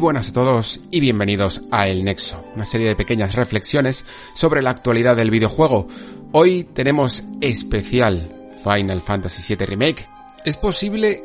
[0.00, 4.70] Buenas a todos y bienvenidos a El Nexo, una serie de pequeñas reflexiones sobre la
[4.70, 5.88] actualidad del videojuego.
[6.32, 10.08] Hoy tenemos especial Final Fantasy VII Remake.
[10.46, 11.22] Es posible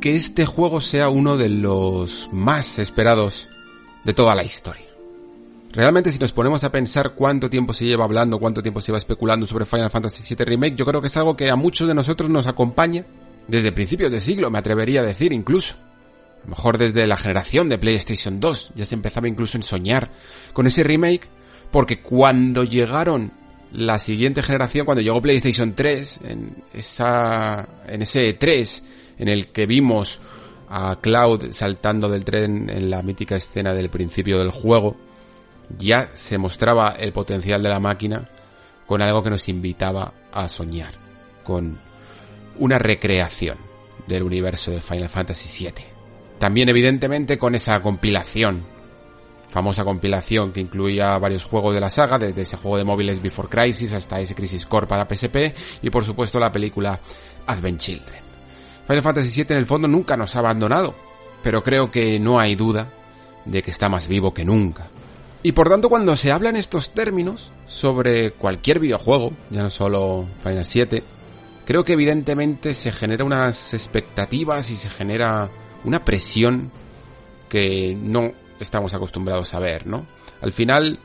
[0.00, 3.48] que este juego sea uno de los más esperados
[4.04, 4.86] de toda la historia.
[5.72, 8.98] Realmente si nos ponemos a pensar cuánto tiempo se lleva hablando, cuánto tiempo se lleva
[8.98, 11.96] especulando sobre Final Fantasy VII Remake, yo creo que es algo que a muchos de
[11.96, 13.04] nosotros nos acompaña
[13.48, 15.74] desde principios de siglo, me atrevería a decir incluso.
[16.40, 20.10] A lo mejor desde la generación de PlayStation 2 ya se empezaba incluso en soñar
[20.52, 21.28] con ese remake,
[21.70, 23.32] porque cuando llegaron
[23.72, 28.84] la siguiente generación, cuando llegó PlayStation 3, en esa, en ese 3,
[29.18, 30.20] en el que vimos
[30.70, 34.96] a Cloud saltando del tren en la mítica escena del principio del juego,
[35.76, 38.28] ya se mostraba el potencial de la máquina
[38.86, 40.94] con algo que nos invitaba a soñar,
[41.44, 41.78] con
[42.58, 43.58] una recreación
[44.06, 45.97] del universo de Final Fantasy VII.
[46.38, 48.64] También evidentemente con esa compilación,
[49.50, 53.48] famosa compilación que incluía varios juegos de la saga, desde ese juego de móviles Before
[53.48, 57.00] Crisis hasta ese Crisis Core para PSP y por supuesto la película
[57.46, 58.22] Advent Children.
[58.86, 60.94] Final Fantasy VII en el fondo nunca nos ha abandonado,
[61.42, 62.90] pero creo que no hay duda
[63.44, 64.86] de que está más vivo que nunca.
[65.42, 70.26] Y por tanto cuando se habla en estos términos sobre cualquier videojuego, ya no solo
[70.42, 71.02] Final 7,
[71.64, 75.50] creo que evidentemente se genera unas expectativas y se genera
[75.88, 76.70] una presión
[77.48, 80.06] que no estamos acostumbrados a ver, ¿no?
[80.40, 81.00] Al final,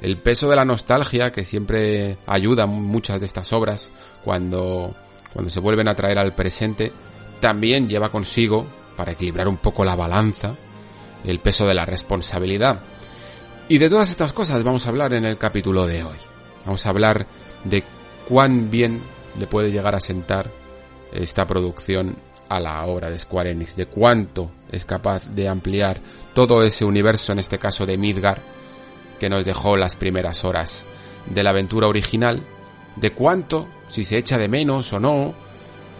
[0.00, 3.90] el peso de la nostalgia, que siempre ayuda muchas de estas obras
[4.24, 4.94] cuando,
[5.32, 6.92] cuando se vuelven a traer al presente,
[7.40, 10.54] también lleva consigo, para equilibrar un poco la balanza,
[11.24, 12.80] el peso de la responsabilidad.
[13.68, 16.18] Y de todas estas cosas vamos a hablar en el capítulo de hoy.
[16.66, 17.26] Vamos a hablar
[17.64, 17.82] de
[18.28, 19.02] cuán bien
[19.38, 20.52] le puede llegar a sentar
[21.12, 22.16] esta producción
[22.50, 26.00] a la obra de Square Enix, de cuánto es capaz de ampliar
[26.34, 28.42] todo ese universo, en este caso de Midgar,
[29.20, 30.84] que nos dejó las primeras horas
[31.26, 32.42] de la aventura original,
[32.96, 35.32] de cuánto, si se echa de menos o no,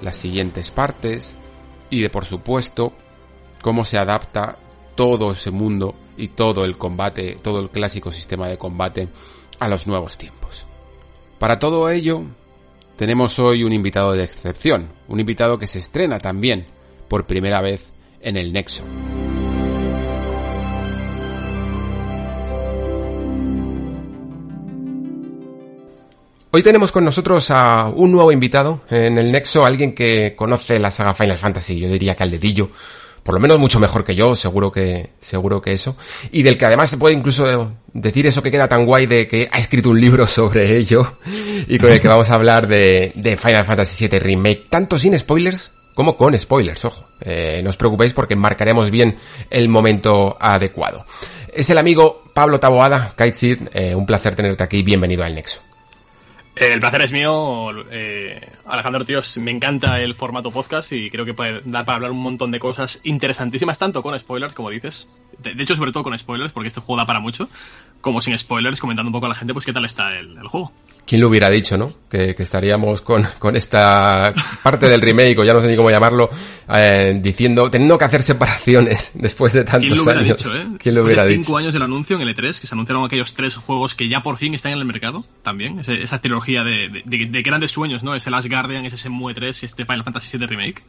[0.03, 1.37] las siguientes partes,
[1.89, 2.95] y de por supuesto,
[3.63, 4.59] cómo se adapta
[4.97, 9.09] todo ese mundo y todo el combate, todo el clásico sistema de combate
[9.61, 10.65] a los nuevos tiempos.
[11.39, 12.25] Para todo ello,
[13.01, 16.67] tenemos hoy un invitado de excepción, un invitado que se estrena también
[17.09, 18.85] por primera vez en el Nexo.
[26.51, 30.91] Hoy tenemos con nosotros a un nuevo invitado en el Nexo, alguien que conoce la
[30.91, 32.69] saga Final Fantasy, yo diría que al dedillo,
[33.23, 35.97] por lo menos mucho mejor que yo, seguro que, seguro que eso,
[36.31, 39.49] y del que además se puede incluso decir eso que queda tan guay de que
[39.51, 41.19] ha escrito un libro sobre ello,
[41.67, 45.19] y con el que vamos a hablar de, de Final Fantasy VII Remake, tanto sin
[45.19, 47.09] spoilers como con spoilers, ojo.
[47.21, 49.19] Eh, no os preocupéis porque marcaremos bien
[49.51, 51.05] el momento adecuado.
[51.53, 55.61] Es el amigo Pablo Taboada, Kaitsid, eh, un placer tenerte aquí, bienvenido al Nexo.
[56.61, 59.39] El placer es mío, eh, Alejandro Tíos.
[59.39, 62.59] Me encanta el formato podcast y creo que puede dar para hablar un montón de
[62.59, 65.09] cosas interesantísimas, tanto con spoilers, como dices.
[65.39, 67.49] De, hecho, sobre todo con spoilers, porque este juego da para mucho,
[68.03, 70.71] como sin spoilers, comentando un poco a la gente, pues qué tal está el juego.
[71.11, 71.89] ¿Quién lo hubiera dicho, no?
[72.09, 74.33] Que, que, estaríamos con, con esta
[74.63, 76.31] parte del remake, o ya no sé ni cómo llamarlo,
[76.73, 80.37] eh, diciendo, teniendo que hacer separaciones después de tantos ¿Quién lo hubiera años.
[80.39, 80.67] Dicho, eh?
[80.79, 81.43] ¿Quién lo hubiera dicho?
[81.43, 84.23] cinco años del anuncio en el E3, que se anunciaron aquellos tres juegos que ya
[84.23, 85.81] por fin están en el mercado, también.
[85.81, 88.15] Ese, esa trilogía de, de, de, grandes sueños, ¿no?
[88.15, 90.85] Ese Last Guardian, ese Shenmue 3 y este Final Fantasy VII Remake.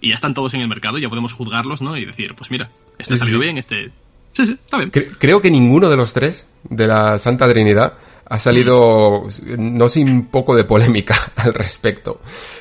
[0.00, 1.96] Y ya están todos en el mercado, ya podemos juzgarlos, ¿no?
[1.96, 3.44] Y decir, pues mira, este ha salido sí.
[3.44, 3.92] bien, este...
[4.32, 4.90] Sí, sí, está bien.
[4.90, 7.94] Creo que ninguno de los tres de la Santa Trinidad
[8.30, 9.24] ha salido
[9.58, 12.20] no sin poco de polémica al respecto.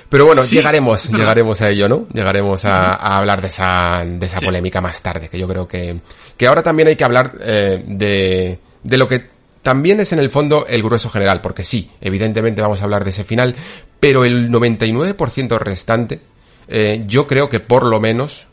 [0.09, 2.07] Pero bueno, sí, llegaremos, llegaremos a ello, ¿no?
[2.11, 4.45] Llegaremos a, a hablar de esa, de esa sí.
[4.45, 5.99] polémica más tarde, que yo creo que,
[6.35, 9.29] que ahora también hay que hablar eh, de, de lo que
[9.61, 13.11] también es en el fondo el grueso general, porque sí, evidentemente vamos a hablar de
[13.11, 13.55] ese final,
[13.99, 16.19] pero el 99% restante
[16.67, 18.47] eh, yo creo que por lo menos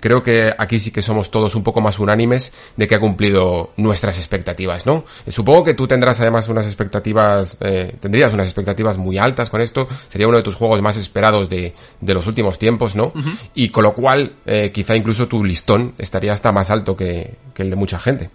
[0.00, 3.70] creo que aquí sí que somos todos un poco más unánimes de que ha cumplido
[3.76, 5.04] nuestras expectativas, ¿no?
[5.24, 9.60] Eh, supongo que tú tendrás además unas expectativas, eh, tendrías unas expectativas muy altas con
[9.60, 13.12] esto, sería uno de tus juegos más esperados de, de los últimos tiempos, ¿no?
[13.54, 17.62] Y con lo cual, eh, quizá incluso tu listón estaría hasta más alto que, que
[17.62, 18.30] el de mucha gente.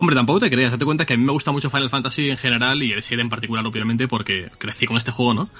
[0.00, 2.38] Hombre, tampoco te creas, date cuenta que a mí me gusta mucho Final Fantasy en
[2.38, 5.50] general y el 7 en particular, obviamente, porque crecí con este juego, ¿no?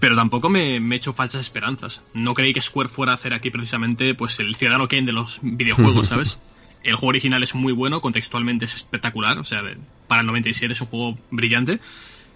[0.00, 2.04] Pero tampoco me, he hecho falsas esperanzas.
[2.12, 5.40] No creí que Square fuera a hacer aquí precisamente pues el ciudadano Kane de los
[5.42, 6.40] videojuegos, ¿sabes?
[6.82, 9.62] el juego original es muy bueno, contextualmente es espectacular, o sea,
[10.08, 11.80] para el 97 es un juego brillante.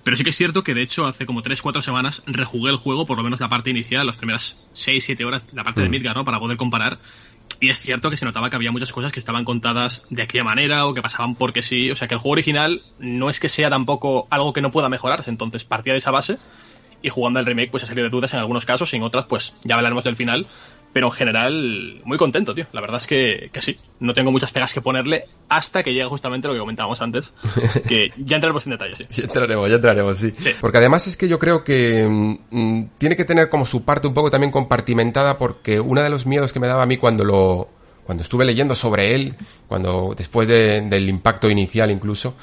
[0.02, 3.04] Pero sí que es cierto que de hecho hace como 3-4 semanas rejugué el juego,
[3.04, 5.90] por lo menos la parte inicial, las primeras 6-7 horas, la parte de.
[5.90, 6.24] Midgar, ¿no?
[6.24, 6.98] Para poder comparar.
[7.58, 10.44] Y es cierto que se notaba que había muchas cosas que estaban contadas de aquella
[10.44, 11.90] manera o que pasaban porque sí.
[11.90, 14.88] O sea que el juego original no es que sea tampoco algo que no pueda
[14.88, 15.30] mejorarse.
[15.30, 16.38] Entonces partía de esa base
[17.02, 19.54] y jugando al remake pues ha salido de dudas en algunos casos en otras pues
[19.64, 20.46] ya hablaremos del final
[20.92, 22.66] pero en general, muy contento, tío.
[22.72, 23.76] La verdad es que, que sí.
[24.00, 27.32] No tengo muchas pegas que ponerle hasta que llegue justamente lo que comentábamos antes.
[27.86, 29.06] Que ya entraremos en detalle, sí.
[29.10, 30.32] Ya entraremos, ya entraremos, sí.
[30.60, 34.06] Porque además es que yo creo que mm, mm, tiene que tener como su parte
[34.08, 37.24] un poco también compartimentada porque uno de los miedos que me daba a mí cuando
[37.24, 37.68] lo,
[38.04, 39.36] cuando estuve leyendo sobre él,
[39.68, 42.34] cuando después del impacto inicial incluso,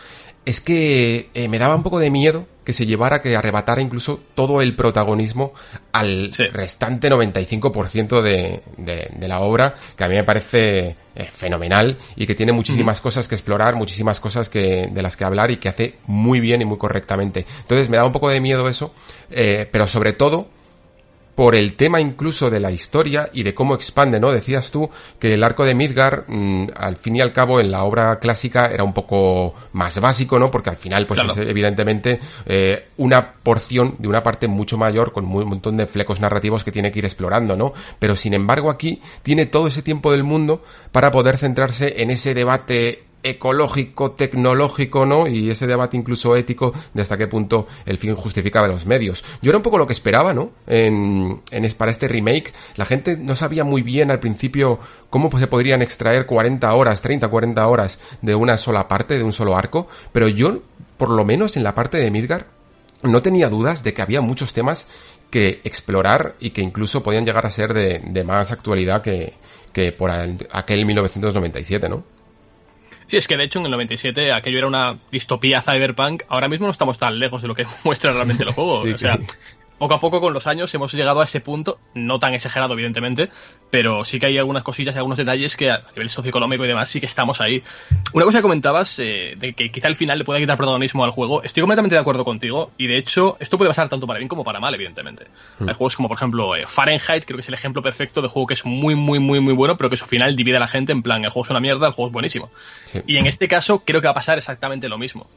[0.47, 4.21] es que eh, me daba un poco de miedo que se llevara, que arrebatara incluso
[4.33, 5.51] todo el protagonismo
[5.91, 11.97] al restante 95% de, de, de, la obra, que a mí me parece eh, fenomenal
[12.15, 15.57] y que tiene muchísimas cosas que explorar, muchísimas cosas que, de las que hablar y
[15.57, 17.45] que hace muy bien y muy correctamente.
[17.63, 18.93] Entonces me daba un poco de miedo eso,
[19.29, 20.47] eh, pero sobre todo
[21.38, 24.31] por el tema incluso de la historia y de cómo expande, ¿no?
[24.31, 24.89] Decías tú
[25.19, 28.72] que el arco de Midgar, mm, al fin y al cabo, en la obra clásica
[28.72, 30.50] era un poco más básico, ¿no?
[30.50, 35.28] Porque al final, pues es evidentemente eh, una porción de una parte mucho mayor con
[35.28, 37.72] un montón de flecos narrativos que tiene que ir explorando, ¿no?
[38.00, 42.34] Pero sin embargo aquí tiene todo ese tiempo del mundo para poder centrarse en ese
[42.34, 45.27] debate ecológico, tecnológico, ¿no?
[45.27, 49.23] Y ese debate incluso ético de hasta qué punto el fin justificaba los medios.
[49.41, 50.51] Yo era un poco lo que esperaba, ¿no?
[50.65, 54.79] En, en para este remake, la gente no sabía muy bien al principio
[55.09, 59.33] cómo se podrían extraer 40 horas, 30, 40 horas de una sola parte, de un
[59.33, 60.61] solo arco, pero yo,
[60.97, 62.47] por lo menos en la parte de Midgar,
[63.03, 64.87] no tenía dudas de que había muchos temas
[65.29, 69.33] que explorar y que incluso podían llegar a ser de, de más actualidad que,
[69.73, 72.16] que por aquel 1997, ¿no?
[73.07, 76.24] Sí, es que de hecho en el 97 aquello era una distopía cyberpunk.
[76.27, 78.81] Ahora mismo no estamos tan lejos de lo que muestra realmente el juego.
[78.81, 79.18] o sea,
[79.77, 83.29] poco a poco con los años hemos llegado a ese punto, no tan exagerado evidentemente,
[83.69, 86.89] pero sí que hay algunas cosillas y algunos detalles que a nivel socioeconómico y demás
[86.89, 87.63] sí que estamos ahí.
[88.13, 91.12] Una cosa que comentabas, eh, de que quizá al final le pueda quitar protagonismo al
[91.12, 94.29] juego, estoy completamente de acuerdo contigo y de hecho esto puede pasar tanto para bien
[94.29, 95.25] como para mal, evidentemente.
[95.59, 95.69] Hmm.
[95.69, 98.47] Hay juegos como por ejemplo eh, Fahrenheit, creo que es el ejemplo perfecto de juego
[98.47, 100.91] que es muy, muy, muy, muy bueno, pero que su final divide a la gente
[100.91, 102.50] en plan, el juego es una mierda, el juego es buenísimo.
[103.06, 105.27] Y en este caso creo que va a pasar exactamente lo mismo.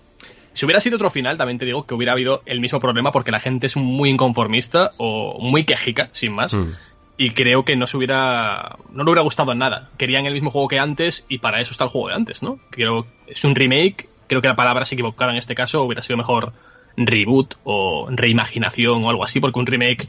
[0.52, 3.30] Si hubiera sido otro final, también te digo que hubiera habido el mismo problema porque
[3.30, 6.54] la gente es muy inconformista o muy quejica, sin más.
[6.54, 6.70] Mm.
[7.16, 8.78] Y creo que no se hubiera.
[8.92, 9.90] No le hubiera gustado nada.
[9.98, 12.58] Querían el mismo juego que antes y para eso está el juego de antes, ¿no?
[12.70, 14.08] Creo es un remake.
[14.26, 15.82] Creo que la palabra se equivocada en este caso.
[15.82, 16.52] Hubiera sido mejor
[16.96, 20.08] reboot o reimaginación o algo así, porque un remake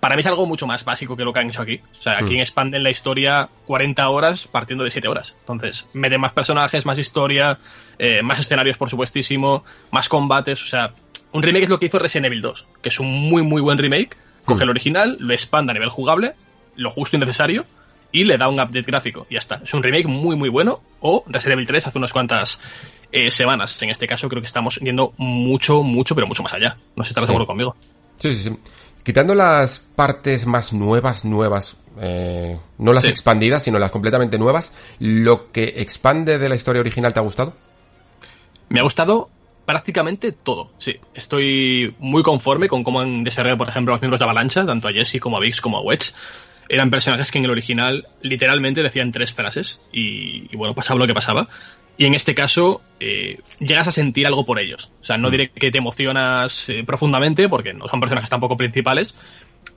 [0.00, 1.80] para mí es algo mucho más básico que lo que han hecho aquí.
[1.98, 2.40] O sea, aquí mm.
[2.40, 5.36] expanden la historia 40 horas partiendo de 7 horas.
[5.40, 7.58] Entonces, meten más personajes, más historia,
[7.98, 10.62] eh, más escenarios, por supuestísimo, más combates.
[10.64, 10.94] O sea,
[11.32, 13.76] un remake es lo que hizo Resident Evil 2, que es un muy, muy buen
[13.76, 14.16] remake.
[14.46, 14.62] Coge mm.
[14.62, 16.34] el original, lo expande a nivel jugable,
[16.76, 17.66] lo justo y necesario,
[18.10, 19.26] y le da un update gráfico.
[19.28, 19.60] Y ya está.
[19.62, 20.80] Es un remake muy, muy bueno.
[21.00, 22.58] O Resident Evil 3 hace unas cuantas
[23.12, 23.80] eh, semanas.
[23.82, 26.78] En este caso, creo que estamos yendo mucho, mucho, pero mucho más allá.
[26.96, 27.76] No sé si estás de acuerdo conmigo.
[28.16, 28.58] Sí, sí, sí.
[29.02, 35.50] Quitando las partes más nuevas, nuevas, eh, no las expandidas, sino las completamente nuevas, ¿lo
[35.52, 37.54] que expande de la historia original te ha gustado?
[38.68, 39.30] Me ha gustado
[39.64, 40.96] prácticamente todo, sí.
[41.14, 44.92] Estoy muy conforme con cómo han desarrollado, por ejemplo, los miembros de Avalancha, tanto a
[44.92, 46.12] Jesse como a Vix como a Wedge.
[46.68, 51.06] Eran personajes que en el original literalmente decían tres frases y, y bueno, pasaba lo
[51.06, 51.48] que pasaba.
[52.00, 54.90] Y en este caso, eh, llegas a sentir algo por ellos.
[55.02, 55.30] O sea, no mm.
[55.32, 59.14] diré que te emocionas eh, profundamente, porque no son personajes tampoco principales,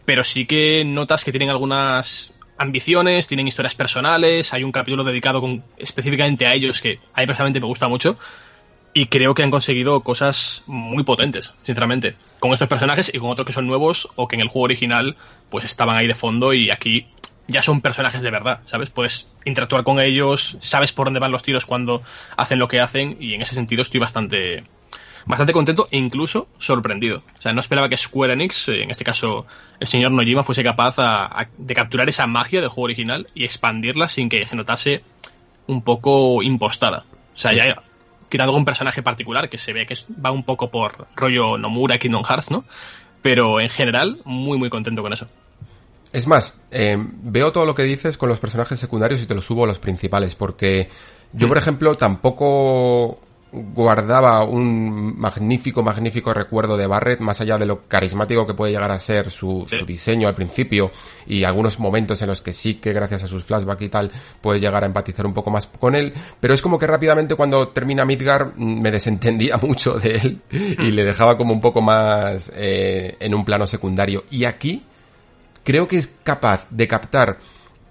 [0.05, 5.41] pero sí que notas que tienen algunas ambiciones, tienen historias personales, hay un capítulo dedicado
[5.41, 8.15] con, específicamente a ellos que a mí personalmente me gusta mucho.
[8.93, 13.45] Y creo que han conseguido cosas muy potentes, sinceramente, con estos personajes y con otros
[13.45, 15.17] que son nuevos o que en el juego original
[15.49, 17.05] pues estaban ahí de fondo y aquí
[17.47, 18.89] ya son personajes de verdad, ¿sabes?
[18.89, 22.01] Puedes interactuar con ellos, sabes por dónde van los tiros cuando
[22.37, 24.63] hacen lo que hacen y en ese sentido estoy bastante
[25.25, 27.23] bastante contento e incluso sorprendido.
[27.37, 29.45] O sea, no esperaba que Square Enix, eh, en este caso
[29.79, 30.95] el señor Nojima, fuese capaz
[31.57, 35.03] de capturar esa magia del juego original y expandirla sin que se notase
[35.67, 37.05] un poco impostada.
[37.33, 37.81] O sea, ya
[38.29, 42.23] quitado algún personaje particular que se ve que va un poco por rollo Nomura, Kingdom
[42.23, 42.65] Hearts, ¿no?
[43.21, 45.27] Pero en general, muy, muy contento con eso.
[46.13, 49.45] Es más, eh, veo todo lo que dices con los personajes secundarios y te los
[49.45, 50.87] subo a los principales, porque
[51.33, 51.59] yo, por mm.
[51.59, 53.19] ejemplo, tampoco
[53.53, 58.91] guardaba un magnífico, magnífico recuerdo de Barrett, más allá de lo carismático que puede llegar
[58.91, 60.91] a ser su, diseño al principio
[61.27, 64.61] y algunos momentos en los que sí que gracias a sus flashbacks y tal puedes
[64.61, 68.05] llegar a empatizar un poco más con él, pero es como que rápidamente cuando termina
[68.05, 73.17] Midgar mm, me desentendía mucho de él y le dejaba como un poco más eh,
[73.19, 74.23] en un plano secundario.
[74.31, 74.83] Y aquí
[75.63, 77.39] creo que es capaz de captar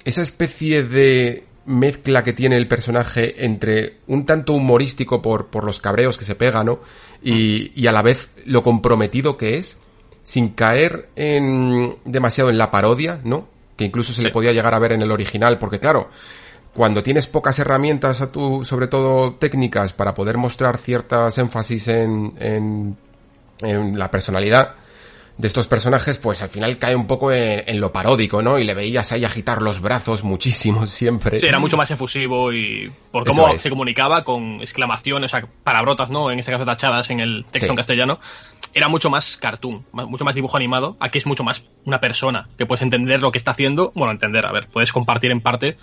[0.05, 5.81] esa especie de mezcla que tiene el personaje entre un tanto humorístico por, por los
[5.81, 6.81] cabreos que se pega, ¿no?
[7.23, 9.77] Y, y a la vez lo comprometido que es,
[10.25, 13.49] sin caer en demasiado en la parodia, ¿no?
[13.77, 16.11] Que incluso se le podía llegar a ver en el original, porque claro,
[16.75, 22.33] cuando tienes pocas herramientas a tu, sobre todo técnicas, para poder mostrar ciertas énfasis en,
[22.41, 22.97] en,
[23.61, 24.77] en la personalidad,
[25.39, 28.59] de estos personajes, pues al final cae un poco en, lo paródico, ¿no?
[28.59, 31.39] Y le veías ahí agitar los brazos muchísimo siempre.
[31.39, 36.11] Sí, era mucho más efusivo y por cómo se comunicaba con exclamaciones, o sea, palabrotas,
[36.11, 36.31] ¿no?
[36.31, 38.21] En este caso tachadas en el texto en castellano.
[38.75, 40.97] Era mucho más cartoon, mucho más dibujo animado.
[40.99, 43.93] Aquí es mucho más una persona que puedes entender lo que está haciendo.
[43.95, 45.77] Bueno, entender, a ver, puedes compartir en parte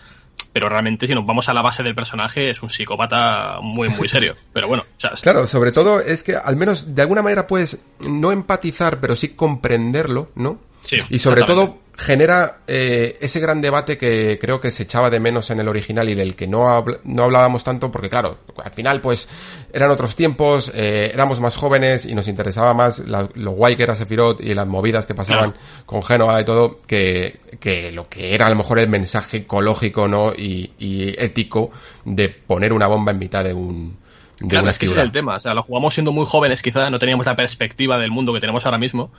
[0.51, 4.07] pero realmente si nos vamos a la base del personaje es un psicópata muy muy
[4.07, 4.35] serio.
[4.53, 4.85] Pero bueno
[5.21, 9.29] claro sobre todo es que al menos de alguna manera puedes no empatizar pero sí
[9.29, 14.83] comprenderlo no sí y sobre todo genera eh, ese gran debate que creo que se
[14.83, 18.37] echaba de menos en el original y del que no, no hablábamos tanto porque claro,
[18.63, 19.27] al final pues
[19.73, 23.97] eran otros tiempos, eh, éramos más jóvenes y nos interesaba más lo guay que era
[23.97, 25.53] Sephiroth y las movidas que pasaban
[25.85, 30.07] con Genoa y todo que, que lo que era a lo mejor el mensaje ecológico
[30.07, 31.69] no y, y ético
[32.05, 33.97] de poner una bomba en mitad de un
[34.39, 35.35] de claro, es que ese es el tema.
[35.35, 38.39] O sea, lo jugamos siendo muy jóvenes, quizá no teníamos la perspectiva del mundo que
[38.39, 39.11] tenemos ahora mismo.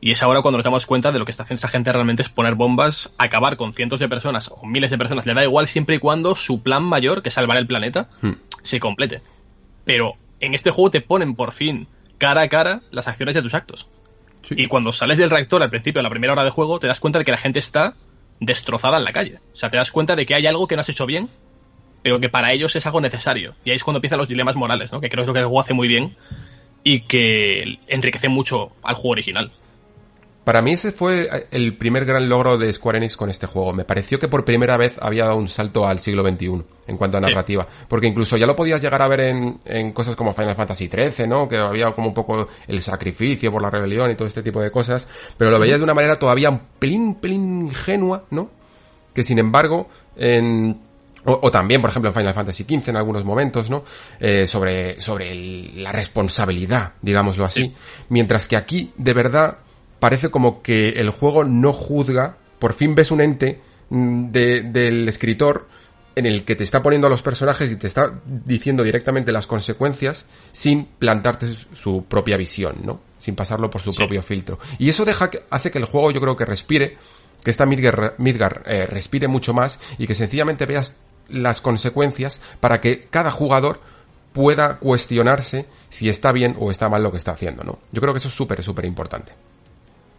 [0.00, 2.22] Y es ahora cuando nos damos cuenta de lo que está haciendo esta gente realmente
[2.22, 5.26] es poner bombas, acabar con cientos de personas o miles de personas.
[5.26, 8.32] Le da igual siempre y cuando su plan mayor, que es salvar el planeta, hmm.
[8.62, 9.22] se complete.
[9.84, 11.88] Pero en este juego te ponen por fin
[12.18, 13.88] cara a cara las acciones de tus actos.
[14.50, 17.00] Y cuando sales del reactor al principio, a la primera hora de juego, te das
[17.00, 17.94] cuenta de que la gente está
[18.38, 19.40] destrozada en la calle.
[19.52, 21.28] O sea, te das cuenta de que hay algo que no has hecho bien,
[22.02, 23.54] pero que para ellos es algo necesario.
[23.64, 25.00] Y ahí es cuando empiezan los dilemas morales, ¿no?
[25.00, 26.16] Que creo que es lo que el juego hace muy bien
[26.84, 29.50] y que enriquece mucho al juego original.
[30.46, 33.72] Para mí ese fue el primer gran logro de Square Enix con este juego.
[33.72, 37.16] Me pareció que por primera vez había dado un salto al siglo XXI en cuanto
[37.16, 37.66] a narrativa.
[37.88, 41.26] Porque incluso ya lo podías llegar a ver en, en, cosas como Final Fantasy XIII,
[41.26, 41.48] ¿no?
[41.48, 44.70] Que había como un poco el sacrificio por la rebelión y todo este tipo de
[44.70, 45.08] cosas.
[45.36, 48.48] Pero lo veías de una manera todavía un pelín, pelín ingenua, ¿no?
[49.12, 50.80] Que sin embargo, en,
[51.24, 53.82] o, también, por ejemplo, en Final Fantasy XV en algunos momentos, ¿no?
[54.20, 55.34] Eh, sobre, sobre
[55.74, 57.74] la responsabilidad, digámoslo así.
[58.10, 59.58] Mientras que aquí, de verdad,
[60.06, 63.60] parece como que el juego no juzga, por fin ves un ente
[63.90, 65.66] mm, del escritor
[66.14, 69.48] en el que te está poniendo a los personajes y te está diciendo directamente las
[69.48, 73.00] consecuencias sin plantarte su propia visión, ¿no?
[73.18, 74.60] Sin pasarlo por su propio filtro.
[74.78, 76.98] Y eso deja que, hace que el juego yo creo que respire,
[77.42, 80.98] que esta Midgar, Midgar eh, respire mucho más y que sencillamente veas
[81.28, 83.80] las consecuencias para que cada jugador
[84.32, 87.80] pueda cuestionarse si está bien o está mal lo que está haciendo, ¿no?
[87.90, 89.32] Yo creo que eso es súper, súper importante.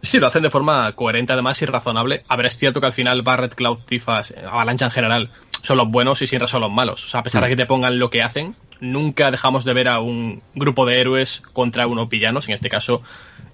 [0.00, 2.24] Sí, lo hacen de forma coherente además y razonable.
[2.28, 5.30] A ver, es cierto que al final Barret, Cloud, Tifas, Avalancha en general,
[5.62, 7.04] son los buenos y Sinra son los malos.
[7.04, 9.88] O sea, a pesar de que te pongan lo que hacen, nunca dejamos de ver
[9.88, 13.02] a un grupo de héroes contra unos villanos, en este caso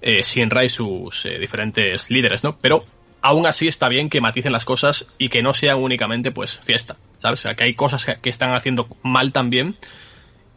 [0.01, 2.57] eh, Sinra y sus eh, diferentes líderes, ¿no?
[2.57, 2.85] Pero
[3.21, 6.95] aún así está bien que maticen las cosas y que no sean únicamente pues fiesta,
[7.17, 7.39] ¿sabes?
[7.39, 9.77] O sea, que hay cosas que están haciendo mal también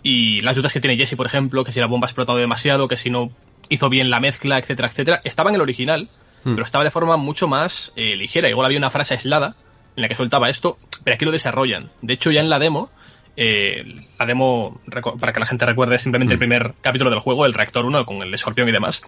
[0.02, 2.88] y las dudas que tiene Jesse, por ejemplo, que si la bomba ha explotado demasiado,
[2.88, 3.30] que si no
[3.68, 5.20] hizo bien la mezcla, etcétera, etcétera.
[5.24, 6.08] Estaba en el original,
[6.44, 6.54] hmm.
[6.54, 8.48] pero estaba de forma mucho más eh, ligera.
[8.48, 9.56] Igual había una frase aislada
[9.96, 11.90] en la que soltaba esto, pero aquí lo desarrollan.
[12.02, 12.90] De hecho, ya en la demo,
[13.36, 14.80] eh, la demo,
[15.20, 16.40] para que la gente recuerde simplemente el hmm.
[16.40, 19.02] primer capítulo del juego, el reactor 1 con el escorpión y demás.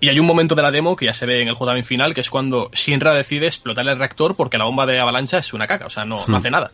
[0.00, 1.84] Y hay un momento de la demo que ya se ve en el juego también
[1.84, 5.52] final, que es cuando Shinra decide explotar el reactor porque la bomba de avalancha es
[5.52, 6.34] una caca, o sea, no, no hmm.
[6.34, 6.72] hace nada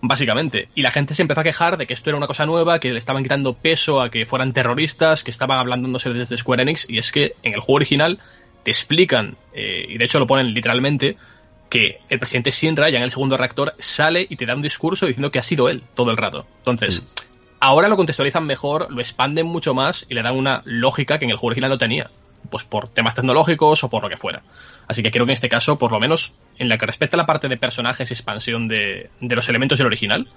[0.00, 0.68] básicamente.
[0.74, 2.92] Y la gente se empezó a quejar de que esto era una cosa nueva, que
[2.92, 6.98] le estaban quitando peso a que fueran terroristas, que estaban hablándose desde Square Enix, y
[6.98, 8.18] es que en el juego original
[8.62, 11.16] te explican, eh, y de hecho lo ponen literalmente,
[11.68, 15.06] que el presidente Shinra, ya en el segundo reactor, sale y te da un discurso
[15.06, 16.46] diciendo que ha sido él todo el rato.
[16.58, 17.06] Entonces,
[17.60, 21.30] ahora lo contextualizan mejor, lo expanden mucho más y le dan una lógica que en
[21.30, 22.10] el juego original no tenía.
[22.48, 24.42] Pues por temas tecnológicos o por lo que fuera.
[24.88, 27.18] Así que creo que en este caso, por lo menos en la que respecta a
[27.18, 30.28] la parte de personajes y expansión de, de los elementos del original,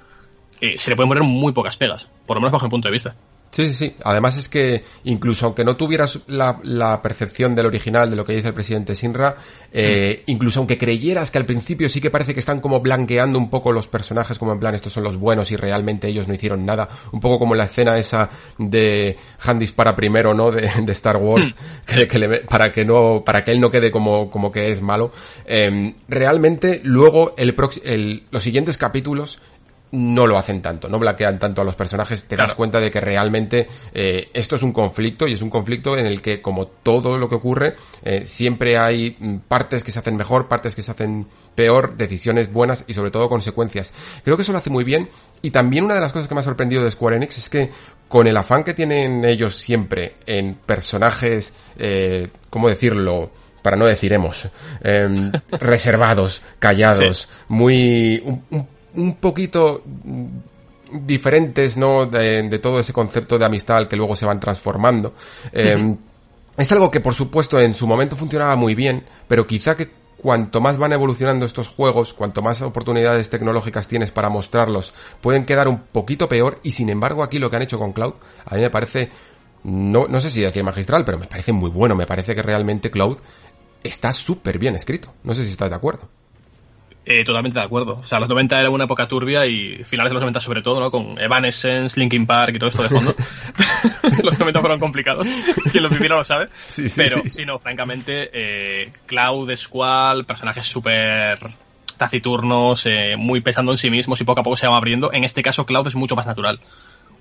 [0.61, 2.93] eh, se le pueden poner muy pocas pegas, por lo menos bajo mi punto de
[2.93, 3.15] vista.
[3.53, 3.95] Sí, sí, sí.
[4.03, 8.33] Además es que incluso aunque no tuvieras la, la percepción del original de lo que
[8.33, 9.35] dice el presidente Sinra,
[9.71, 13.51] eh, incluso aunque creyeras que al principio sí que parece que están como blanqueando un
[13.51, 16.65] poco los personajes, como en plan estos son los buenos y realmente ellos no hicieron
[16.65, 20.49] nada, un poco como la escena esa de Han dispara primero, ¿no?
[20.51, 21.53] De, de Star Wars,
[21.85, 24.81] que, que le, para que no, para que él no quede como, como que es
[24.81, 25.11] malo.
[25.45, 29.37] Eh, realmente luego el, prox- el los siguientes capítulos
[29.95, 32.99] no lo hacen tanto, no blanquean tanto a los personajes, te das cuenta de que
[32.99, 37.17] realmente eh, esto es un conflicto y es un conflicto en el que, como todo
[37.19, 40.89] lo que ocurre, eh, siempre hay mm, partes que se hacen mejor, partes que se
[40.91, 43.93] hacen peor, decisiones buenas y sobre todo consecuencias.
[44.23, 45.09] Creo que eso lo hace muy bien
[45.43, 47.69] y también una de las cosas que me ha sorprendido de Square Enix es que
[48.07, 53.29] con el afán que tienen ellos siempre en personajes, eh, ¿cómo decirlo?
[53.61, 54.47] Para no decir hemos,
[54.83, 60.27] em, reservados, callados, muy, un- un un poquito mm,
[61.05, 62.05] diferentes, ¿no?
[62.05, 65.13] De, de todo ese concepto de amistad al que luego se van transformando.
[65.51, 65.95] Eh,
[66.55, 70.61] Es algo que, por supuesto, en su momento funcionaba muy bien, pero quizá que cuanto
[70.61, 75.79] más van evolucionando estos juegos, cuanto más oportunidades tecnológicas tienes para mostrarlos, pueden quedar un
[75.79, 78.13] poquito peor, y sin embargo aquí lo que han hecho con Cloud,
[78.45, 79.09] a mí me parece,
[79.63, 82.91] no, no sé si decir magistral, pero me parece muy bueno, me parece que realmente
[82.91, 83.17] Cloud
[83.83, 85.11] está súper bien escrito.
[85.23, 86.07] No sé si estás de acuerdo.
[87.05, 87.97] Eh, totalmente de acuerdo.
[87.97, 90.79] O sea, los 90 era una época turbia y finales de los 90 sobre todo,
[90.79, 90.89] ¿no?
[90.89, 93.13] Con Evanescence, Linkin Park y todo esto de fondo.
[94.23, 95.27] los 90 fueron complicados.
[95.71, 96.49] Quien los viviera lo sabe.
[96.53, 97.45] Sí, sí, Pero, sí.
[97.45, 101.39] no, francamente, eh, Cloud, Squall, personajes súper
[101.97, 105.13] taciturnos, eh, muy pensando en sí mismos y poco a poco se van abriendo.
[105.13, 106.59] En este caso, Cloud es mucho más natural.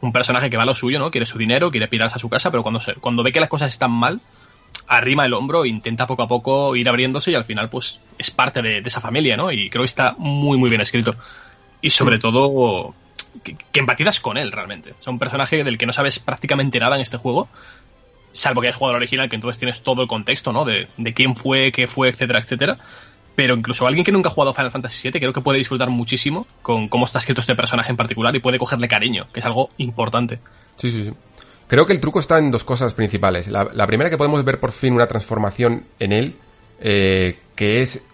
[0.01, 1.11] Un personaje que va a lo suyo, ¿no?
[1.11, 3.49] Quiere su dinero, quiere pirarse a su casa, pero cuando, se, cuando ve que las
[3.49, 4.21] cosas están mal,
[4.89, 8.63] arrima el hombro, intenta poco a poco ir abriéndose y al final pues es parte
[8.63, 9.51] de, de esa familia, ¿no?
[9.51, 11.15] Y creo que está muy muy bien escrito.
[11.81, 12.95] Y sobre todo
[13.43, 14.91] que, que empatizas con él realmente.
[14.99, 17.49] Es un personaje del que no sabes prácticamente nada en este juego,
[18.33, 20.65] salvo que hayas jugado al original, que entonces tienes todo el contexto, ¿no?
[20.65, 22.79] De, de quién fue, qué fue, etcétera, etcétera.
[23.35, 26.47] Pero incluso alguien que nunca ha jugado Final Fantasy VII creo que puede disfrutar muchísimo
[26.61, 29.71] con cómo está escrito este personaje en particular y puede cogerle cariño, que es algo
[29.79, 30.39] importante.
[30.77, 31.13] Sí, sí, sí.
[31.73, 33.49] Creo que el truco está en dos cosas principales.
[33.49, 36.37] La, la primera que podemos ver por fin una transformación en él,
[36.79, 38.05] eh, que es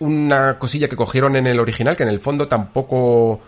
[0.00, 3.40] una cosilla que cogieron en el original, que en el fondo tampoco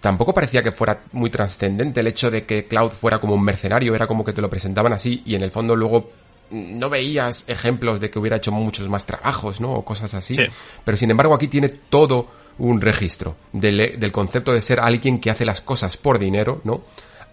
[0.00, 3.94] tampoco parecía que fuera muy trascendente el hecho de que Cloud fuera como un mercenario,
[3.94, 6.12] era como que te lo presentaban así y en el fondo luego
[6.48, 9.70] no veías ejemplos de que hubiera hecho muchos más trabajos, ¿no?
[9.74, 10.32] O cosas así.
[10.32, 10.44] Sí.
[10.82, 15.28] Pero sin embargo aquí tiene todo un registro del, del concepto de ser alguien que
[15.28, 16.84] hace las cosas por dinero, ¿no?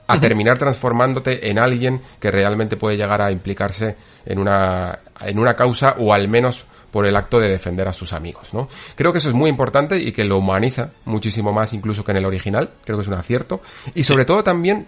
[0.08, 5.56] A terminar transformándote en alguien que realmente puede llegar a implicarse en una, en una
[5.56, 8.70] causa o al menos por el acto de defender a sus amigos, ¿no?
[8.96, 12.17] Creo que eso es muy importante y que lo humaniza muchísimo más incluso que en
[12.17, 13.62] el original, creo que es un acierto.
[13.93, 14.88] Y sobre todo también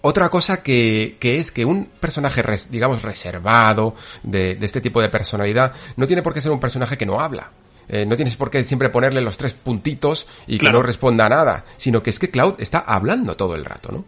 [0.00, 5.00] otra cosa que, que es que un personaje, res- digamos, reservado, de, de este tipo
[5.00, 7.52] de personalidad, no tiene por qué ser un personaje que no habla.
[7.88, 11.28] Eh, no tienes por qué siempre ponerle los tres puntitos y que no responda a
[11.28, 14.04] nada, sino que es que Cloud está hablando todo el rato, ¿no?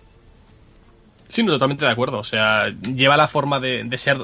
[1.35, 2.19] Sí, no, totalmente de acuerdo.
[2.19, 4.19] O sea, lleva la forma de, de ser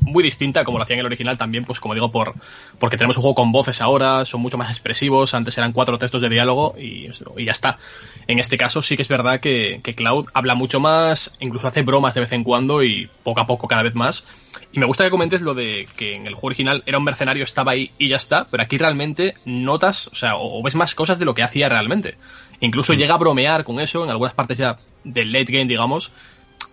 [0.00, 2.34] muy distinta como lo hacía en el original también, pues como digo, por
[2.78, 6.22] porque tenemos un juego con voces ahora, son mucho más expresivos, antes eran cuatro textos
[6.22, 7.80] de diálogo y, y ya está.
[8.28, 11.82] En este caso sí que es verdad que, que Cloud habla mucho más, incluso hace
[11.82, 14.24] bromas de vez en cuando y poco a poco cada vez más.
[14.70, 17.42] Y me gusta que comentes lo de que en el juego original era un mercenario,
[17.42, 20.94] estaba ahí y ya está, pero aquí realmente notas, o sea, o, o ves más
[20.94, 22.16] cosas de lo que hacía realmente.
[22.60, 26.12] Incluso llega a bromear con eso en algunas partes ya del late game, digamos,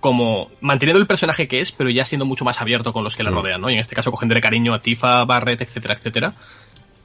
[0.03, 3.23] como manteniendo el personaje que es, pero ya siendo mucho más abierto con los que
[3.23, 3.35] le Mm.
[3.35, 3.69] rodean, ¿no?
[3.69, 6.33] Y en este caso cogiéndole cariño a Tifa, Barrett, etcétera, etcétera.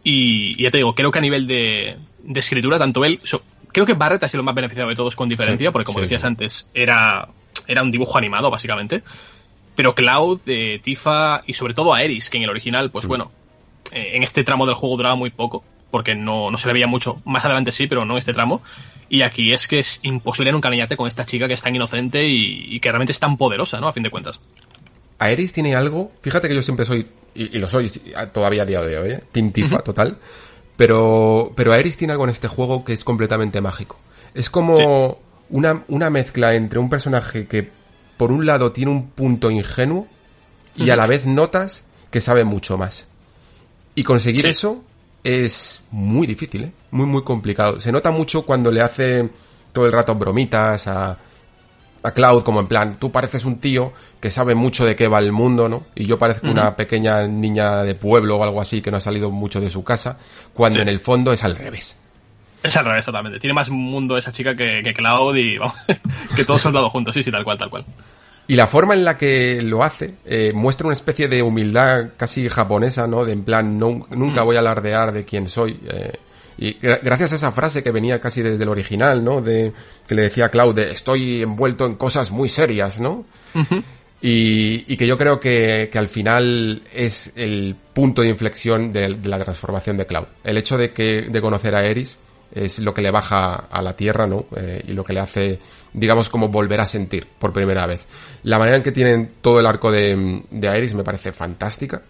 [0.02, 3.40] Y, y ya te digo, creo que a nivel de, de escritura, tanto él, so-
[3.72, 5.98] creo que Barrett ha sido el más beneficiado de todos con diferencia, Sí, porque como
[6.00, 6.26] sí, decías sí.
[6.26, 7.28] antes, era,
[7.68, 9.02] era un dibujo animado, básicamente.
[9.76, 12.90] Pero Cloud, eh, Tifa y sobre todo a Eris, que en el original, Mm.
[12.90, 13.30] pues bueno,
[13.92, 16.86] eh, en este tramo del juego duraba muy poco, porque no, no se le veía
[16.86, 17.16] mucho.
[17.24, 18.62] Más adelante sí, pero no en este tramo.
[19.08, 22.26] Y aquí es que es imposible nunca niñate con esta chica que es tan inocente
[22.26, 23.88] y, y que realmente es tan poderosa, ¿no?
[23.88, 24.40] A fin de cuentas.
[25.18, 27.90] Aeris tiene algo, fíjate que yo siempre soy, y, y lo soy
[28.32, 29.24] todavía a día de hoy, ¿eh?
[29.32, 30.18] Team Tifa total,
[30.76, 33.98] pero, pero Aeris tiene algo en este juego que es completamente mágico.
[34.34, 34.84] Es como Sí.
[35.50, 37.68] una, una mezcla entre un personaje que
[38.16, 40.06] por un lado tiene un punto ingenuo
[40.76, 43.08] y a la vez notas que sabe mucho más.
[43.96, 44.48] Y conseguir Sí.
[44.48, 44.84] eso
[45.24, 46.72] es muy difícil, ¿eh?
[46.90, 47.80] Muy, muy complicado.
[47.80, 49.28] Se nota mucho cuando le hace
[49.72, 51.18] todo el rato bromitas a,
[52.02, 55.18] a Cloud como en plan, tú pareces un tío que sabe mucho de qué va
[55.18, 55.86] el mundo, ¿no?
[55.94, 59.30] Y yo parezco una pequeña niña de pueblo o algo así que no ha salido
[59.30, 60.18] mucho de su casa,
[60.54, 62.00] cuando en el fondo es al revés.
[62.62, 63.38] Es al revés totalmente.
[63.38, 65.76] Tiene más mundo esa chica que, que Cloud y vamos,
[66.36, 67.84] que todos soldados juntos, sí, sí, tal cual, tal cual.
[68.50, 72.48] Y la forma en la que lo hace eh, muestra una especie de humildad casi
[72.48, 73.26] japonesa, ¿no?
[73.26, 74.44] De en plan, no, nunca mm.
[74.46, 75.78] voy a alardear de quién soy.
[75.86, 76.12] Eh,
[76.56, 79.42] y gracias a esa frase que venía casi desde el original, ¿no?
[79.42, 79.72] De
[80.08, 83.26] que le decía a Claude, estoy envuelto en cosas muy serias, ¿no?
[84.20, 89.14] y, y, que yo creo que, que, al final es el punto de inflexión de,
[89.14, 90.26] de, la transformación de Cloud.
[90.42, 92.16] El hecho de que de conocer a Eris
[92.52, 94.46] es lo que le baja a la tierra, ¿no?
[94.56, 95.58] Eh, y lo que le hace,
[95.92, 98.06] digamos, como volver a sentir por primera vez.
[98.42, 102.02] La manera en que tienen todo el arco de, de Aeris me parece fantástica.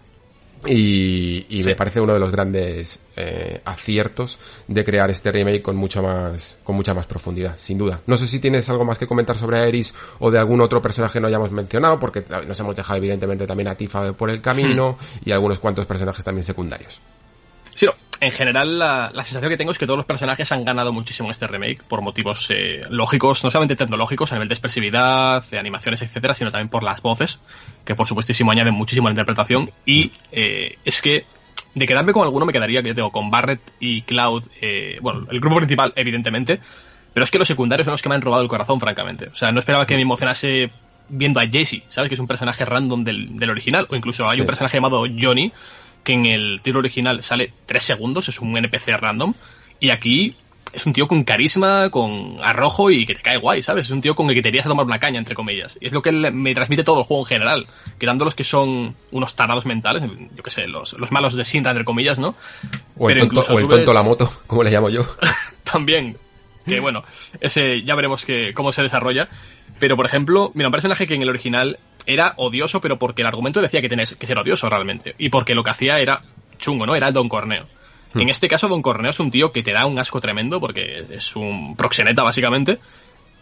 [0.65, 5.77] Y, y me parece uno de los grandes eh, aciertos de crear este remake con
[5.77, 8.01] mucho más, con mucha más profundidad, sin duda.
[8.07, 11.13] No sé si tienes algo más que comentar sobre Aeris o de algún otro personaje
[11.13, 14.97] que no hayamos mencionado, porque nos hemos dejado evidentemente también a Tifa por el camino
[14.99, 15.29] hmm.
[15.29, 16.99] y algunos cuantos personajes también secundarios.
[17.79, 17.87] Sí,
[18.19, 21.31] en general la, sensación que tengo es que todos los personajes han ganado muchísimo en
[21.31, 26.01] este remake por motivos eh, lógicos, no solamente tecnológicos a nivel de expresividad, de animaciones,
[26.01, 27.39] etcétera, sino también por las voces,
[27.85, 29.71] que por supuestísimo añaden muchísimo a la interpretación.
[29.85, 31.23] Y eh, es que
[31.73, 35.39] de quedarme con alguno me quedaría, que tengo, con Barrett y Cloud, eh, bueno, el
[35.39, 36.59] grupo principal, evidentemente,
[37.13, 39.29] pero es que los secundarios son los que me han robado el corazón, francamente.
[39.29, 40.69] O sea, no esperaba que me emocionase
[41.09, 42.09] viendo a Jesse, ¿sabes?
[42.09, 45.51] Que es un personaje random del, original, o incluso hay un personaje llamado Johnny
[46.09, 49.35] que en el tiro original sale tres segundos, es un NPC random,
[49.79, 50.35] y aquí
[50.73, 53.85] es un tío con carisma, con arrojo y que te cae guay, ¿sabes?
[53.85, 55.77] Es un tío con el que te irías a tomar una caña, entre comillas.
[55.79, 57.67] Y es lo que me transmite todo el juego en general,
[57.99, 60.01] quedando los que son unos tarados mentales,
[60.35, 62.33] yo qué sé, los, los malos de Sintra, entre comillas, ¿no?
[62.97, 65.05] O el tonto, o el tonto la moto, como le llamo yo.
[65.63, 66.17] También,
[66.65, 67.03] que bueno,
[67.39, 69.29] ese ya veremos que, cómo se desarrolla.
[69.79, 73.27] Pero, por ejemplo, mira, un personaje que en el original era odioso, pero porque el
[73.27, 75.15] argumento decía que tenés que ser odioso realmente.
[75.17, 76.21] Y porque lo que hacía era
[76.57, 76.95] chungo, ¿no?
[76.95, 77.67] Era el Don Corneo.
[78.13, 78.21] Hmm.
[78.21, 81.05] En este caso, Don Corneo es un tío que te da un asco tremendo, porque
[81.09, 82.79] es un proxeneta, básicamente.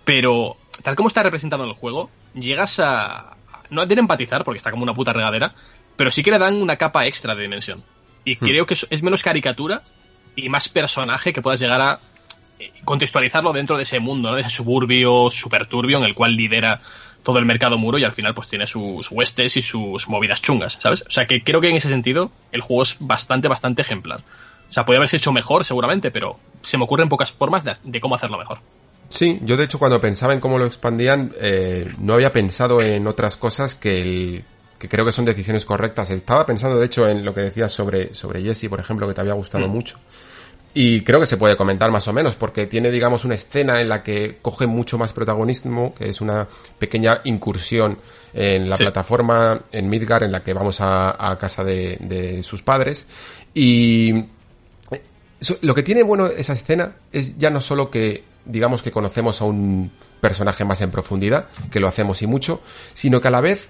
[0.03, 3.35] Pero, tal como está representado en el juego, llegas a.
[3.69, 5.53] No a empatizar, porque está como una puta regadera,
[5.97, 7.83] pero sí que le dan una capa extra de dimensión.
[8.23, 8.39] Y hmm.
[8.39, 9.83] creo que es menos caricatura
[10.37, 11.99] y más personaje que puedas llegar a
[12.59, 14.35] eh, contextualizarlo dentro de ese mundo, ¿no?
[14.35, 16.81] de ese suburbio super turbio en el cual lidera
[17.23, 20.77] todo el mercado muro y al final pues tiene sus huestes y sus movidas chungas,
[20.79, 21.03] ¿sabes?
[21.07, 24.21] O sea que creo que en ese sentido el juego es bastante, bastante ejemplar.
[24.69, 28.15] O sea, puede haberse hecho mejor seguramente, pero se me ocurren pocas formas de, cómo
[28.15, 28.59] hacerlo mejor.
[29.09, 33.07] Sí, yo de hecho cuando pensaba en cómo lo expandían, eh, no había pensado en
[33.07, 34.43] otras cosas que el,
[34.77, 36.09] que creo que son decisiones correctas.
[36.09, 39.21] Estaba pensando, de hecho, en lo que decías sobre, sobre Jesse, por ejemplo, que te
[39.21, 39.71] había gustado mm.
[39.71, 39.97] mucho.
[40.79, 43.89] Y creo que se puede comentar más o menos, porque tiene, digamos, una escena en
[43.89, 47.97] la que coge mucho más protagonismo, que es una pequeña incursión
[48.31, 53.07] en la plataforma en Midgar, en la que vamos a, casa de, sus padres.
[53.55, 54.25] Y
[55.61, 59.45] lo que tiene bueno esa escena es ya no solo que, digamos, que conocemos a
[59.45, 62.61] un personaje más en profundidad, que lo hacemos y mucho,
[62.93, 63.69] sino que a la vez,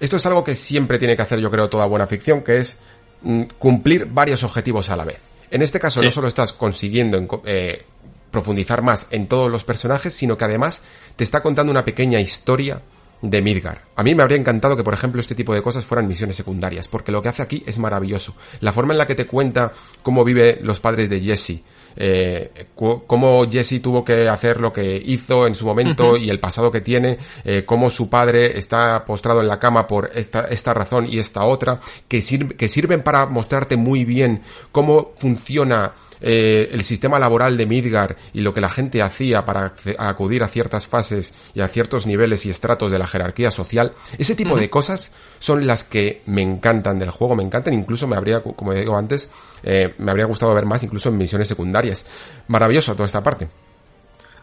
[0.00, 2.78] esto es algo que siempre tiene que hacer, yo creo, toda buena ficción, que es
[3.20, 5.28] mm, cumplir varios objetivos a la vez.
[5.50, 7.84] En este caso no solo estás consiguiendo eh,
[8.30, 10.82] profundizar más en todos los personajes, sino que además
[11.16, 12.82] te está contando una pequeña historia
[13.20, 13.82] de Midgar.
[13.96, 16.86] A mí me habría encantado que, por ejemplo, este tipo de cosas fueran misiones secundarias,
[16.86, 18.34] porque lo que hace aquí es maravilloso.
[18.60, 21.62] La forma en la que te cuenta cómo vive los padres de Jesse,
[22.00, 26.70] eh, cómo Jesse tuvo que hacer lo que hizo en su momento y el pasado
[26.70, 31.08] que tiene, eh, cómo su padre está postrado en la cama por esta, esta razón
[31.10, 32.22] y esta otra, que,
[32.56, 38.40] que sirven para mostrarte muy bien cómo funciona eh, el sistema laboral de Midgar y
[38.40, 42.50] lo que la gente hacía para acudir a ciertas fases y a ciertos niveles y
[42.50, 47.10] estratos de la jerarquía social, ese tipo de cosas son las que me encantan del
[47.10, 49.30] juego, me encantan, incluso me habría, como digo antes,
[49.62, 52.06] eh, me habría gustado ver más incluso en misiones secundarias.
[52.48, 53.48] Maravilloso toda esta parte.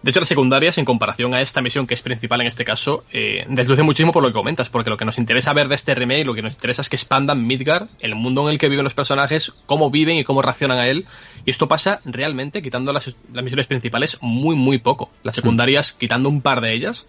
[0.05, 3.05] De hecho, las secundarias, en comparación a esta misión que es principal en este caso,
[3.11, 5.95] eh, desluce muchísimo por lo que comentas, porque lo que nos interesa ver de este
[5.95, 8.83] remake, lo que nos interesa es que expandan Midgar, el mundo en el que viven
[8.83, 11.07] los personajes, cómo viven y cómo reaccionan a él.
[11.43, 15.09] Y esto pasa realmente, quitando las, misiones principales, muy, muy poco.
[15.23, 17.07] Las secundarias, quitando un par de ellas,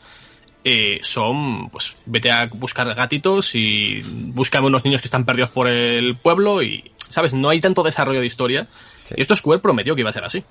[0.64, 5.68] eh, son, pues, vete a buscar gatitos y busca unos niños que están perdidos por
[5.68, 7.34] el pueblo y, ¿sabes?
[7.34, 8.68] No hay tanto desarrollo de historia.
[9.14, 10.42] Y esto Square prometió que iba a ser así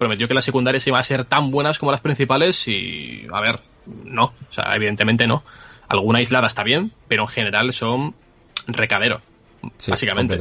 [0.00, 3.60] prometió que las secundarias iban a ser tan buenas como las principales y, a ver,
[4.04, 5.44] no, o sea, evidentemente no.
[5.88, 8.14] Alguna aislada está bien, pero en general son
[8.66, 9.20] recadero,
[9.86, 10.38] básicamente.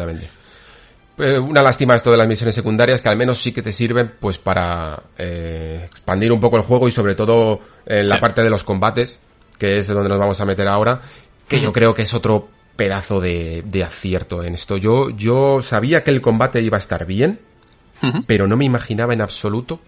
[1.18, 4.14] eh, una lástima esto de las misiones secundarias que al menos sí que te sirven
[4.18, 8.50] pues para eh, expandir un poco el juego y sobre todo en la parte de
[8.50, 9.20] los combates,
[9.58, 11.02] que es de donde nos vamos a meter ahora,
[11.50, 14.78] que yo creo que es otro pedazo de, de acierto en esto.
[14.78, 17.42] Yo, yo sabía que el combate iba a estar bien,
[18.28, 19.80] pero no me imaginaba en absoluto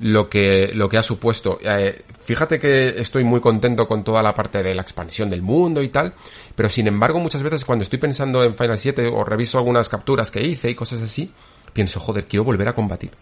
[0.00, 1.58] lo que, lo que ha supuesto.
[1.62, 5.82] Eh, fíjate que estoy muy contento con toda la parte de la expansión del mundo
[5.82, 6.14] y tal,
[6.54, 10.30] pero sin embargo muchas veces cuando estoy pensando en Final 7 o reviso algunas capturas
[10.30, 11.30] que hice y cosas así,
[11.72, 13.12] pienso, joder, quiero volver a combatir.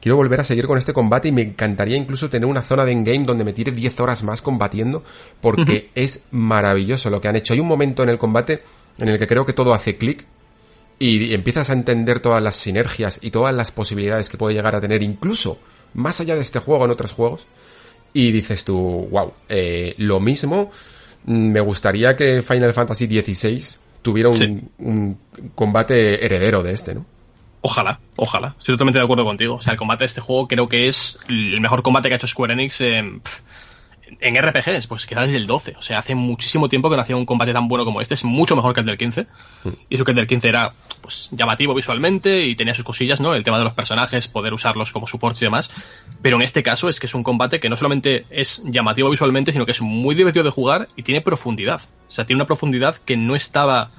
[0.00, 2.92] Quiero volver a seguir con este combate y me encantaría incluso tener una zona de
[2.92, 5.02] endgame donde me tire 10 horas más combatiendo
[5.40, 7.52] porque es maravilloso lo que han hecho.
[7.52, 8.62] Hay un momento en el combate
[8.98, 10.24] en el que creo que todo hace clic
[10.98, 14.80] y empiezas a entender todas las sinergias y todas las posibilidades que puede llegar a
[14.80, 15.58] tener incluso
[15.94, 17.46] más allá de este juego en otros juegos
[18.12, 20.70] y dices tú, wow, eh, lo mismo,
[21.24, 23.64] mm, me gustaría que Final Fantasy XVI
[24.02, 25.18] tuviera un, un,
[25.54, 27.06] combate heredero de este, ¿no?
[27.60, 28.54] Ojalá, ojalá.
[28.58, 29.56] Estoy totalmente de acuerdo contigo.
[29.56, 32.16] O sea, el combate de este juego creo que es el mejor combate que ha
[32.16, 33.20] hecho Square Enix en,
[34.20, 35.74] en RPGs, pues quizás desde el 12.
[35.78, 38.14] O sea, hace muchísimo tiempo que no hacía un combate tan bueno como este.
[38.14, 39.22] Es mucho mejor que el del 15.
[39.64, 39.68] Mm.
[39.88, 43.34] Y eso que el del 15 era pues llamativo visualmente y tenía sus cosillas, ¿no?
[43.34, 45.70] El tema de los personajes, poder usarlos como supports y demás.
[46.22, 49.52] Pero en este caso es que es un combate que no solamente es llamativo visualmente,
[49.52, 51.82] sino que es muy divertido de jugar y tiene profundidad.
[52.08, 53.90] O sea, tiene una profundidad que no estaba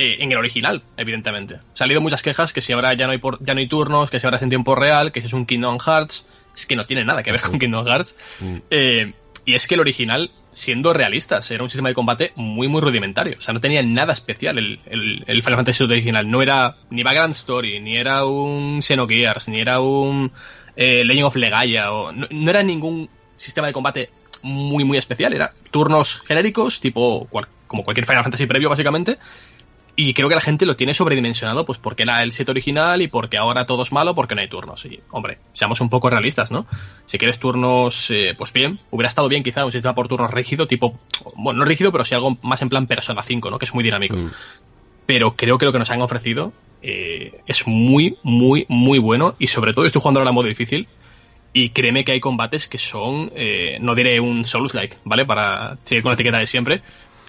[0.00, 1.56] eh, en el original, evidentemente.
[1.56, 3.58] O sea, ha habido muchas quejas que si ahora ya no hay por, ya no
[3.58, 6.24] hay turnos, que si ahora es en tiempo real, que si es un Kingdom Hearts,
[6.58, 8.16] es que no tiene nada que ver con Kingdom Hearts.
[8.70, 9.12] Eh,
[9.44, 13.36] y es que el original, siendo realistas, era un sistema de combate muy, muy rudimentario.
[13.38, 16.30] O sea, no tenía nada especial el, el, Final Fantasy original.
[16.30, 20.32] No era ni Background Story, ni era un Xenogears, ni era un
[20.76, 21.92] eh, Legend of Legaia.
[21.92, 24.10] O, no, era ningún sistema de combate
[24.42, 25.32] muy, muy especial.
[25.32, 27.26] Era turnos genéricos, tipo
[27.66, 29.18] como cualquier Final Fantasy previo, básicamente.
[30.00, 33.08] Y creo que la gente lo tiene sobredimensionado, pues porque era el set original y
[33.08, 34.84] porque ahora todo es malo porque no hay turnos.
[34.86, 36.66] Y, hombre, seamos un poco realistas, ¿no?
[37.06, 40.68] Si quieres turnos, eh, pues bien, hubiera estado bien quizá un sistema por turnos rígido,
[40.68, 40.96] tipo,
[41.34, 43.58] bueno, no rígido, pero sí algo más en plan Persona 5, ¿no?
[43.58, 44.14] Que es muy dinámico.
[44.14, 44.30] Mm.
[45.04, 49.34] Pero creo que lo que nos han ofrecido eh, es muy, muy, muy bueno.
[49.40, 50.86] Y sobre todo estoy jugando ahora en modo difícil.
[51.52, 55.26] Y créeme que hay combates que son, eh, no diré un Souls-like, ¿vale?
[55.26, 56.82] Para seguir con la etiqueta de siempre,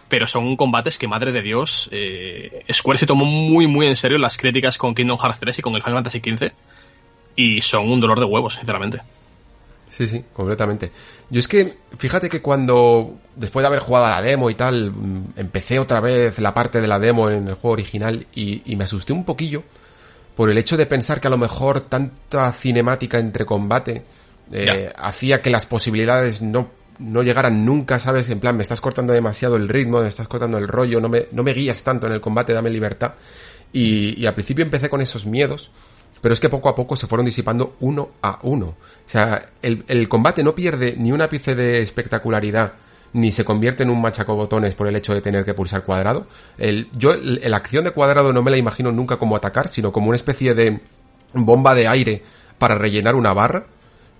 [0.09, 4.17] pero son combates que, madre de Dios, eh, Square se tomó muy, muy en serio
[4.17, 6.51] las críticas con Kingdom Hearts 3 y con el Final Fantasy XV,
[7.35, 9.01] y son un dolor de huevos, sinceramente.
[9.89, 10.91] Sí, sí, completamente.
[11.29, 14.91] Yo es que, fíjate que cuando, después de haber jugado a la demo y tal,
[14.91, 18.75] mm, empecé otra vez la parte de la demo en el juego original y, y
[18.75, 19.63] me asusté un poquillo
[20.35, 24.05] por el hecho de pensar que a lo mejor tanta cinemática entre combate
[24.51, 26.69] eh, hacía que las posibilidades no
[26.99, 28.29] no llegaran nunca, ¿sabes?
[28.29, 31.27] En plan, me estás cortando demasiado el ritmo, me estás cortando el rollo, no me,
[31.31, 33.13] no me guías tanto en el combate, dame libertad.
[33.71, 35.71] Y, y al principio empecé con esos miedos,
[36.21, 38.65] pero es que poco a poco se fueron disipando uno a uno.
[38.65, 42.73] O sea, el, el combate no pierde ni un ápice de espectacularidad,
[43.13, 46.27] ni se convierte en un machacobotones por el hecho de tener que pulsar cuadrado.
[46.57, 50.07] El, yo, la acción de cuadrado no me la imagino nunca como atacar, sino como
[50.07, 50.81] una especie de
[51.33, 52.23] bomba de aire
[52.57, 53.67] para rellenar una barra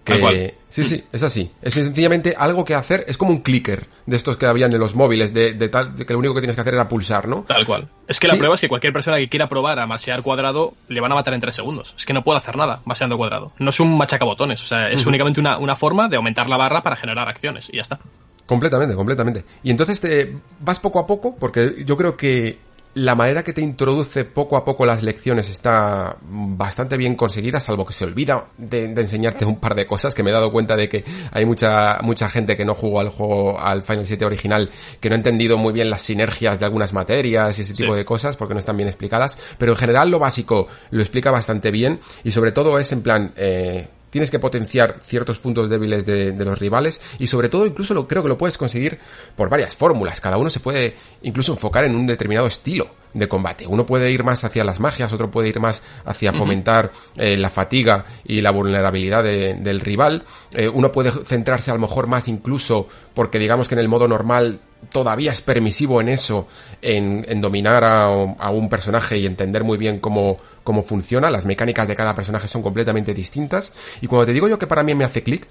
[0.10, 1.52] que, sí, sí, es así.
[1.62, 4.95] Es sencillamente algo que hacer, es como un clicker de estos que habían en los
[4.95, 7.43] móviles, de, tal, de que lo único que tienes que hacer era pulsar, ¿no?
[7.48, 7.89] Tal cual.
[8.08, 11.00] Es que la prueba es que cualquier persona que quiera probar a machear cuadrado le
[11.00, 11.95] van a matar en tres segundos.
[11.98, 13.52] Es que no puede hacer nada macheando cuadrado.
[13.60, 16.82] No es un machacabotones, o sea, es únicamente una, una forma de aumentar la barra
[16.82, 18.00] para generar acciones y ya está.
[18.45, 19.45] Completamente, completamente.
[19.62, 22.58] Y entonces te vas poco a poco, porque yo creo que
[22.95, 27.86] la manera que te introduce poco a poco las lecciones está bastante bien conseguida, salvo
[27.86, 30.89] que se olvida de, enseñarte un par de cosas, que me he dado cuenta de
[30.89, 35.10] que hay mucha, mucha gente que no jugó al juego, al Final 7 original, que
[35.10, 38.36] no ha entendido muy bien las sinergias de algunas materias y ese tipo de cosas,
[38.38, 42.32] porque no están bien explicadas, pero en general lo básico lo explica bastante bien, y
[42.32, 46.60] sobre todo es en plan, eh, tienes que potenciar ciertos puntos débiles de, de, los
[46.60, 49.00] rivales y sobre todo incluso lo, creo que lo puedes conseguir
[49.36, 50.22] por varias fórmulas.
[50.22, 53.65] Cada uno se puede incluso enfocar en un determinado estilo de combate.
[53.67, 57.50] Uno puede ir más hacia las magias, otro puede ir más hacia fomentar eh, la
[57.50, 60.24] fatiga y la vulnerabilidad de, del rival.
[60.54, 64.08] Eh, uno puede centrarse a lo mejor más incluso porque digamos que en el modo
[64.08, 64.60] normal
[64.91, 66.48] todavía es permisivo en eso,
[66.82, 71.32] en, en dominar a, a, un personaje y entender muy bien cómo, cómo funciona.
[71.32, 73.73] Las mecánicas de cada personaje son completamente distintas.
[74.01, 75.47] Y cuando te digo yo que para mí me hace clic,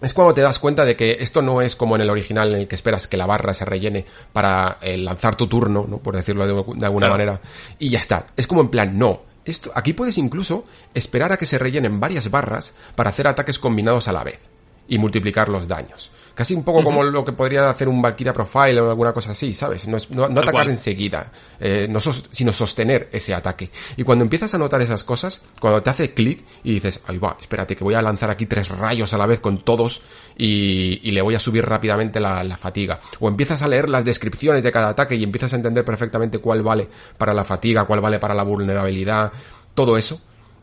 [0.00, 2.60] es cuando te das cuenta de que esto no es como en el original en
[2.60, 5.98] el que esperas que la barra se rellene para eh, lanzar tu turno, ¿no?
[5.98, 7.12] Por decirlo de, de alguna claro.
[7.12, 7.40] manera.
[7.78, 8.28] Y ya está.
[8.38, 9.20] Es como en plan, no.
[9.44, 14.08] Esto, aquí puedes incluso esperar a que se rellenen varias barras para hacer ataques combinados
[14.08, 14.40] a la vez.
[14.88, 16.10] y multiplicar los daños.
[16.38, 19.52] Casi un poco como lo que podría hacer un Valkyria Profile o alguna cosa así,
[19.52, 19.88] ¿sabes?
[19.88, 19.98] No,
[20.28, 23.72] no, atacar enseguida, eh, no sino sostener ese ataque.
[23.96, 27.36] Y cuando empiezas a notar esas cosas, cuando te hace clic y dices, ahí va,
[27.40, 30.00] espérate que voy a lanzar aquí tres rayos a la vez con todos
[30.36, 33.00] y, y le voy a subir rápidamente la, la, fatiga.
[33.18, 36.62] O empiezas a leer las descripciones de cada ataque y empiezas a entender perfectamente cuál
[36.62, 39.32] vale para la fatiga, cuál vale para la vulnerabilidad,
[39.74, 40.20] todo eso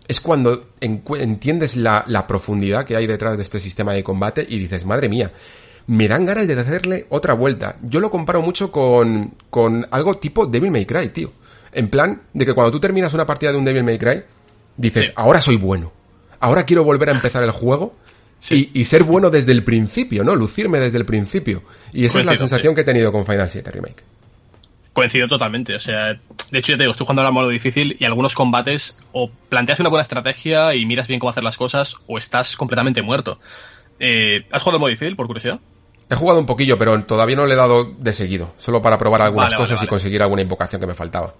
[0.08, 4.60] es cuando entiendes la, la, profundidad que hay detrás de este sistema de combate y
[4.60, 5.32] dices, madre mía,
[5.88, 7.78] me dan ganas de hacerle otra vuelta.
[7.82, 11.32] Yo lo comparo mucho con, con algo tipo Devil May Cry, tío.
[11.72, 14.24] En plan, de que cuando tú terminas una partida de un Devil May Cry,
[14.78, 15.92] dices, ahora soy bueno.
[16.40, 17.96] Ahora quiero volver a empezar el juego
[18.50, 20.36] y, y, ser bueno desde el principio, ¿no?
[20.36, 21.64] Lucirme desde el principio.
[21.94, 24.04] Y esa es la sensación que he tenido con Final 7 Remake.
[24.94, 25.76] Coincido totalmente.
[25.76, 26.14] O sea,
[26.52, 29.80] de hecho, yo te digo, estoy jugando al modo difícil y algunos combates o planteas
[29.82, 33.40] una buena estrategia y miras bien cómo hacer las cosas o estás completamente muerto.
[34.00, 35.60] Eh, ¿Has jugado al modo difícil, por curiosidad?
[36.10, 39.22] He jugado un poquillo, pero todavía no le he dado de seguido, solo para probar
[39.22, 41.34] algunas cosas y conseguir alguna invocación que me faltaba.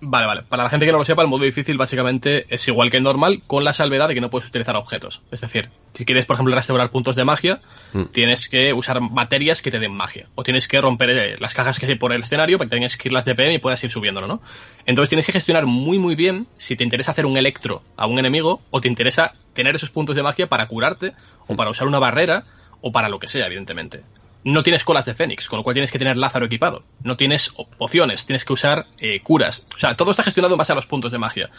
[0.00, 0.42] Vale, vale.
[0.44, 3.02] Para la gente que no lo sepa, el modo difícil básicamente es igual que el
[3.02, 5.22] normal, con la salvedad de que no puedes utilizar objetos.
[5.32, 7.60] Es decir, si quieres, por ejemplo, restaurar puntos de magia,
[7.92, 8.04] mm.
[8.04, 10.28] tienes que usar materias que te den magia.
[10.36, 12.96] O tienes que romper eh, las cajas que hay por el escenario para que tengas
[12.96, 14.40] que irlas de PM y puedas ir subiéndolo, ¿no?
[14.86, 18.18] Entonces tienes que gestionar muy, muy bien si te interesa hacer un electro a un
[18.20, 21.14] enemigo o te interesa tener esos puntos de magia para curarte
[21.48, 22.44] o para usar una barrera
[22.80, 24.02] o para lo que sea, evidentemente
[24.44, 26.82] no tienes colas de Fénix, con lo cual tienes que tener Lázaro equipado.
[27.02, 29.66] No tienes pociones, tienes que usar eh, curas.
[29.74, 31.50] O sea, todo está gestionado en base a los puntos de magia.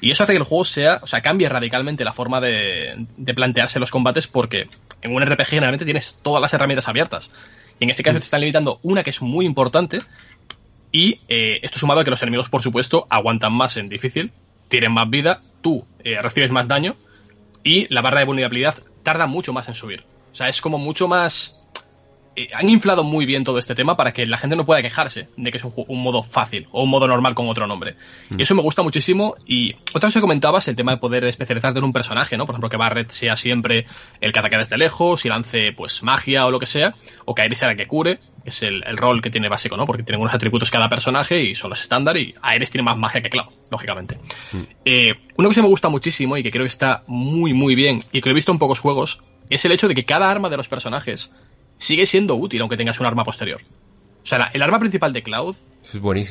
[0.00, 3.80] Y eso hace que el juego sea, o sea, cambie radicalmente la forma de, plantearse
[3.80, 4.68] los combates porque
[5.02, 7.30] en un RPG generalmente tienes todas las herramientas abiertas.
[7.80, 10.00] Y en este caso te están limitando una que es muy importante.
[10.92, 14.32] Y eh, esto sumado a que los enemigos, por supuesto, aguantan más en difícil,
[14.68, 16.96] tienen más vida, tú eh, recibes más daño
[17.62, 20.04] y la barra de vulnerabilidad tarda mucho más en subir.
[20.30, 21.57] O sea, es como mucho más
[22.38, 25.28] eh, han inflado muy bien todo este tema para que la gente no pueda quejarse
[25.36, 27.96] de que es un, modo fácil o un modo normal con otro nombre.
[28.30, 28.38] Mm.
[28.38, 29.34] Y eso me gusta muchísimo.
[29.44, 32.46] Y otra cosa que comentabas, el tema de poder especializarte en un personaje, ¿no?
[32.46, 33.86] Por ejemplo, que Barret sea siempre
[34.20, 37.42] el que ataque desde lejos y lance pues magia o lo que sea, o que
[37.42, 39.84] Ares sea el que cure, que es el, rol que tiene básico, ¿no?
[39.84, 43.20] Porque tiene unos atributos cada personaje y son los estándar y Ares tiene más magia
[43.20, 44.16] que Cloud, lógicamente.
[44.52, 44.60] Mm.
[44.84, 48.00] Eh, una cosa que me gusta muchísimo y que creo que está muy, muy bien
[48.12, 50.50] y que lo he visto en pocos juegos es el hecho de que cada arma
[50.50, 51.32] de los personajes
[51.78, 53.62] sigue siendo útil aunque tengas un arma posterior.
[54.22, 55.56] O sea, el arma principal de Cloud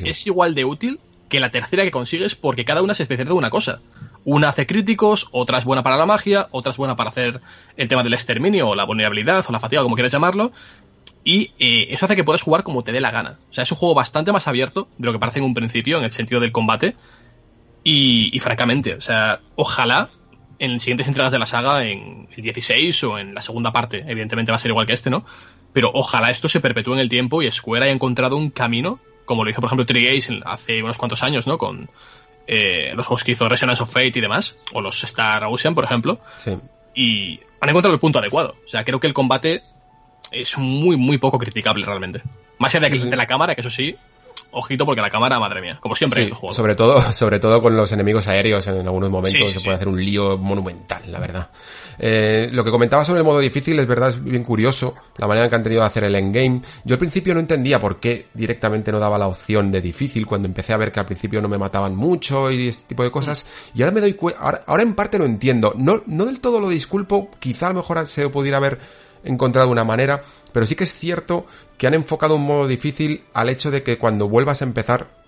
[0.04, 3.38] es, igual de útil que la tercera que consigues porque cada una se especializa en
[3.38, 3.80] una cosa.
[4.24, 7.40] Una hace críticos, otra es buena para la magia, otra es buena para hacer
[7.76, 10.52] el tema del exterminio o la vulnerabilidad o la fatiga, como quieras llamarlo.
[11.24, 13.38] Y eh, eso hace que puedas jugar como te dé la gana.
[13.50, 15.98] O sea, es un juego bastante más abierto de lo que parece en un principio
[15.98, 16.94] en el sentido del combate.
[17.84, 20.10] Y, y francamente, o sea, ojalá
[20.58, 24.04] en siguientes entregas de la saga, en el 16 o en la segunda parte.
[24.06, 25.24] Evidentemente va a ser igual que este, ¿no?
[25.72, 29.44] Pero ojalá esto se perpetúe en el tiempo y Square haya encontrado un camino, como
[29.44, 31.58] lo hizo, por ejemplo, Trigace hace unos cuantos años, ¿no?
[31.58, 31.90] Con
[32.46, 35.84] eh, los juegos que hizo Resonance of Fate y demás, o los Star Ocean, por
[35.84, 36.20] ejemplo.
[36.36, 36.56] Sí.
[36.94, 38.56] Y han encontrado el punto adecuado.
[38.64, 39.62] O sea, creo que el combate
[40.32, 42.22] es muy, muy poco criticable realmente.
[42.58, 43.96] Más allá de, que, de la cámara, que eso sí,
[44.50, 47.90] ojito porque la cámara, madre mía, como siempre sí, Sobre todo, sobre todo con los
[47.92, 51.50] enemigos aéreos en algunos momentos se puede hacer un lío monumental, la verdad.
[51.98, 55.48] Eh, lo que comentaba sobre el modo difícil es verdad, es bien curioso, la manera
[55.48, 56.62] que han tenido de hacer el endgame.
[56.84, 60.46] Yo al principio no entendía por qué directamente no daba la opción de difícil cuando
[60.46, 63.46] empecé a ver que al principio no me mataban mucho y este tipo de cosas.
[63.74, 65.74] Y ahora me doy cuenta, ahora, ahora en parte lo entiendo.
[65.76, 68.78] No, no del todo lo disculpo, quizá a lo mejor se pudiera haber
[69.28, 73.48] encontrado una manera, pero sí que es cierto que han enfocado un modo difícil al
[73.48, 75.18] hecho de que cuando vuelvas a empezar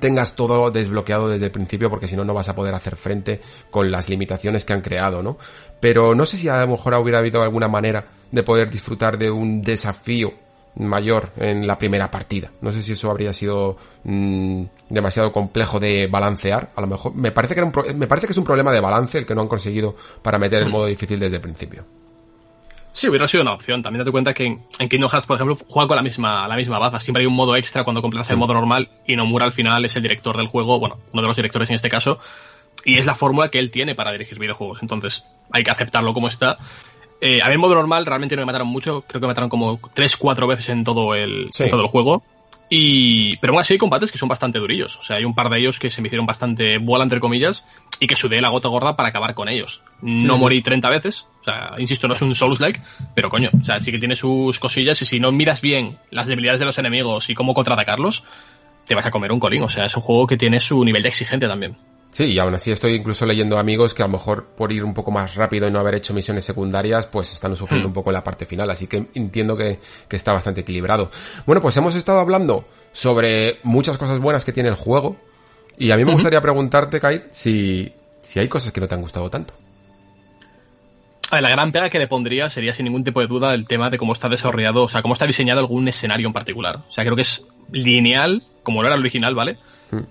[0.00, 3.40] tengas todo desbloqueado desde el principio porque si no no vas a poder hacer frente
[3.70, 5.36] con las limitaciones que han creado, ¿no?
[5.80, 9.30] Pero no sé si a lo mejor hubiera habido alguna manera de poder disfrutar de
[9.30, 10.32] un desafío
[10.76, 12.50] mayor en la primera partida.
[12.60, 16.72] No sé si eso habría sido mm, demasiado complejo de balancear.
[16.74, 18.80] A lo mejor me parece que era un me parece que es un problema de
[18.80, 20.72] balance el que no han conseguido para meter el mm.
[20.72, 21.84] modo difícil desde el principio.
[22.94, 23.82] Sí, hubiera sido una opción.
[23.82, 26.78] También date cuenta que en, Kingdom Hearts, por ejemplo, juega con la misma, la misma
[26.78, 27.00] baza.
[27.00, 29.96] Siempre hay un modo extra cuando completas el modo normal y Nomura al final es
[29.96, 32.20] el director del juego, bueno, uno de los directores en este caso,
[32.84, 34.78] y es la fórmula que él tiene para dirigir videojuegos.
[34.80, 36.56] Entonces, hay que aceptarlo como está.
[37.20, 39.50] Eh, a mí en modo normal realmente no me mataron mucho, creo que me mataron
[39.50, 42.22] como 3-4 veces en todo el, en todo el juego.
[42.70, 44.96] Y, pero aún así hay combates que son bastante durillos.
[44.98, 47.66] O sea, hay un par de ellos que se me hicieron bastante bola, entre comillas,
[48.00, 49.82] y que sudé la gota gorda para acabar con ellos.
[50.00, 51.26] No morí 30 veces.
[51.40, 52.80] O sea, insisto, no es un Souls-like,
[53.14, 56.26] pero coño, o sea, sí que tiene sus cosillas y si no miras bien las
[56.26, 58.24] debilidades de los enemigos y cómo contraatacarlos,
[58.86, 59.62] te vas a comer un colín.
[59.62, 61.76] O sea, es un juego que tiene su nivel de exigencia también.
[62.14, 64.94] Sí, y aún así estoy incluso leyendo amigos que a lo mejor por ir un
[64.94, 67.90] poco más rápido y no haber hecho misiones secundarias, pues están sufriendo Hmm.
[67.90, 71.10] un poco en la parte final, así que entiendo que, que está bastante equilibrado.
[71.44, 75.16] Bueno, pues hemos estado hablando sobre muchas cosas buenas que tiene el juego,
[75.76, 77.92] y a mí me gustaría preguntarte, Kai, si,
[78.22, 79.54] si hay cosas que no te han gustado tanto.
[81.32, 83.66] A ver, la gran pega que le pondría sería sin ningún tipo de duda el
[83.66, 86.76] tema de cómo está desarrollado, o sea, cómo está diseñado algún escenario en particular.
[86.86, 89.58] O sea, creo que es lineal, como lo era el original, ¿vale?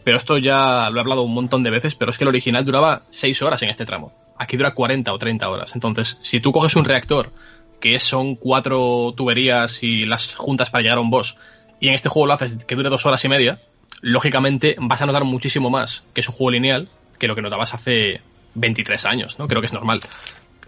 [0.03, 2.65] Pero esto ya lo he hablado un montón de veces, pero es que el original
[2.65, 4.13] duraba 6 horas en este tramo.
[4.37, 5.75] Aquí dura 40 o 30 horas.
[5.75, 7.31] Entonces, si tú coges un reactor,
[7.79, 11.37] que son cuatro tuberías y las juntas para llegar a un boss,
[11.79, 13.59] y en este juego lo haces que dure dos horas y media,
[14.01, 17.73] lógicamente vas a notar muchísimo más que es un juego lineal que lo que notabas
[17.73, 18.21] hace
[18.55, 19.47] 23 años, ¿no?
[19.47, 20.01] Creo que es normal.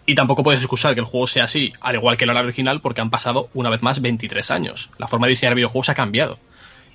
[0.06, 3.02] Y tampoco puedes excusar que el juego sea así, al igual que el original, porque
[3.02, 4.92] han pasado una vez más 23 años.
[4.98, 6.38] La forma de diseñar videojuegos ha cambiado.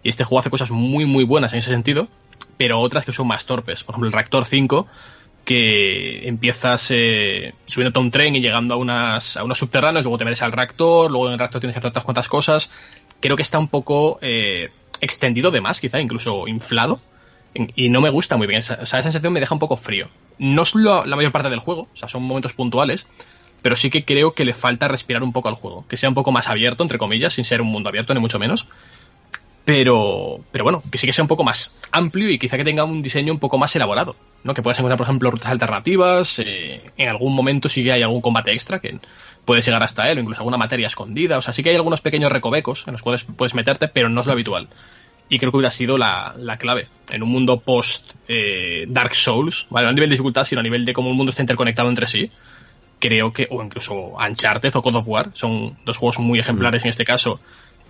[0.02, 2.08] Y este juego hace cosas muy, muy buenas en ese sentido,
[2.56, 3.84] pero otras que son más torpes.
[3.84, 4.86] Por ejemplo, el Reactor 5,
[5.44, 10.18] que empiezas eh, subiéndote a un tren y llegando a, unas, a unos subterráneos, luego
[10.18, 12.70] te metes al reactor, luego en el reactor tienes que hacer otras cuantas cosas.
[13.20, 14.70] Creo que está un poco eh,
[15.00, 17.00] extendido de más, quizá, incluso inflado.
[17.74, 18.60] Y no me gusta muy bien.
[18.60, 20.08] O sea, esa sensación me deja un poco frío.
[20.38, 23.06] No es lo- la mayor parte del juego, o sea, son momentos puntuales,
[23.60, 25.84] pero sí que creo que le falta respirar un poco al juego.
[25.88, 28.38] Que sea un poco más abierto, entre comillas, sin ser un mundo abierto, ni mucho
[28.38, 28.68] menos.
[29.64, 32.84] Pero, pero bueno, que sí que sea un poco más amplio y quizá que tenga
[32.84, 34.16] un diseño un poco más elaborado.
[34.42, 34.54] ¿no?
[34.54, 36.38] Que puedas encontrar, por ejemplo, rutas alternativas.
[36.38, 38.98] eh, en algún momento sí que hay algún combate extra que
[39.44, 41.38] puedes llegar hasta él, o incluso alguna materia escondida.
[41.38, 44.20] O sea, sí que hay algunos pequeños recovecos en los cuales puedes meterte, pero no
[44.20, 44.68] es lo habitual.
[45.28, 46.88] Y creo que hubiera sido la, la clave.
[47.10, 49.84] En un mundo post eh, Dark Souls, ¿vale?
[49.84, 52.06] no a nivel de dificultad, sino a nivel de cómo el mundo está interconectado entre
[52.06, 52.30] sí.
[52.98, 56.90] Creo que, o incluso Uncharted o God of War, son dos juegos muy ejemplares en
[56.90, 57.40] este caso.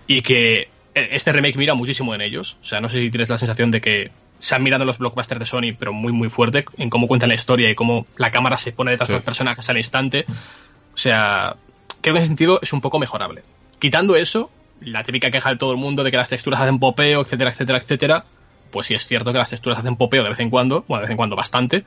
[0.05, 2.57] Y que este remake mira muchísimo en ellos.
[2.61, 5.39] O sea, no sé si tienes la sensación de que se han mirado los blockbusters
[5.39, 8.57] de Sony, pero muy, muy fuerte, en cómo cuentan la historia y cómo la cámara
[8.57, 9.13] se pone detrás Sí.
[9.13, 10.25] de los personajes al instante.
[10.93, 11.55] O sea,
[12.01, 13.43] creo que en ese sentido es un poco mejorable.
[13.79, 17.21] Quitando eso, la típica queja de todo el mundo de que las texturas hacen popeo,
[17.21, 18.25] etcétera, etcétera, etcétera.
[18.71, 21.05] Pues sí es cierto que las texturas hacen popeo de vez en cuando, bueno, de
[21.05, 21.83] vez en cuando bastante,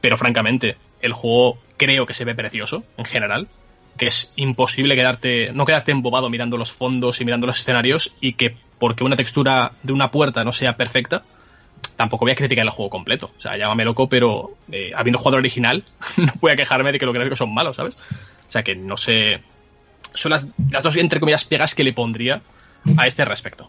[0.00, 3.48] pero francamente, el juego creo que se ve precioso, en general,
[3.96, 8.34] que es imposible quedarte, no quedarte embobado mirando los fondos y mirando los escenarios, y
[8.34, 11.24] que porque una textura de una puerta no sea perfecta,
[11.96, 13.30] tampoco voy a criticar el juego completo.
[13.36, 15.84] O sea, llámame loco, pero eh, habiendo jugado original,
[16.16, 17.96] no voy a quejarme de que los gráficos son malos, ¿sabes?
[17.96, 19.40] O sea, que no sé.
[20.12, 22.40] Son las, las dos, entre comillas, pegas que le pondría
[22.96, 23.68] a este respecto.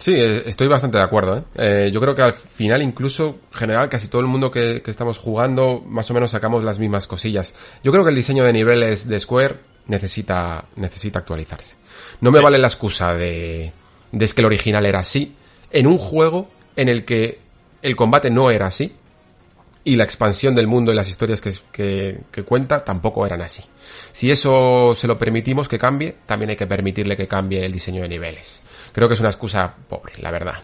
[0.00, 1.36] Sí, eh, estoy bastante de acuerdo.
[1.36, 1.42] ¿eh?
[1.56, 4.90] Eh, yo creo que al final, incluso, en general, casi todo el mundo que, que
[4.90, 7.54] estamos jugando, más o menos sacamos las mismas cosillas.
[7.84, 11.76] Yo creo que el diseño de niveles de Square necesita, necesita actualizarse.
[12.22, 12.44] No me Sí.
[12.44, 13.72] vale la excusa de,
[14.10, 15.36] de es que el original era así,
[15.70, 17.38] en un juego en el que
[17.82, 18.94] el combate no era así,
[19.84, 23.62] y la expansión del mundo y las historias que, que, que cuenta tampoco eran así.
[24.12, 28.02] Si eso se lo permitimos que cambie, también hay que permitirle que cambie el diseño
[28.02, 28.62] de niveles.
[28.92, 30.54] Creo que es una excusa pobre, la verdad.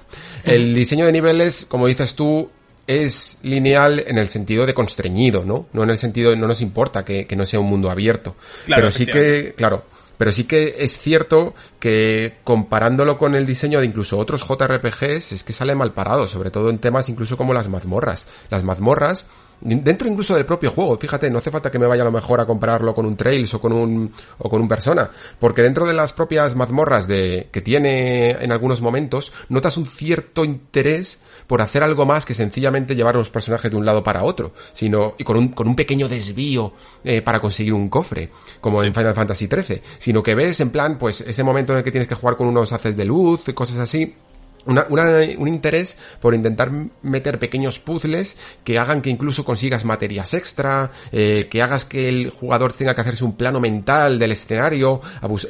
[0.45, 2.51] El diseño de niveles, como dices tú,
[2.87, 5.69] es lineal en el sentido de constreñido, ¿no?
[5.73, 8.37] No en el sentido de no nos importa que, que no sea un mundo abierto.
[8.67, 9.85] Claro, pero sí que, claro,
[10.19, 15.45] pero sí que es cierto que comparándolo con el diseño de incluso otros JRPGs, es
[15.45, 18.27] que sale mal parado, sobre todo en temas incluso como las mazmorras.
[18.51, 19.27] Las mazmorras,
[19.61, 22.41] dentro incluso del propio juego, fíjate, no hace falta que me vaya a lo mejor
[22.41, 25.95] a compararlo con un Trails o con un, o con un Persona, porque dentro de
[25.95, 31.83] las propias mazmorras de, que tiene en algunos momentos, notas un cierto interés por hacer
[31.83, 35.25] algo más que sencillamente llevar a los personajes de un lado para otro, sino y
[35.25, 36.73] con un, con un pequeño desvío
[37.05, 38.31] eh, para conseguir un cofre,
[38.61, 41.85] como en Final Fantasy XIII, sino que ves en plan, pues ese momento en el
[41.85, 44.15] que tienes que jugar con unos haces de luz cosas así,
[44.67, 46.73] una, una- un interés por intentar
[47.03, 52.31] meter pequeños puzzles que hagan que incluso consigas materias extra, eh, que hagas que el
[52.31, 55.01] jugador tenga que hacerse un plano mental del escenario,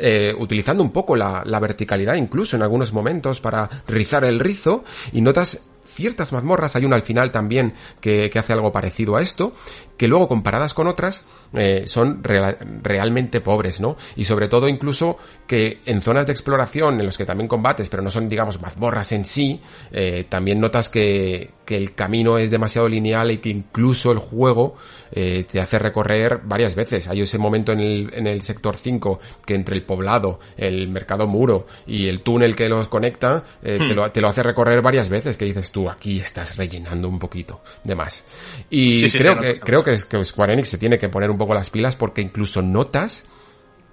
[0.01, 4.85] eh, utilizando un poco la, la verticalidad incluso en algunos momentos para rizar el rizo
[5.13, 5.63] y notas
[5.97, 9.55] ciertas mazmorras, hay una al final también que, que hace algo parecido a esto,
[9.97, 11.25] que luego comparadas con otras
[11.55, 13.97] eh, son real- realmente pobres, ¿no?
[14.15, 15.17] Y sobre todo incluso
[15.47, 19.13] que en zonas de exploración en los que también combates, pero no son digamos mazmorras
[19.13, 24.13] en sí, eh, también notas que, que el camino es demasiado lineal y que incluso
[24.13, 24.77] el juego
[25.13, 27.09] eh, te hace recorrer varias veces.
[27.09, 31.27] Hay ese momento en el, en el sector 5 que entre el poblado, el mercado
[31.27, 35.09] muro y el túnel que los conecta, eh, te, lo, te lo hace recorrer varias
[35.09, 38.25] veces que dices tú, aquí estás rellenando un poquito de más.
[38.71, 41.09] Y Sí, sí, creo sí, que, creo que, es- que Square Enix se tiene que
[41.09, 43.25] poner un poco las pilas porque incluso notas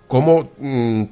[0.07, 1.03] cómo mm,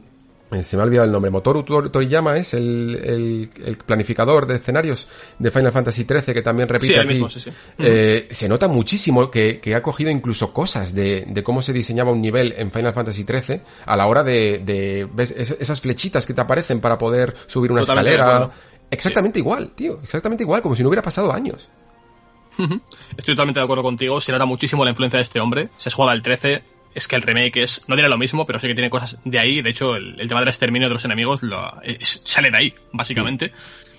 [0.52, 5.08] eh, se me ha olvidado el nombre, Motoru Toriyama es el, el, planificador de escenarios
[5.40, 7.26] de Final Fantasy XIII que también repite aquí.
[7.78, 12.12] Eh, se nota muchísimo que, que, ha cogido incluso cosas de, de, cómo se diseñaba
[12.12, 15.32] un nivel en Final Fantasy XIII a la hora de, de ¿ves?
[15.32, 18.52] esas flechitas que te aparecen para poder subir una escalera.
[18.92, 21.70] Exactamente igual, tío, exactamente igual, como si no hubiera pasado años.
[23.18, 25.70] Estoy totalmente de acuerdo contigo, se nota muchísimo la influencia de este hombre.
[25.78, 26.62] Se juega el 13,
[26.94, 29.40] es que el remake es, no tiene lo mismo, pero sí que tiene cosas de
[29.40, 29.62] ahí.
[29.62, 33.54] De hecho, el, tema del exterminio de los enemigos lo, sale de ahí, básicamente.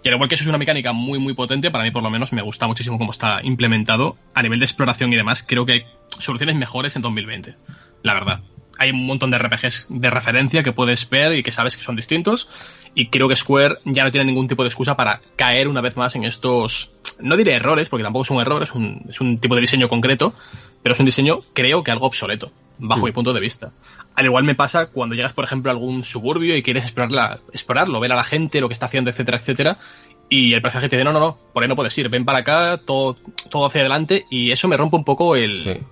[0.04, 2.10] Y al igual que eso es una mecánica muy, muy potente, para mí por lo
[2.10, 4.16] menos me gusta muchísimo cómo está implementado.
[4.34, 7.56] A nivel de exploración y demás, creo que hay soluciones mejores en 2020,
[8.02, 8.40] la verdad.
[8.82, 11.94] Hay un montón de RPGs de referencia que puedes ver y que sabes que son
[11.94, 12.48] distintos.
[12.96, 15.96] Y creo que Square ya no tiene ningún tipo de excusa para caer una vez
[15.96, 19.38] más en estos, no diré errores, porque tampoco es un error, es un, es un
[19.38, 20.34] tipo de diseño concreto,
[20.82, 23.72] pero es un diseño creo que algo obsoleto bajo mi punto de vista.
[24.16, 28.12] Al igual me pasa cuando llegas, por ejemplo, a algún suburbio y quieres explorarlo, ver
[28.12, 29.78] a la gente, lo que está haciendo, etcétera, etcétera,
[30.28, 32.40] y el personaje te dice, no, no, no, por ahí no puedes ir, ven para
[32.40, 33.16] acá, todo,
[33.48, 35.82] todo hacia adelante, y eso me rompe un poco el,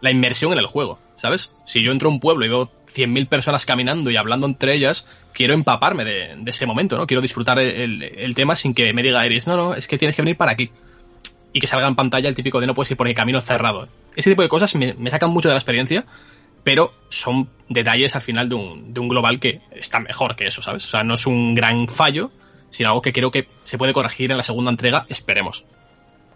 [0.00, 1.52] la inmersión en el juego, ¿sabes?
[1.64, 5.06] Si yo entro a un pueblo y veo 100.000 personas caminando y hablando entre ellas,
[5.34, 7.06] quiero empaparme de, ese momento, ¿no?
[7.06, 10.22] Quiero disfrutar el, tema sin que me diga Iris, no, no, es que tienes que
[10.22, 10.70] venir para aquí.
[11.52, 13.88] Y que salga en pantalla el típico de no puedes ir por el camino cerrado.
[14.14, 16.06] Ese tipo de cosas me, me sacan mucho de la experiencia
[16.64, 20.60] pero son detalles al final de un, de un global que está mejor que eso,
[20.60, 20.84] ¿sabes?
[20.84, 22.30] O sea, no es un gran fallo,
[22.68, 25.64] sino algo que creo que se puede corregir en la segunda entrega, esperemos.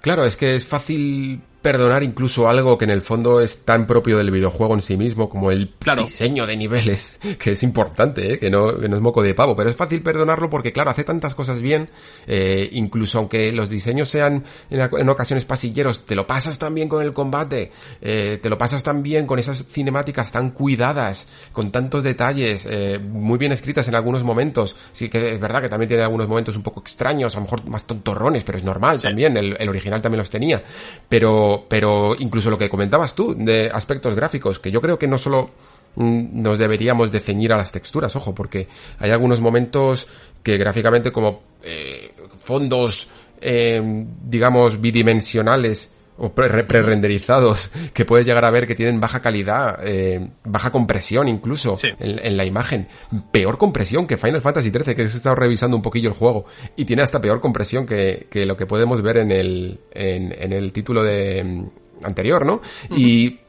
[0.01, 4.19] Claro, es que es fácil perdonar incluso algo que en el fondo es tan propio
[4.19, 8.39] del videojuego en sí mismo como el diseño de niveles, que es importante, ¿eh?
[8.39, 11.05] que, no, que no es moco de pavo, pero es fácil perdonarlo porque claro, hace
[11.05, 11.89] tantas cosas bien,
[12.27, 17.13] eh, incluso aunque los diseños sean en, ocasiones pasilleros, te lo pasas también con el
[17.13, 22.99] combate, eh, te lo pasas también con esas cinemáticas tan cuidadas, con tantos detalles, eh,
[22.99, 26.57] muy bien escritas en algunos momentos, sí que es verdad que también tiene algunos momentos
[26.57, 30.03] un poco extraños, a lo mejor más tontorrones, pero es normal también, el, el original
[30.03, 30.61] también los tenía,
[31.09, 35.19] pero pero, incluso lo que comentabas tú de aspectos gráficos, que yo creo que no
[35.19, 35.51] solo
[35.97, 40.07] mm, nos deberíamos de ceñir a las texturas, ojo, porque hay algunos momentos
[40.43, 43.09] que gráficamente como eh, fondos,
[43.41, 43.81] eh,
[44.25, 45.93] digamos, bidimensionales
[46.23, 51.77] o pre-renderizados que puedes llegar a ver que tienen baja calidad, eh, baja compresión incluso
[51.83, 52.87] en, la imagen.
[53.33, 56.45] Peor compresión que Final Fantasy XIII, que he estado revisando un poquillo el juego
[56.77, 60.53] y tiene hasta peor compresión que, que lo que podemos ver en el, en, en
[60.53, 62.63] el título de mm, anterior, ¿no?
[62.97, 63.41] Y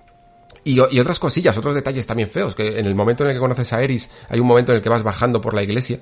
[0.66, 3.40] y, y, otras cosillas, otros detalles también feos, que en el momento en el que
[3.42, 6.00] conoces a Eris, hay un momento en el que vas bajando por la iglesia,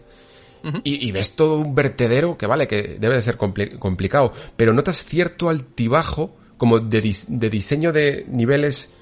[0.83, 5.03] y, y, ves todo un vertedero que vale, que debe de ser complicado, pero notas
[5.03, 8.93] cierto altibajo como de, de diseño de niveles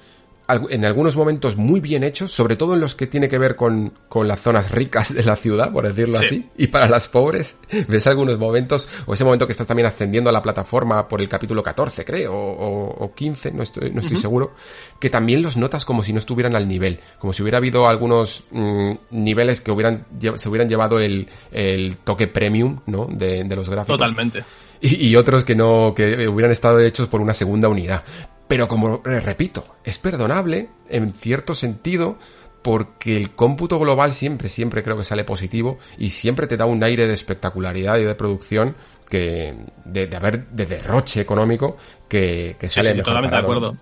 [0.70, 3.92] en algunos momentos muy bien hechos, sobre todo en los que tiene que ver con,
[4.08, 7.58] con las zonas ricas de la ciudad, por decirlo así, y para las pobres,
[7.88, 11.28] ves algunos momentos, o ese momento que estás también ascendiendo a la plataforma por el
[11.28, 14.54] capítulo 14, creo, o, o 15, no estoy, no estoy seguro,
[14.98, 18.44] que también los notas como si no estuvieran al nivel, como si hubiera habido algunos
[18.52, 20.06] mm, niveles que hubieran,
[20.36, 23.04] se hubieran llevado el, el toque premium, ¿no?
[23.04, 23.98] De, de los gráficos.
[23.98, 24.44] Totalmente
[24.80, 28.02] y, otros que no, que hubieran estado hechos por una segunda unidad.
[28.48, 32.18] Pero como eh, repito, es perdonable en cierto sentido
[32.62, 36.82] porque el cómputo global siempre, siempre creo que sale positivo y siempre te da un
[36.82, 38.74] aire de espectacularidad y de producción
[39.08, 41.76] que, de, haber, de derroche económico
[42.08, 43.76] que, que sale sí, Totalmente de acuerdo.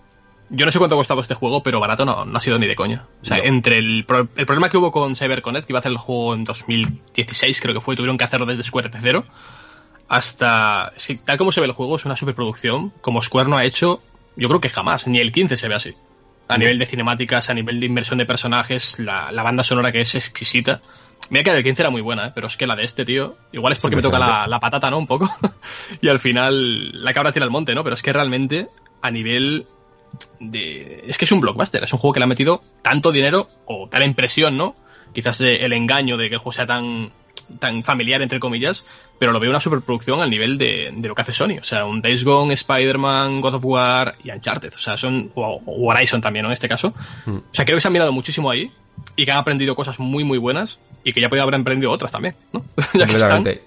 [0.51, 2.67] Yo no sé cuánto ha costado este juego, pero barato no, no ha sido ni
[2.67, 3.07] de coña.
[3.21, 5.99] O sea, entre el, el, problema que hubo con CyberConnect, que iba a hacer el
[5.99, 9.25] juego en 2016, creo que fue, tuvieron que hacerlo desde Square de cero
[10.09, 10.93] hasta...
[10.97, 13.65] Es que tal como se ve el juego, es una superproducción, como Square no ha
[13.65, 14.03] hecho,
[14.37, 15.95] yo creo que jamás, ni el 15 se ve así.
[16.49, 20.15] A nivel de cinemáticas, a nivel de inversión de personajes, la, banda sonora que es
[20.15, 20.81] exquisita.
[21.29, 22.33] Mira que la del 15 era muy buena, ¿eh?
[22.35, 24.91] pero es que la de este, tío, igual es porque me toca la, la, patata,
[24.91, 24.99] ¿no?
[24.99, 25.29] Un poco.
[26.01, 27.85] y al final la cabra tira al monte, ¿no?
[27.85, 28.69] Pero es que realmente,
[29.03, 29.67] a nivel
[30.41, 31.05] de...
[31.07, 33.89] Es que es un blockbuster, es un juego que le ha metido tanto dinero, o
[33.91, 34.75] tal impresión, ¿no?
[35.13, 37.13] Quizás el engaño de que el juego sea tan
[37.59, 38.85] tan familiar, entre comillas,
[39.19, 41.59] pero lo veo una superproducción al nivel de, de lo que hace Sony.
[41.61, 44.73] O sea, un Days Gone, Spider-Man, God of War y Uncharted.
[44.75, 45.31] O sea, son.
[45.35, 46.51] O, Horizon también, ¿no?
[46.51, 46.93] En este caso.
[47.27, 47.37] Mm.
[47.37, 48.73] O sea, creo que se han mirado muchísimo ahí
[49.17, 52.13] y que han aprendido cosas muy, muy buenas y que ya podría haber aprendido otras
[52.13, 52.65] también, ¿no?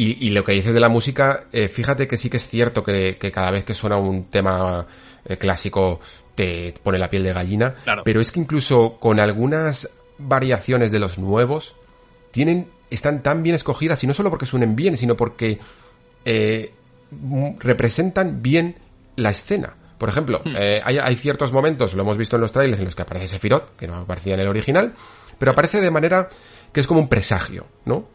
[0.00, 2.84] Y, y, lo que dices de la música, eh, fíjate que sí que es cierto
[2.84, 4.86] que, que cada vez que suena un tema
[5.24, 6.00] eh, clásico
[6.36, 7.74] te pone la piel de gallina.
[8.04, 11.74] Pero es que incluso con algunas variaciones de los nuevos,
[12.30, 15.58] tienen están tan bien escogidas y no solo porque suenen bien, sino porque
[16.24, 16.72] eh,
[17.60, 18.76] representan bien
[19.16, 19.74] la escena.
[19.98, 20.54] Por ejemplo, hmm.
[20.56, 23.76] eh, hay, ciertos momentos, lo hemos visto en los trailers, en los que aparece Sephiroth,
[23.76, 24.94] que no aparecía en el original,
[25.38, 26.28] pero aparece de manera
[26.72, 28.08] que es como un presagio, ¿no?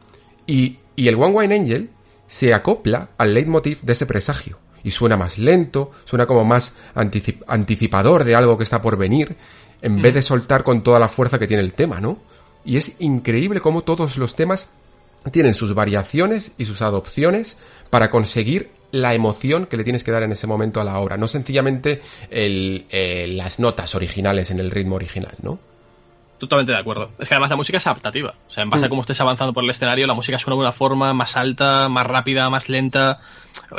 [0.48, 1.90] Y, y el One Wine Angel
[2.28, 4.60] se acopla al leitmotiv de ese presagio.
[4.84, 6.76] Y suena más lento, suena como más
[7.46, 9.36] anticipador de algo que está por venir,
[9.82, 10.24] en vez de hmm.
[10.24, 12.20] soltar con toda la fuerza que tiene el tema, ¿no?
[12.66, 14.70] Y es increíble cómo todos los temas
[15.32, 17.58] tienen sus variaciones y sus adopciones
[17.90, 21.18] para conseguir la emoción que le tienes que dar en ese momento a la obra,
[21.18, 25.58] no sencillamente el, eh, las notas originales en el ritmo original, ¿no?
[26.38, 27.10] Totalmente de acuerdo.
[27.20, 28.36] Es que además la música es adaptativa.
[28.48, 28.90] O sea, en base a mm.
[28.90, 32.06] cómo estés avanzando por el escenario, la música suena de una forma más alta, más
[32.06, 33.20] rápida, más lenta,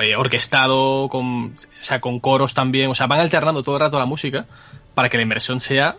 [0.01, 2.91] eh, orquestado, con, o sea, con coros también.
[2.91, 4.47] O sea, van alternando todo el rato la música
[4.95, 5.97] para que la inversión sea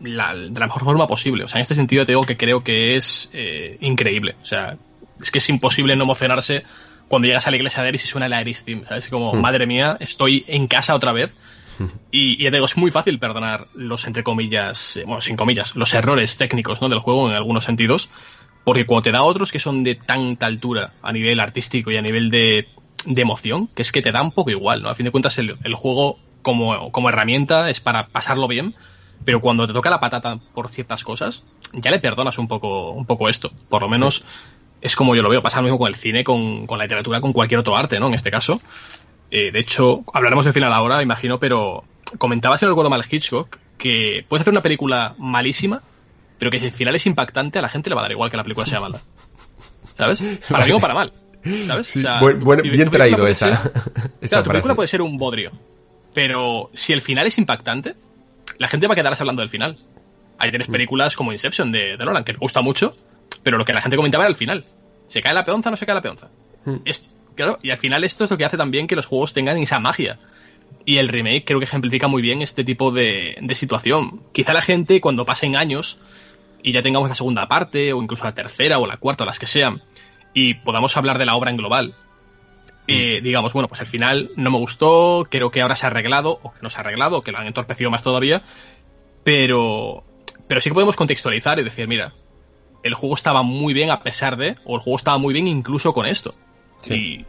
[0.00, 1.44] la, de la mejor forma posible.
[1.44, 4.36] O sea, en este sentido te digo que creo que es eh, increíble.
[4.42, 4.76] O sea,
[5.20, 6.64] es que es imposible no emocionarse
[7.08, 9.08] cuando llegas a la iglesia de Eris y suena la Eris Theme, ¿sabes?
[9.08, 9.40] Como, mm.
[9.40, 11.36] madre mía, estoy en casa otra vez.
[12.12, 15.74] Y, y, te digo, es muy fácil perdonar los, entre comillas, eh, bueno, sin comillas,
[15.74, 16.88] los errores técnicos ¿no?
[16.88, 18.10] del juego en algunos sentidos,
[18.62, 22.02] porque cuando te da otros que son de tanta altura a nivel artístico y a
[22.02, 22.68] nivel de,
[23.06, 24.88] de emoción, que es que te da un poco igual, ¿no?
[24.88, 28.76] A fin de cuentas, el, el juego como, como herramienta es para pasarlo bien,
[29.24, 33.06] pero cuando te toca la patata por ciertas cosas, ya le perdonas un poco, un
[33.06, 33.50] poco esto.
[33.68, 34.24] Por lo menos
[34.80, 35.42] es como yo lo veo.
[35.42, 38.08] Pasa lo mismo con el cine, con, la literatura, con cualquier otro arte, ¿no?
[38.08, 38.60] En este caso.
[39.30, 41.84] Eh, de hecho, hablaremos del final ahora, imagino, pero
[42.18, 45.82] comentaba, si no recuerdo mal, Hitchcock, que puedes hacer una película malísima,
[46.38, 48.30] pero que si el final es impactante, a la gente le va a dar igual
[48.30, 49.00] que la película sea mala.
[49.94, 50.22] ¿Sabes?
[50.48, 51.12] Para bien o para mal.
[51.66, 51.94] ¿Sabes?
[52.62, 53.50] bien traído esa.
[54.20, 55.52] esa tu película puede ser un bodrio.
[56.12, 57.94] Pero si el final es impactante,
[58.58, 59.78] la gente va a quedarse hablando del final.
[60.38, 60.72] Ahí tienes mm.
[60.72, 62.92] películas como Inception de, de Nolan, que me gusta mucho,
[63.42, 64.64] pero lo que la gente comentaba era el final.
[65.06, 66.30] ¿Se cae la peonza o no se cae la peonza?
[66.64, 66.76] Hmm.
[66.84, 69.56] Es, claro, y al final esto es lo que hace también que los juegos tengan
[69.58, 70.18] esa magia.
[70.86, 74.22] Y el remake creo que ejemplifica muy bien este tipo de, situación.
[74.32, 75.98] Quizá la gente, cuando pasen años
[76.62, 79.38] y ya tengamos la segunda parte, o incluso la tercera, o la cuarta, o las
[79.38, 79.82] que sean,
[80.32, 81.94] y podamos hablar de la obra en global,
[82.86, 86.38] eh, digamos, bueno, pues el final no me gustó, creo que ahora se ha arreglado,
[86.42, 88.42] o que no se ha arreglado, o que lo han entorpecido más todavía,
[89.24, 90.04] pero,
[90.48, 92.12] pero sí que podemos contextualizar y decir, mira,
[92.82, 95.92] el juego estaba muy bien a pesar de, o el juego estaba muy bien incluso
[95.94, 96.34] con esto.
[96.86, 97.24] Y,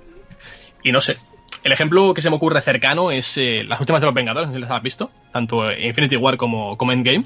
[0.83, 1.15] y, no sé.
[1.63, 4.53] El ejemplo que se me ocurre cercano es eh, las últimas de los Vengadores, no
[4.53, 7.23] sé si las has visto, tanto Infinity War como, como Endgame.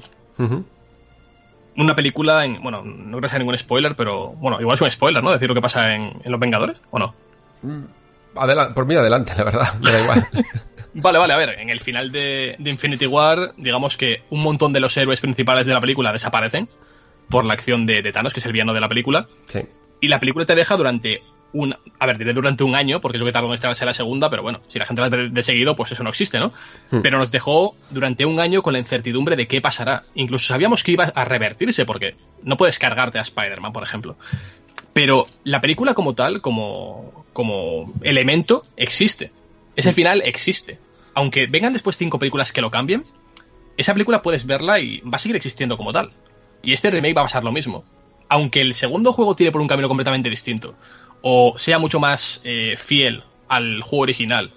[1.76, 4.90] Una película, en, bueno, no creo que sea ningún spoiler, pero bueno, igual es un
[4.90, 5.32] spoiler, ¿no?
[5.32, 7.14] Decir lo que pasa en, Los Vengadores, ¿o no?
[7.62, 7.84] Mm,
[8.74, 10.24] por mí adelante, la verdad, me da igual.
[10.92, 14.72] Vale, vale, a ver, en el final de, de, Infinity War, digamos que un montón
[14.72, 16.68] de los héroes principales de la película desaparecen
[17.28, 19.28] por la acción de, Thanos, que es el villano de la película.
[19.46, 19.60] Sí.
[20.00, 21.22] Y la película te deja durante
[21.52, 21.76] un.
[21.98, 24.28] A ver, diré durante un año, porque es lo que tardó en estrenarse la segunda,
[24.28, 26.52] pero bueno, si la gente va de, de seguido, pues eso no existe, ¿no?
[26.90, 27.00] Hmm.
[27.02, 30.04] Pero nos dejó durante un año con la incertidumbre de qué pasará.
[30.14, 34.16] Incluso sabíamos que iba a revertirse, porque no puedes cargarte a Spider-Man, por ejemplo.
[34.92, 39.30] Pero la película como tal, como, como elemento, existe.
[39.76, 39.94] Ese hmm.
[39.94, 40.78] final existe.
[41.14, 43.04] Aunque vengan después cinco películas que lo cambien,
[43.76, 46.10] esa película puedes verla y va a seguir existiendo como tal.
[46.62, 47.84] Y este remake va a pasar lo mismo.
[48.28, 50.74] Aunque el segundo juego tire por un camino completamente distinto,
[51.22, 54.52] o sea mucho más eh, fiel al juego original,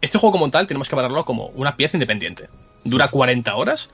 [0.00, 2.48] este juego como tal tenemos que valorarlo como una pieza independiente.
[2.84, 3.90] Dura 40 horas,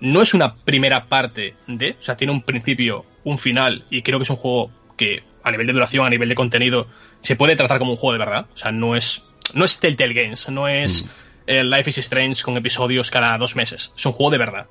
[0.00, 4.18] no es una primera parte de, o sea, tiene un principio, un final, y creo
[4.18, 6.86] que es un juego que a nivel de duración, a nivel de contenido,
[7.22, 8.46] se puede tratar como un juego de verdad.
[8.52, 9.24] O sea, no es,
[9.54, 11.08] no es Telltale Games, no es mm.
[11.46, 13.92] eh, Life is Strange con episodios cada dos meses.
[13.96, 14.66] Es un juego de verdad.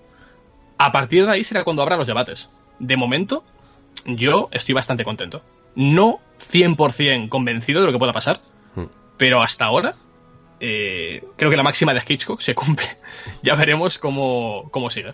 [0.78, 2.52] A partir de ahí será cuando habrá los debates.
[2.78, 3.44] De momento,
[4.06, 5.42] yo estoy bastante contento.
[5.74, 8.40] No 100% convencido de lo que pueda pasar,
[8.76, 8.86] hmm.
[9.18, 9.96] pero hasta ahora
[10.60, 12.86] eh, creo que la máxima de Hitchcock se cumple.
[13.42, 15.14] ya veremos cómo, cómo sigue.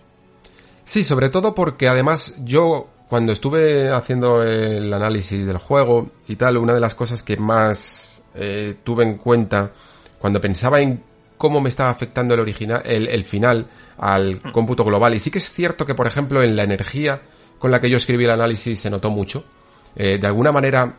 [0.84, 6.56] Sí, sobre todo porque además yo cuando estuve haciendo el análisis del juego y tal,
[6.56, 9.70] una de las cosas que más eh, tuve en cuenta
[10.18, 11.00] cuando pensaba en
[11.38, 14.50] cómo me estaba afectando el original, el, final al hmm.
[14.50, 15.14] cómputo global.
[15.14, 17.22] Y sí que es cierto que, por ejemplo, en la energía
[17.60, 19.44] con la que yo escribí el análisis se notó mucho.
[19.94, 20.96] Eh, de alguna manera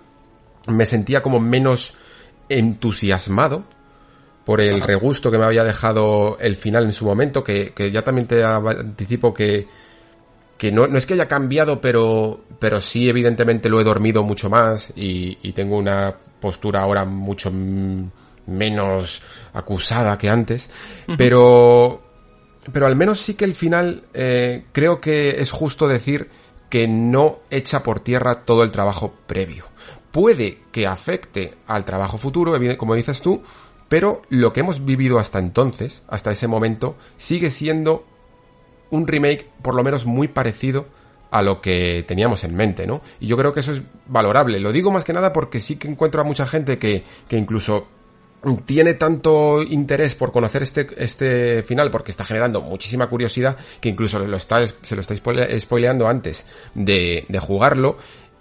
[0.68, 1.96] me sentía como menos
[2.48, 3.66] entusiasmado
[4.46, 8.26] por el regusto que me había dejado el final en su momento, que, ya también
[8.26, 9.68] te anticipo que,
[10.58, 14.50] que no, no, es que haya cambiado, pero, pero sí evidentemente lo he dormido mucho
[14.50, 17.52] más y, y tengo una postura ahora mucho
[18.48, 19.22] menos
[19.54, 20.70] acusada que antes,
[21.18, 22.02] pero,
[22.72, 26.30] pero al menos sí que el final eh, creo que es justo decir
[26.70, 29.66] que no echa por tierra todo el trabajo previo.
[30.12, 33.44] Puede que afecte al trabajo futuro, como dices tú,
[33.90, 38.06] pero lo que hemos vivido hasta entonces, hasta ese momento, sigue siendo
[38.90, 40.88] un remake por lo menos muy parecido
[41.32, 43.02] a lo que teníamos en mente, ¿no?
[43.20, 44.60] Y yo creo que eso es valorable.
[44.60, 47.88] Lo digo más que nada porque sí que encuentro a mucha gente que, que incluso
[48.66, 54.20] tiene tanto interés por conocer este, este final porque está generando muchísima curiosidad que incluso
[54.20, 55.16] lo está, se lo está
[55.60, 57.98] spoileando antes de, de jugarlo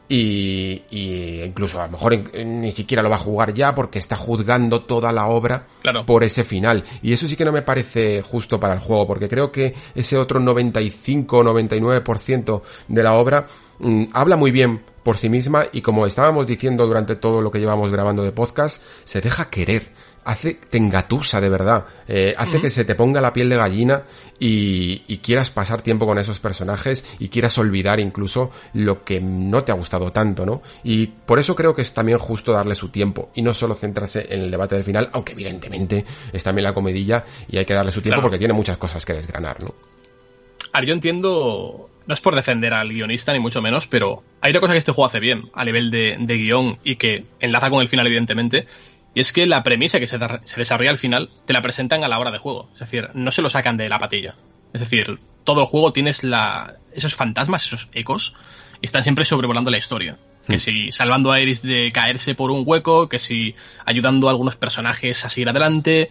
[0.09, 4.17] y, y, incluso a lo mejor ni siquiera lo va a jugar ya porque está
[4.17, 5.67] juzgando toda la obra
[6.07, 6.85] por ese final.
[7.03, 10.17] Y eso sí que no me parece justo para el juego porque creo que ese
[10.17, 13.47] otro 95-99% de la obra
[13.79, 17.59] mm, habla muy bien por sí misma y como estábamos diciendo durante todo lo que
[17.61, 19.93] llevamos grabando de podcast, se deja querer
[20.25, 24.05] hace, te engatusa de verdad, eh, hace que se te ponga la piel de gallina
[24.39, 29.63] y, y, quieras pasar tiempo con esos personajes y quieras olvidar incluso lo que no
[29.63, 30.63] te ha gustado tanto, ¿no?
[30.83, 34.27] Y por eso creo que es también justo darle su tiempo y no solo centrarse
[34.31, 37.93] en el debate del final, aunque evidentemente es también la comedilla y hay que darle
[37.93, 39.75] su tiempo porque tiene muchas cosas que desgranar, ¿no?
[40.73, 44.61] Ahora, yo entiendo, no es por defender al guionista ni mucho menos, pero hay otra
[44.61, 47.81] cosa que este juego hace bien a nivel de, de guion y que enlaza con
[47.81, 48.67] el final evidentemente,
[49.15, 50.19] y es que la premisa que se,
[50.57, 52.69] desarrolla al final te la presentan a la hora de juego.
[52.73, 54.35] Es decir, no se lo sacan de la patilla.
[54.73, 58.35] Es decir, todo el juego tienes la, esos fantasmas, esos ecos,
[58.83, 60.19] están siempre sobrevolando la historia.
[60.47, 60.61] Que hmm.
[60.61, 63.55] si salvando a Iris de caerse por un hueco, que si
[63.85, 66.11] ayudando a algunos personajes a seguir adelante.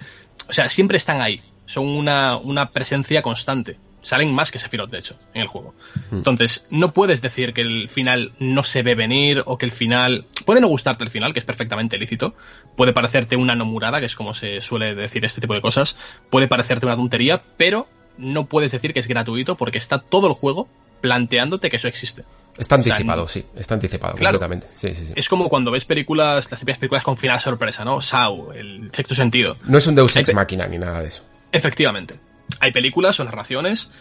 [0.50, 1.42] O sea, siempre están ahí.
[1.66, 5.74] Son una, una presencia constante salen más que Sephiroth, de hecho, en el juego.
[6.12, 6.18] Hmm.
[6.18, 10.28] Entonces, no puedes decir que el final no se ve venir o que el final...
[10.46, 12.36] Puede no gustarte el final, que es perfectamente lícito.
[12.76, 15.98] Puede parecerte una nomurada, que es como se suele decir este tipo de cosas.
[16.30, 17.88] Puede parecerte una tontería, pero
[18.18, 20.68] no puedes decir que es gratuito porque está todo el juego
[21.02, 22.24] planteándote que eso existe.
[22.58, 24.68] Está anticipado, sí, está anticipado completamente.
[24.76, 25.14] Sí, sí, sí.
[25.16, 28.00] Es como cuando ves películas, las típicas películas con final sorpresa, ¿no?
[28.00, 29.58] Sao, el sexto sentido.
[29.66, 31.24] No es un Deus Ex Máquina ni nada de eso.
[31.52, 32.20] Efectivamente
[32.60, 33.92] hay películas o narraciones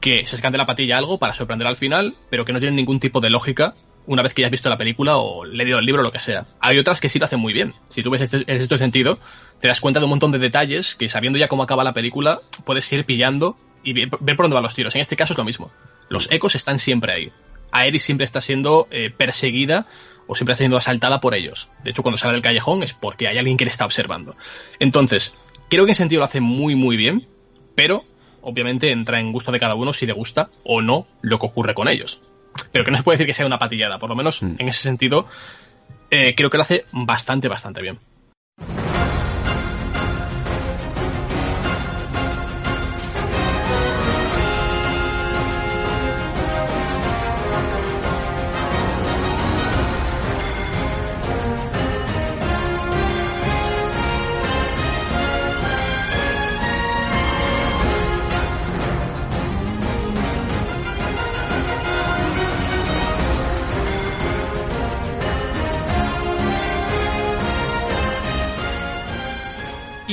[0.00, 2.76] que se sacan de la patilla algo para sorprender al final, pero que no tienen
[2.76, 3.74] ningún tipo de lógica
[4.06, 6.18] una vez que ya has visto la película o leído el libro o lo que
[6.18, 6.46] sea.
[6.60, 7.74] Hay otras que sí lo hacen muy bien.
[7.88, 9.18] Si tú ves este, este sentido,
[9.60, 12.40] te das cuenta de un montón de detalles que sabiendo ya cómo acaba la película,
[12.64, 14.94] puedes ir pillando y ver, por dónde van los tiros.
[14.94, 15.70] En este caso es lo mismo.
[16.08, 17.32] Los ecos están siempre ahí.
[17.70, 19.86] Aerys siempre está siendo eh, perseguida
[20.26, 21.70] o siempre está siendo asaltada por ellos.
[21.84, 24.36] De hecho, cuando sale del callejón es porque hay alguien que le está observando.
[24.78, 25.34] Entonces,
[25.70, 27.28] creo que en sentido lo hace muy, muy bien
[27.74, 28.04] pero
[28.42, 31.74] obviamente entra en gusto de cada uno si le gusta o no lo que ocurre
[31.74, 32.22] con ellos.
[32.70, 34.56] Pero que no se puede decir que sea una patillada, por lo menos mm.
[34.58, 35.26] en ese sentido,
[36.10, 37.98] eh, creo que lo hace bastante, bastante bien.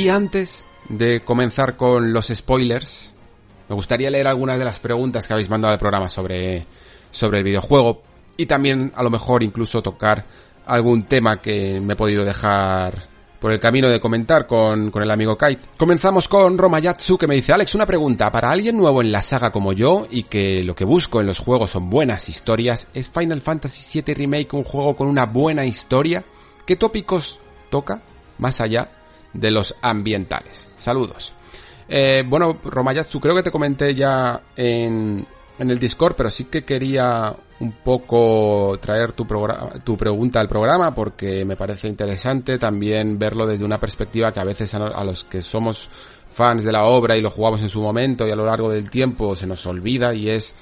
[0.09, 3.13] Antes de comenzar con los spoilers,
[3.67, 6.65] me gustaría leer algunas de las preguntas que habéis mandado al programa sobre,
[7.11, 8.01] sobre el videojuego
[8.35, 10.25] y también a lo mejor incluso tocar
[10.65, 13.07] algún tema que me he podido dejar
[13.39, 15.61] por el camino de comentar con, con el amigo Kite.
[15.77, 18.31] Comenzamos con Romayatsu que me dice, Alex, una pregunta.
[18.31, 21.39] Para alguien nuevo en la saga como yo y que lo que busco en los
[21.39, 26.23] juegos son buenas historias, ¿es Final Fantasy VII Remake un juego con una buena historia?
[26.65, 27.39] ¿Qué tópicos
[27.69, 28.01] toca
[28.39, 28.91] más allá
[29.33, 30.69] de los ambientales.
[30.75, 31.33] Saludos.
[31.87, 35.25] Eh, bueno, Romayatsu, creo que te comenté ya en,
[35.57, 39.27] en el Discord, pero sí que quería un poco traer tu,
[39.83, 44.45] tu pregunta al programa porque me parece interesante también verlo desde una perspectiva que a
[44.45, 45.89] veces a, los que somos
[46.31, 48.89] fans de la obra y lo jugamos en su momento y a lo largo del
[48.89, 50.55] tiempo se nos olvida y es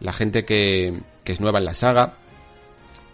[0.00, 2.18] la gente que, que es nueva en la saga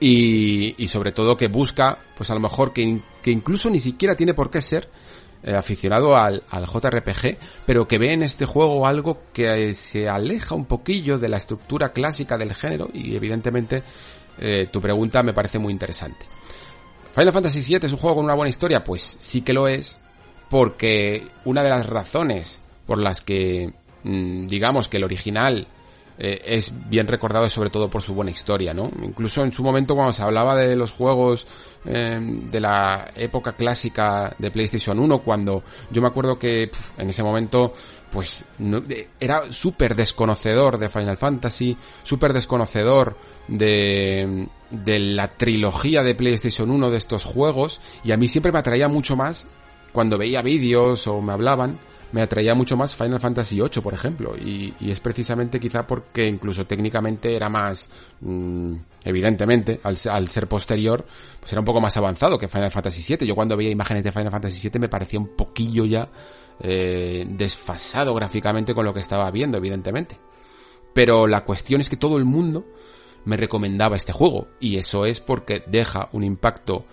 [0.00, 4.14] y, y sobre todo que busca, pues a lo mejor que, que incluso ni siquiera
[4.14, 4.88] tiene por qué ser
[5.42, 10.56] eh, aficionado al, al, JRPG, pero que ve en este juego algo que se aleja
[10.56, 13.84] un poquillo de la estructura clásica del género y evidentemente
[14.40, 16.26] eh, tu pregunta me parece muy interesante.
[17.14, 19.96] Final Fantasy VII es un juego con una buena historia, pues sí que lo es,
[20.50, 23.72] porque una de las razones por las que
[24.02, 25.68] mm, digamos que el original
[26.18, 28.90] eh, es bien recordado sobre todo por su buena historia, ¿no?
[29.02, 31.46] Incluso en su momento cuando se hablaba de los juegos
[31.84, 37.22] eh, de la época clásica de PlayStation 1, cuando yo me acuerdo que en ese
[37.22, 37.72] momento
[38.10, 38.46] pues
[39.20, 43.16] era súper desconocedor de Final Fantasy, súper desconocedor
[43.48, 48.58] de, de la trilogía de PlayStation 1 de estos juegos y a mí siempre me
[48.58, 49.46] atraía mucho más
[49.92, 51.78] cuando veía vídeos o me hablaban,
[52.12, 56.66] me atraía mucho más Final Fantasy VIII, por ejemplo, y, es precisamente quizá porque incluso
[56.66, 58.74] técnicamente era más, mm,
[59.04, 59.96] evidentemente, al,
[60.28, 61.04] ser posterior,
[61.40, 63.26] pues era un poco más avanzado que Final Fantasy VII.
[63.26, 66.08] Yo cuando veía imágenes de Final Fantasy VII me parecía un poquillo ya
[66.60, 70.16] eh, desfasado gráficamente con lo que estaba viendo, evidentemente.
[70.94, 72.66] Pero la cuestión es que todo el mundo
[73.24, 76.86] me recomendaba este juego, y eso es porque deja un impacto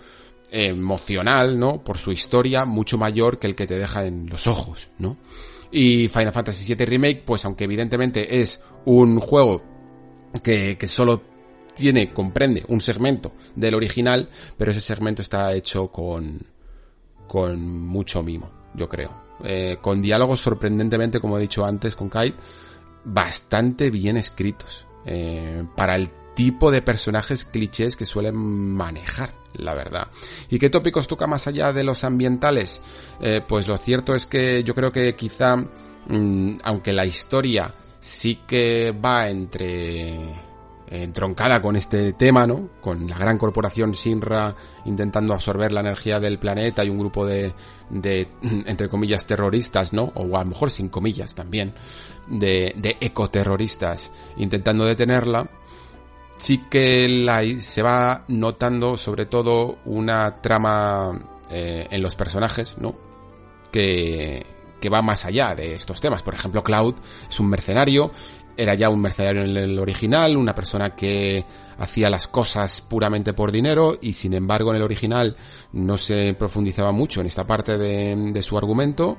[0.56, 1.84] emocional, ¿no?
[1.84, 5.16] Por su historia mucho mayor que el que te deja en los ojos, ¿no?
[5.70, 9.62] Y Final Fantasy VII Remake, pues aunque evidentemente es un juego
[10.42, 11.22] que, que solo
[11.74, 16.40] tiene, comprende un segmento del original, pero ese segmento está hecho con,
[17.26, 19.26] con mucho mimo, yo creo.
[19.44, 22.38] Eh, con diálogos sorprendentemente, como he dicho antes, con Kite,
[23.04, 24.86] bastante bien escritos.
[25.04, 30.06] Eh, para el tipo de personajes clichés que suelen manejar la verdad.
[30.50, 32.82] ¿Y qué tópicos toca más allá de los ambientales?
[33.20, 38.42] Eh, pues lo cierto es que yo creo que quizá, mm, aunque la historia sí
[38.46, 40.14] que va entre
[40.88, 42.68] entroncada con este tema, ¿no?
[42.80, 47.52] Con la gran corporación Sinra intentando absorber la energía del planeta y un grupo de,
[47.90, 48.28] de
[48.66, 50.12] entre comillas, terroristas, ¿no?
[50.14, 51.74] O a lo mejor sin comillas también,
[52.28, 55.48] de, de ecoterroristas intentando detenerla
[56.36, 62.96] sí que se va notando sobre todo una trama eh, en los personajes, ¿no?
[63.72, 64.44] Que,
[64.80, 66.22] que va más allá de estos temas.
[66.22, 66.94] Por ejemplo, Cloud
[67.28, 68.10] es un mercenario,
[68.56, 71.44] era ya un mercenario en el original, una persona que
[71.78, 75.36] hacía las cosas puramente por dinero y sin embargo en el original
[75.72, 79.18] no se profundizaba mucho en esta parte de, de su argumento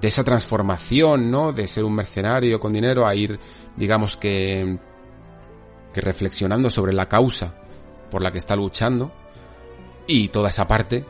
[0.00, 1.52] de esa transformación, ¿no?
[1.52, 3.38] De ser un mercenario con dinero a ir,
[3.76, 4.78] digamos que
[5.94, 7.54] que reflexionando sobre la causa
[8.10, 9.12] por la que está luchando
[10.06, 11.06] y toda esa parte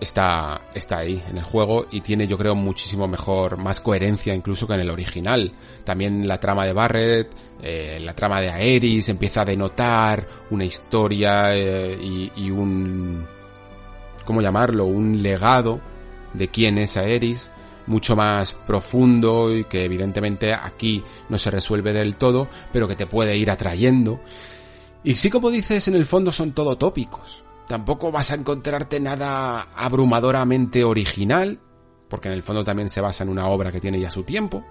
[0.00, 4.66] está, está ahí en el juego y tiene yo creo muchísimo mejor, más coherencia incluso
[4.66, 5.52] que en el original.
[5.84, 11.54] También la trama de Barrett, eh, la trama de Aeris empieza a denotar una historia
[11.54, 13.26] eh, y, y un,
[14.24, 14.86] ¿cómo llamarlo?
[14.86, 15.80] Un legado
[16.32, 17.50] de quién es Aeris
[17.86, 23.06] mucho más profundo y que evidentemente aquí no se resuelve del todo, pero que te
[23.06, 24.20] puede ir atrayendo.
[25.02, 27.44] Y sí, como dices, en el fondo son todo tópicos.
[27.66, 31.60] Tampoco vas a encontrarte nada abrumadoramente original,
[32.08, 34.64] porque en el fondo también se basa en una obra que tiene ya su tiempo.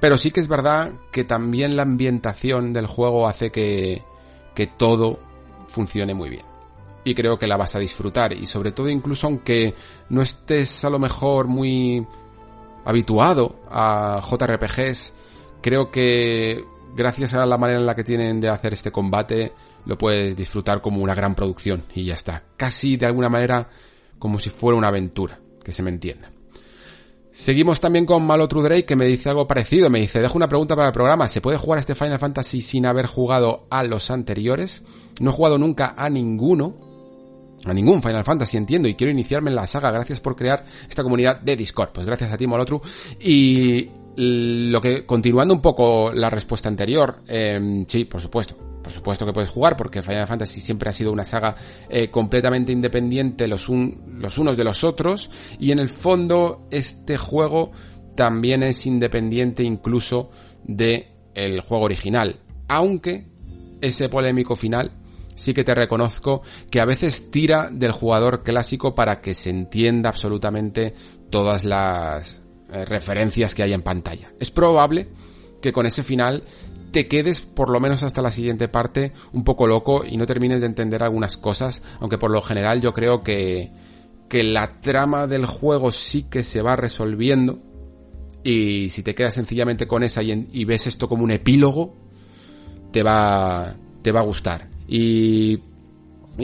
[0.00, 4.02] Pero sí que es verdad que también la ambientación del juego hace que,
[4.54, 5.20] que todo
[5.68, 6.51] funcione muy bien
[7.04, 8.32] y creo que la vas a disfrutar.
[8.32, 9.74] Y sobre todo incluso aunque
[10.08, 12.06] no estés a lo mejor muy
[12.84, 15.12] habituado a JRPGs,
[15.60, 19.52] creo que gracias a la manera en la que tienen de hacer este combate
[19.84, 23.68] lo puedes disfrutar como una gran producción y ya está, casi de alguna manera
[24.18, 26.30] como si fuera una aventura, que se me entienda.
[27.32, 30.48] Seguimos también con Malo True Drake que me dice algo parecido, me dice, dejo una
[30.48, 34.10] pregunta para el programa, ¿se puede jugar este Final Fantasy sin haber jugado a los
[34.10, 34.82] anteriores?
[35.18, 36.91] No he jugado nunca a ninguno,
[37.64, 39.90] a ningún Final Fantasy, entiendo, y quiero iniciarme en la saga.
[39.90, 41.90] Gracias por crear esta comunidad de Discord.
[41.92, 42.80] Pues gracias a ti, Molotru.
[43.20, 48.56] Y lo que, continuando un poco la respuesta anterior, eh, sí, por supuesto.
[48.82, 51.54] Por supuesto que puedes jugar porque Final Fantasy siempre ha sido una saga
[51.88, 57.70] eh, completamente independiente los, los unos de los otros y en el fondo este juego
[58.16, 60.30] también es independiente incluso
[60.64, 63.28] de el juego original, aunque
[63.80, 64.90] ese polémico final
[65.34, 70.08] sí que te reconozco que a veces tira del jugador clásico para que se entienda
[70.08, 70.94] absolutamente
[71.30, 74.32] todas las eh, referencias que hay en pantalla.
[74.38, 75.08] Es probable
[75.60, 76.42] que con ese final
[76.90, 80.60] te quedes por lo menos hasta la siguiente parte un poco loco y no termines
[80.60, 83.72] de entender algunas cosas, aunque por lo general yo creo que,
[84.28, 87.60] que la trama del juego sí que se va resolviendo
[88.44, 91.94] y si te quedas sencillamente con esa y, y ves esto como un epílogo,
[92.90, 94.71] te va, te va a gustar.
[94.88, 95.58] Y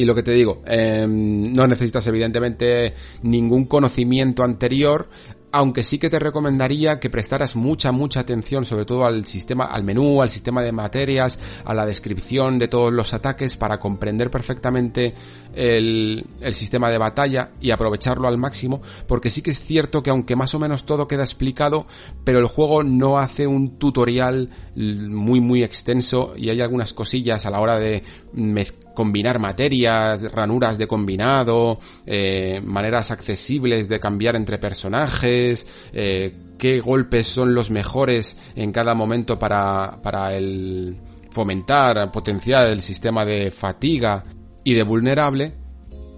[0.04, 5.08] lo que te digo, em, no necesitas evidentemente ningún conocimiento anterior
[5.52, 9.82] aunque sí que te recomendaría que prestaras mucha, mucha atención sobre todo al sistema, al
[9.82, 15.14] menú, al sistema de materias, a la descripción de todos los ataques para comprender perfectamente
[15.54, 20.36] el, sistema de batalla y aprovecharlo al máximo, porque sí que es cierto que aunque
[20.36, 21.86] más o menos todo queda explicado,
[22.24, 27.50] pero el juego no hace un tutorial muy, muy extenso y hay algunas cosillas a
[27.50, 34.58] la hora de mezclar combinar materias, ranuras de combinado, eh, maneras accesibles de cambiar entre
[34.58, 40.96] personajes, eh, qué golpes son los mejores en cada momento para, para el
[41.30, 44.24] fomentar, potenciar el sistema de fatiga
[44.64, 45.54] y de vulnerable,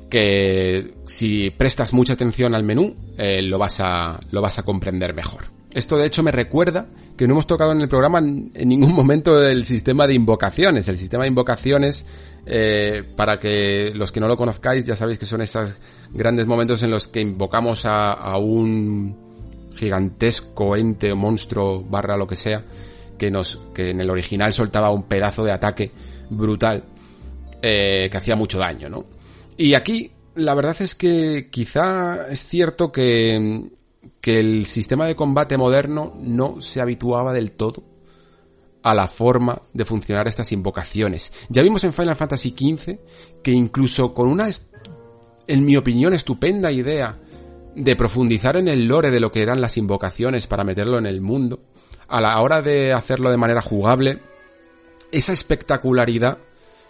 [0.08, 5.12] que si prestas mucha atención al menú, eh, lo vas a, lo vas a comprender
[5.12, 5.60] mejor.
[5.74, 9.38] Esto de hecho me recuerda que no hemos tocado en el programa en, ningún momento
[9.38, 10.88] del sistema de invocaciones.
[10.88, 12.06] El sistema de invocaciones,
[12.46, 15.74] eh, para que los que no lo conozcáis, ya sabéis que son esos
[16.10, 22.26] grandes momentos en los que invocamos a, a un gigantesco ente o monstruo barra lo
[22.26, 22.64] que sea,
[23.18, 25.90] que nos, que en el original soltaba un pedazo de ataque
[26.30, 26.84] brutal,
[27.62, 29.04] eh, que hacía mucho daño, ¿no?
[29.56, 33.70] Y aquí, la verdad es que quizá es cierto que
[34.20, 37.82] que el sistema de combate moderno no se habituaba del todo
[38.82, 41.32] a la forma de funcionar estas invocaciones.
[41.48, 42.98] Ya vimos en Final Fantasy XV
[43.42, 44.48] que incluso con una,
[45.46, 47.18] en mi opinión, estupenda idea
[47.74, 51.20] de profundizar en el lore de lo que eran las invocaciones para meterlo en el
[51.20, 51.60] mundo,
[52.08, 54.20] a la hora de hacerlo de manera jugable,
[55.12, 56.38] esa espectacularidad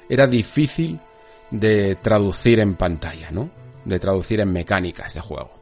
[0.09, 1.01] era difícil
[1.51, 3.51] de traducir en pantalla, ¿no?
[3.85, 5.60] De traducir en mecánicas de juego.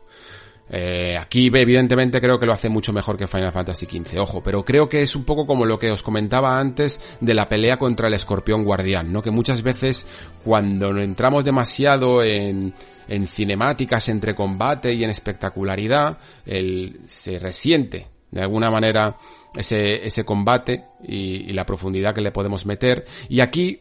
[0.70, 4.64] Eh, aquí evidentemente creo que lo hace mucho mejor que Final Fantasy XV, ojo, pero
[4.64, 8.08] creo que es un poco como lo que os comentaba antes de la pelea contra
[8.08, 9.22] el escorpión guardián, ¿no?
[9.22, 10.06] Que muchas veces
[10.44, 12.74] cuando entramos demasiado en,
[13.08, 19.16] en cinemáticas entre combate y en espectacularidad, el, se resiente de alguna manera
[19.56, 23.06] ese, ese combate y, y la profundidad que le podemos meter.
[23.30, 23.80] Y aquí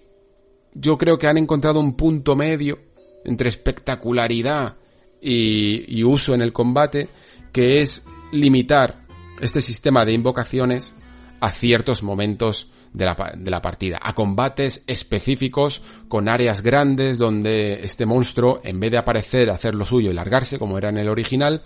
[0.73, 2.79] yo creo que han encontrado un punto medio
[3.25, 4.77] entre espectacularidad
[5.21, 7.09] y, uso en el combate,
[7.51, 9.05] que es limitar
[9.41, 10.93] este sistema de invocaciones
[11.39, 17.81] a ciertos momentos de la, de la, partida, a combates específicos con áreas grandes donde
[17.83, 21.09] este monstruo, en vez de aparecer, hacer lo suyo y largarse, como era en el
[21.09, 21.61] original,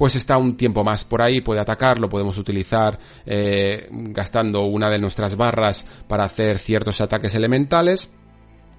[0.00, 4.88] pues está un tiempo más por ahí, puede atacar, lo podemos utilizar eh, gastando una
[4.88, 8.14] de nuestras barras para hacer ciertos ataques elementales.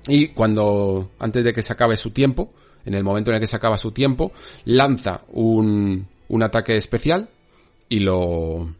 [0.07, 2.51] Y cuando, antes de que se acabe su tiempo,
[2.86, 4.32] en el momento en el que se acaba su tiempo,
[4.65, 7.29] lanza un, un ataque especial
[7.89, 8.73] y lo...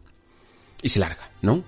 [0.80, 1.64] y se larga, ¿no?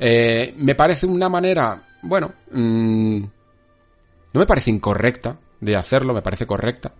[0.00, 6.46] Eh, me parece una manera, bueno, mmm, no me parece incorrecta de hacerlo, me parece
[6.46, 6.92] correcta,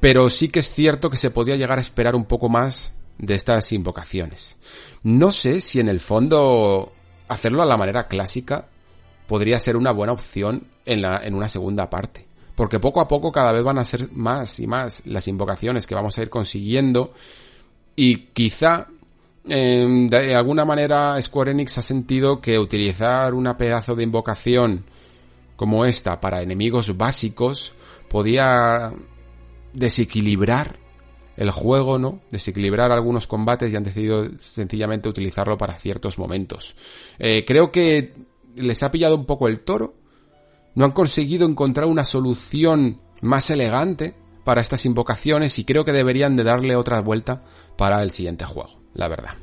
[0.00, 3.34] pero sí que es cierto que se podía llegar a esperar un poco más de
[3.34, 4.56] estas invocaciones.
[5.02, 6.92] No sé si en el fondo
[7.28, 8.68] hacerlo a la manera clásica
[9.26, 12.25] podría ser una buena opción en, la, en una segunda parte
[12.56, 15.94] porque poco a poco cada vez van a ser más y más las invocaciones que
[15.94, 17.12] vamos a ir consiguiendo
[17.94, 18.88] y quizá
[19.46, 24.84] em, de alguna manera Square Enix ha sentido que utilizar una pedazo de invocación
[25.54, 27.72] como esta para enemigos básicos
[28.08, 28.92] podía
[29.72, 30.78] desequilibrar
[31.36, 32.20] el juego, ¿no?
[32.30, 36.74] Desequilibrar algunos combates y han decidido sencillamente utilizarlo para ciertos momentos.
[37.18, 38.14] Eh, creo que
[38.56, 39.94] les ha pillado un poco el toro
[40.76, 44.14] no han conseguido encontrar una solución más elegante
[44.44, 47.42] para estas invocaciones y creo que deberían de darle otra vuelta
[47.76, 49.34] para el siguiente juego, la verdad.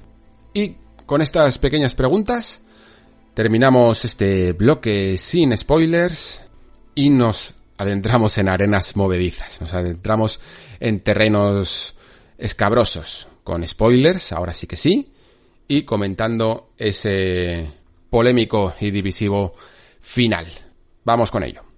[0.54, 2.62] Y con estas pequeñas preguntas
[3.34, 6.44] terminamos este bloque sin spoilers
[6.96, 10.40] y nos adentramos en arenas movedizas, nos adentramos
[10.80, 11.96] en terrenos
[12.38, 15.12] escabrosos con spoilers, ahora sí que sí,
[15.68, 17.68] y comentando ese
[18.10, 19.54] polémico y divisivo
[20.00, 20.46] final.
[21.06, 21.73] Vamos con ello.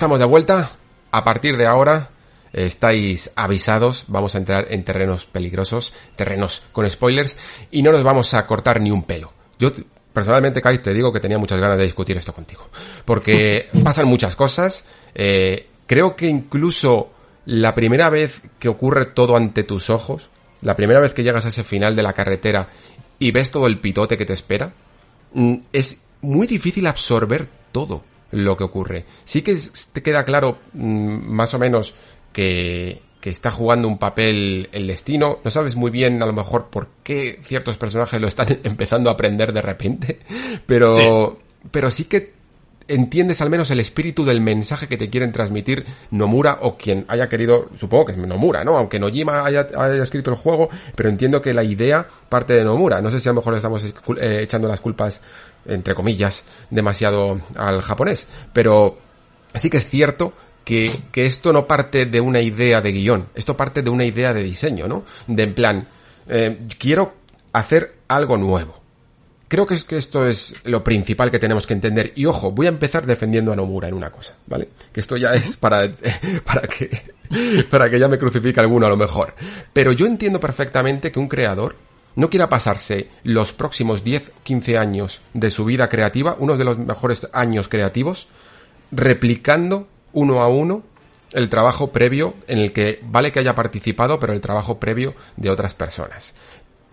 [0.00, 0.70] Estamos de vuelta.
[1.10, 2.08] A partir de ahora
[2.54, 7.36] estáis avisados, vamos a entrar en terrenos peligrosos, terrenos con spoilers,
[7.70, 9.30] y no nos vamos a cortar ni un pelo.
[9.58, 9.72] Yo
[10.14, 12.70] personalmente, Kai, te digo que tenía muchas ganas de discutir esto contigo,
[13.04, 14.86] porque pasan muchas cosas.
[15.14, 17.10] Eh, creo que incluso
[17.44, 20.30] la primera vez que ocurre todo ante tus ojos
[20.62, 22.70] la primera vez que llegas a ese final de la carretera
[23.18, 24.72] y ves todo el pitote que te espera,
[25.34, 28.02] mm, es muy difícil absorber todo
[28.32, 29.04] lo que ocurre.
[29.24, 29.56] Sí que
[29.92, 31.94] te queda claro mm, más o menos
[32.32, 35.38] que, que está jugando un papel el destino.
[35.44, 39.14] No sabes muy bien a lo mejor por qué ciertos personajes lo están empezando a
[39.14, 40.20] aprender de repente,
[40.66, 41.38] pero
[41.70, 42.39] pero sí que
[42.90, 47.28] entiendes al menos el espíritu del mensaje que te quieren transmitir Nomura o quien haya
[47.28, 48.76] querido, supongo que es Nomura, ¿no?
[48.76, 53.00] Aunque Nojima haya, haya escrito el juego, pero entiendo que la idea parte de Nomura.
[53.00, 55.22] No sé si a lo mejor estamos eh, echando las culpas,
[55.66, 58.98] entre comillas, demasiado al japonés, pero
[59.54, 60.32] sí que es cierto
[60.64, 64.34] que, que esto no parte de una idea de guion, esto parte de una idea
[64.34, 65.04] de diseño, ¿no?
[65.28, 65.88] De en plan,
[66.28, 67.14] eh, quiero
[67.52, 68.79] hacer algo nuevo
[69.50, 72.12] Creo que, es que esto es lo principal que tenemos que entender.
[72.14, 74.68] Y ojo, voy a empezar defendiendo a Nomura en una cosa, ¿vale?
[74.92, 75.90] Que esto ya es para,
[76.44, 76.88] para que,
[77.68, 79.34] para que ya me crucifique alguno a lo mejor.
[79.72, 81.74] Pero yo entiendo perfectamente que un creador
[82.14, 86.78] no quiera pasarse los próximos 10, 15 años de su vida creativa, uno de los
[86.78, 88.28] mejores años creativos,
[88.92, 90.84] replicando uno a uno
[91.32, 95.50] el trabajo previo en el que vale que haya participado, pero el trabajo previo de
[95.50, 96.34] otras personas.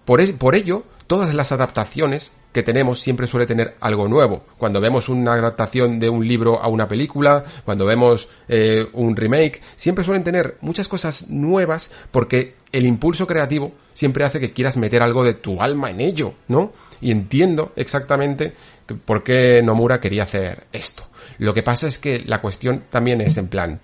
[0.05, 4.43] Por, por ello, todas las adaptaciones que tenemos siempre suele tener algo nuevo.
[4.57, 9.61] Cuando vemos una adaptación de un libro a una película, cuando vemos eh, un remake,
[9.75, 15.03] siempre suelen tener muchas cosas nuevas porque el impulso creativo siempre hace que quieras meter
[15.03, 16.73] algo de tu alma en ello, ¿no?
[16.99, 18.55] Y entiendo exactamente
[19.05, 21.03] por qué Nomura quería hacer esto.
[21.37, 23.81] Lo que pasa es que la cuestión también es en plan,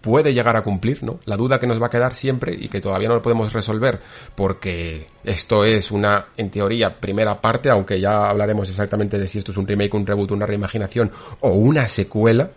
[0.00, 1.20] puede llegar a cumplir, ¿no?
[1.24, 4.00] La duda que nos va a quedar siempre y que todavía no lo podemos resolver
[4.34, 9.52] porque esto es una, en teoría, primera parte, aunque ya hablaremos exactamente de si esto
[9.52, 11.10] es un remake, un reboot, una reimaginación
[11.40, 12.50] o una secuela.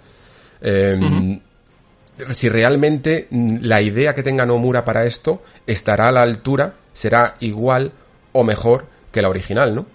[0.62, 1.40] Em,
[2.32, 7.92] si realmente la idea que tenga Nomura para esto estará a la altura, será igual
[8.32, 9.86] o mejor que la original, ¿no?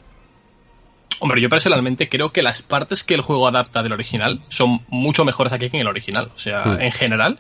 [1.21, 5.25] Hombre, yo personalmente creo que las partes que el juego adapta del original son mucho
[5.25, 6.31] mejores aquí que en el original.
[6.35, 6.81] O sea, hmm.
[6.81, 7.39] en general,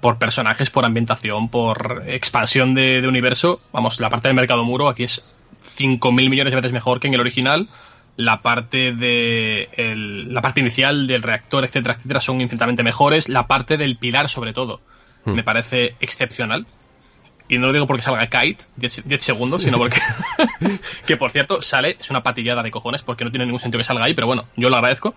[0.00, 5.04] por personajes, por ambientación, por expansión de, universo, vamos, la parte del mercado muro aquí
[5.04, 5.22] es
[5.62, 7.68] 5.000 millones de veces mejor que en el original.
[8.16, 9.68] La parte de
[10.26, 13.28] la parte inicial del reactor, etcétera, etcétera, son infinitamente mejores.
[13.28, 14.80] La parte del pilar, sobre todo,
[15.24, 15.32] hmm.
[15.32, 16.66] me parece excepcional.
[17.48, 20.00] Y no lo digo porque salga Kite 10, segundos, sino porque.
[21.06, 23.84] que por cierto, sale, es una patillada de cojones porque no tiene ningún sentido que
[23.84, 25.14] salga ahí, pero bueno, yo lo agradezco.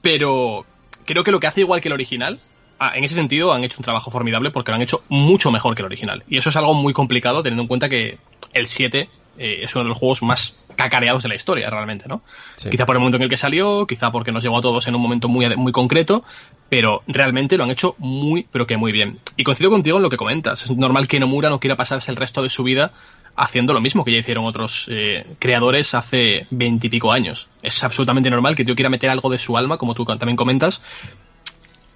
[0.00, 0.64] Pero
[1.04, 2.40] creo que lo que hace igual que el original,
[2.78, 5.74] ah, en ese sentido han hecho un trabajo formidable porque lo han hecho mucho mejor
[5.74, 6.24] que el original.
[6.28, 8.18] Y eso es algo muy complicado teniendo en cuenta que
[8.52, 9.08] el 7
[9.42, 12.22] eh, es uno de los juegos más cacareados de la historia, realmente, ¿no?
[12.70, 14.94] Quizá por el momento en el que salió, quizá porque nos llegó a todos en
[14.94, 16.22] un momento muy, muy concreto,
[16.68, 19.18] pero realmente lo han hecho muy, pero que muy bien.
[19.38, 20.64] Y coincido contigo en lo que comentas.
[20.64, 22.92] Es normal que Nomura no quiera pasarse el resto de su vida
[23.34, 27.48] haciendo lo mismo que ya hicieron otros eh, creadores hace veintipico años.
[27.62, 30.82] Es absolutamente normal que yo quiera meter algo de su alma, como tú también comentas,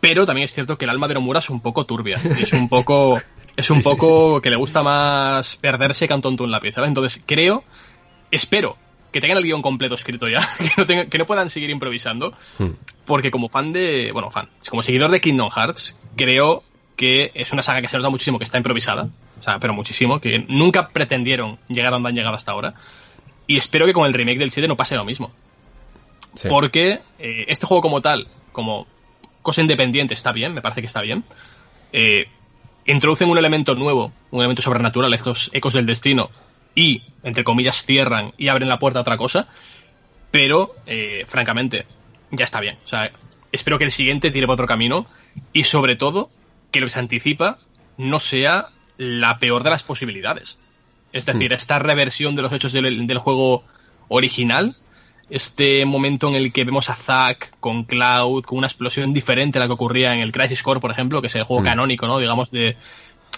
[0.00, 2.18] pero también es cierto que el alma de Nomura es un poco turbia.
[2.40, 3.20] es un poco
[3.56, 6.84] es un poco que le gusta más perderse que un tonto en la pieza.
[6.84, 7.64] Entonces, creo,
[8.30, 8.76] espero
[9.12, 10.40] que tengan el guion completo escrito ya,
[11.08, 12.70] que no, puedan seguir improvisando, hmm.
[13.04, 16.64] porque como fan de, bueno, fan, como seguidor de Kingdom Hearts, creo
[16.96, 20.20] que es una saga que se nota muchísimo que está improvisada, o sea, pero muchísimo,
[20.20, 22.74] que nunca pretendieron llegar a donde han llegado hasta ahora,
[23.46, 25.30] y espero que con el remake del 7 no pase lo mismo.
[26.48, 28.88] Porque eh, este juego como tal, como
[29.42, 31.22] cosa independiente, está bien, me parece que está bien.
[31.92, 32.26] Eh,
[32.86, 36.30] introducen un elemento nuevo, un elemento sobrenatural, estos ecos del destino,
[36.74, 39.48] y, entre comillas, cierran y abren la puerta a otra cosa,
[40.30, 41.86] pero, eh, francamente,
[42.30, 42.78] ya está bien.
[42.84, 43.12] O sea,
[43.52, 45.06] espero que el siguiente tire por otro camino
[45.52, 46.30] y, sobre todo,
[46.70, 47.58] que lo que se anticipa
[47.96, 50.58] no sea la peor de las posibilidades.
[51.12, 51.54] Es decir, hmm.
[51.54, 53.64] esta reversión de los hechos del, juego
[54.08, 54.76] original
[55.30, 59.60] este momento en el que vemos a Zack con Cloud, con una explosión diferente a
[59.60, 61.64] la que ocurría en el Crisis Core, por ejemplo, que es el juego mm.
[61.64, 62.18] canónico, ¿no?
[62.18, 62.76] Digamos, de,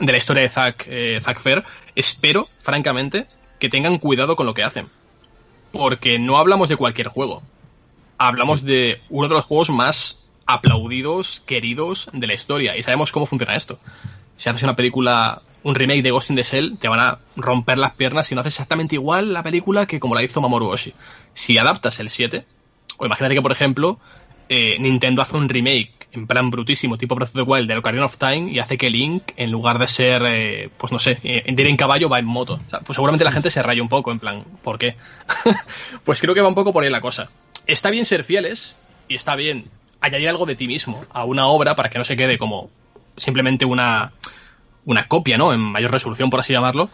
[0.01, 1.65] de la historia de Zack, eh, Zack Fair.
[1.95, 3.27] Espero, francamente,
[3.59, 4.87] que tengan cuidado con lo que hacen.
[5.73, 7.43] Porque no hablamos de cualquier juego.
[8.19, 12.77] Hablamos de uno de los juegos más aplaudidos, queridos de la historia.
[12.77, 13.79] Y sabemos cómo funciona esto.
[14.37, 17.77] Si haces una película un remake de Ghost in the Shell, te van a romper
[17.77, 20.95] las piernas si no haces exactamente igual la película que como la hizo Mamoru Oshii.
[21.35, 22.45] Si adaptas el 7,
[22.99, 23.99] o imagínate que, por ejemplo,
[24.49, 28.05] eh, Nintendo hace un remake en plan brutísimo, tipo Breath of the Wild, de Ocarina
[28.05, 31.43] of Time, y hace que Link, en lugar de ser, eh, pues no sé, eh,
[31.47, 32.61] en ir en caballo, va en moto.
[32.85, 34.95] pues seguramente la gente se raya un poco, en plan, ¿por qué?
[36.05, 37.29] pues creo que va un poco por ahí la cosa.
[37.67, 38.77] Está bien ser fieles,
[39.09, 39.69] y está bien
[40.01, 42.71] añadir algo de ti mismo a una obra para que no se quede como
[43.17, 44.13] simplemente una
[44.87, 45.53] una copia, ¿no?
[45.53, 46.89] En mayor resolución, por así llamarlo.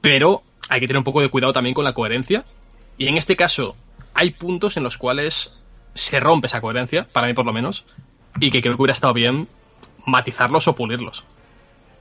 [0.00, 2.44] pero hay que tener un poco de cuidado también con la coherencia.
[2.98, 3.76] Y en este caso,
[4.14, 5.64] hay puntos en los cuales
[5.94, 7.86] se rompe esa coherencia, para mí por lo menos,
[8.40, 9.48] y que creo que hubiera estado bien
[10.06, 11.24] matizarlos o pulirlos.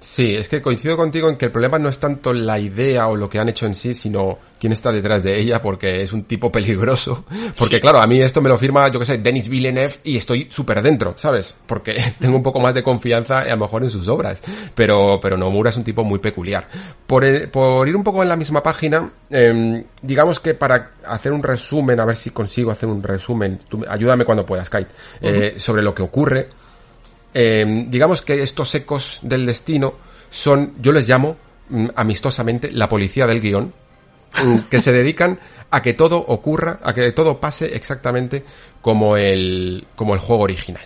[0.02, 3.16] Sí, es que coincido contigo en que el problema no es tanto la idea o
[3.16, 6.24] lo que han hecho en sí, sino quién está detrás de ella, porque es un
[6.24, 7.24] tipo peligroso.
[7.60, 10.48] Porque claro, a mí esto me lo firma, yo que sé, Denis Villeneuve y estoy
[10.50, 11.56] súper dentro, ¿sabes?
[11.68, 14.42] Porque tengo un poco más de confianza a lo mejor en sus obras.
[14.74, 16.68] Pero, pero Nomura es un tipo muy peculiar.
[17.06, 21.44] Por, por ir un poco en la misma página, eh, digamos que para hacer un
[21.44, 24.90] resumen, a ver si consigo hacer un resumen, tú, ayúdame cuando puedas, Kite,
[25.22, 26.61] eh, sobre lo que ocurre
[27.34, 29.94] eh, digamos que estos ecos del destino
[30.30, 31.38] son, yo les llamo
[31.70, 33.74] mm, amistosamente la policía del guion,
[34.44, 35.40] mm, que se dedican
[35.70, 38.44] a que todo ocurra, a que todo pase exactamente
[38.82, 40.84] como el, como el juego original.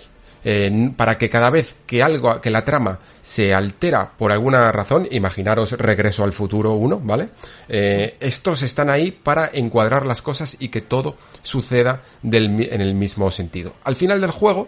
[0.95, 5.71] Para que cada vez que algo, que la trama se altera por alguna razón, imaginaros
[5.71, 7.29] regreso al futuro 1, ¿vale?
[7.67, 13.31] Eh, estos están ahí para encuadrar las cosas y que todo suceda en el mismo
[13.31, 13.73] sentido.
[13.83, 14.67] Al final del juego,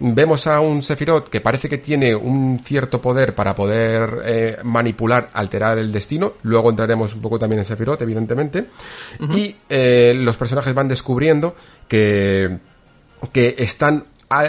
[0.00, 5.30] vemos a un Sephiroth que parece que tiene un cierto poder para poder eh, manipular,
[5.32, 6.34] alterar el destino.
[6.42, 8.66] Luego entraremos un poco también en Sephiroth, evidentemente.
[9.30, 11.54] Y eh, los personajes van descubriendo
[11.88, 12.58] que,
[13.32, 14.06] que están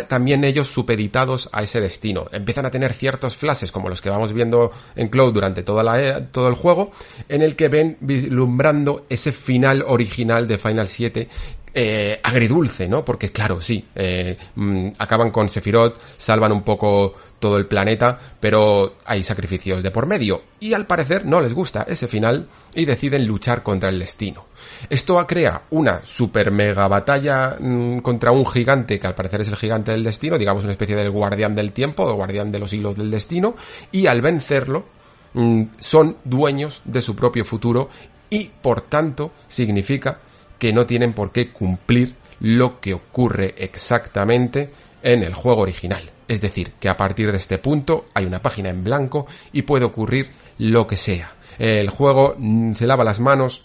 [0.07, 2.27] también ellos supeditados a ese destino.
[2.31, 6.01] Empiezan a tener ciertos flashes como los que vamos viendo en Cloud durante toda la,
[6.01, 6.91] e, todo el juego,
[7.29, 11.29] en el que ven vislumbrando ese final original de Final 7
[11.79, 13.05] eh, agridulce, ¿no?
[13.05, 18.95] Porque claro, sí, eh, mm, acaban con Sephiroth, salvan un poco todo el planeta, pero
[19.05, 20.41] hay sacrificios de por medio.
[20.59, 24.47] Y al parecer no les gusta ese final y deciden luchar contra el destino.
[24.89, 29.55] Esto crea una super mega batalla mm, contra un gigante que al parecer es el
[29.55, 32.97] gigante del destino, digamos una especie del guardián del tiempo o guardián de los hilos
[32.97, 33.55] del destino,
[33.91, 34.87] y al vencerlo
[35.33, 37.91] mm, son dueños de su propio futuro
[38.31, 40.21] y por tanto significa
[40.59, 44.71] que no tienen por qué cumplir lo que ocurre exactamente
[45.01, 46.11] en el juego original.
[46.27, 49.85] Es decir, que a partir de este punto hay una página en blanco y puede
[49.85, 51.33] ocurrir lo que sea.
[51.57, 53.63] El juego mm, se lava las manos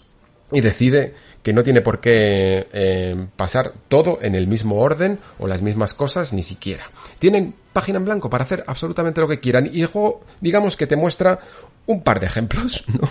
[0.51, 5.47] y decide que no tiene por qué eh, pasar todo en el mismo orden o
[5.47, 6.89] las mismas cosas ni siquiera.
[7.19, 10.87] Tienen página en blanco para hacer absolutamente lo que quieran y el juego digamos que
[10.87, 11.39] te muestra
[11.85, 13.09] un par de ejemplos ¿no?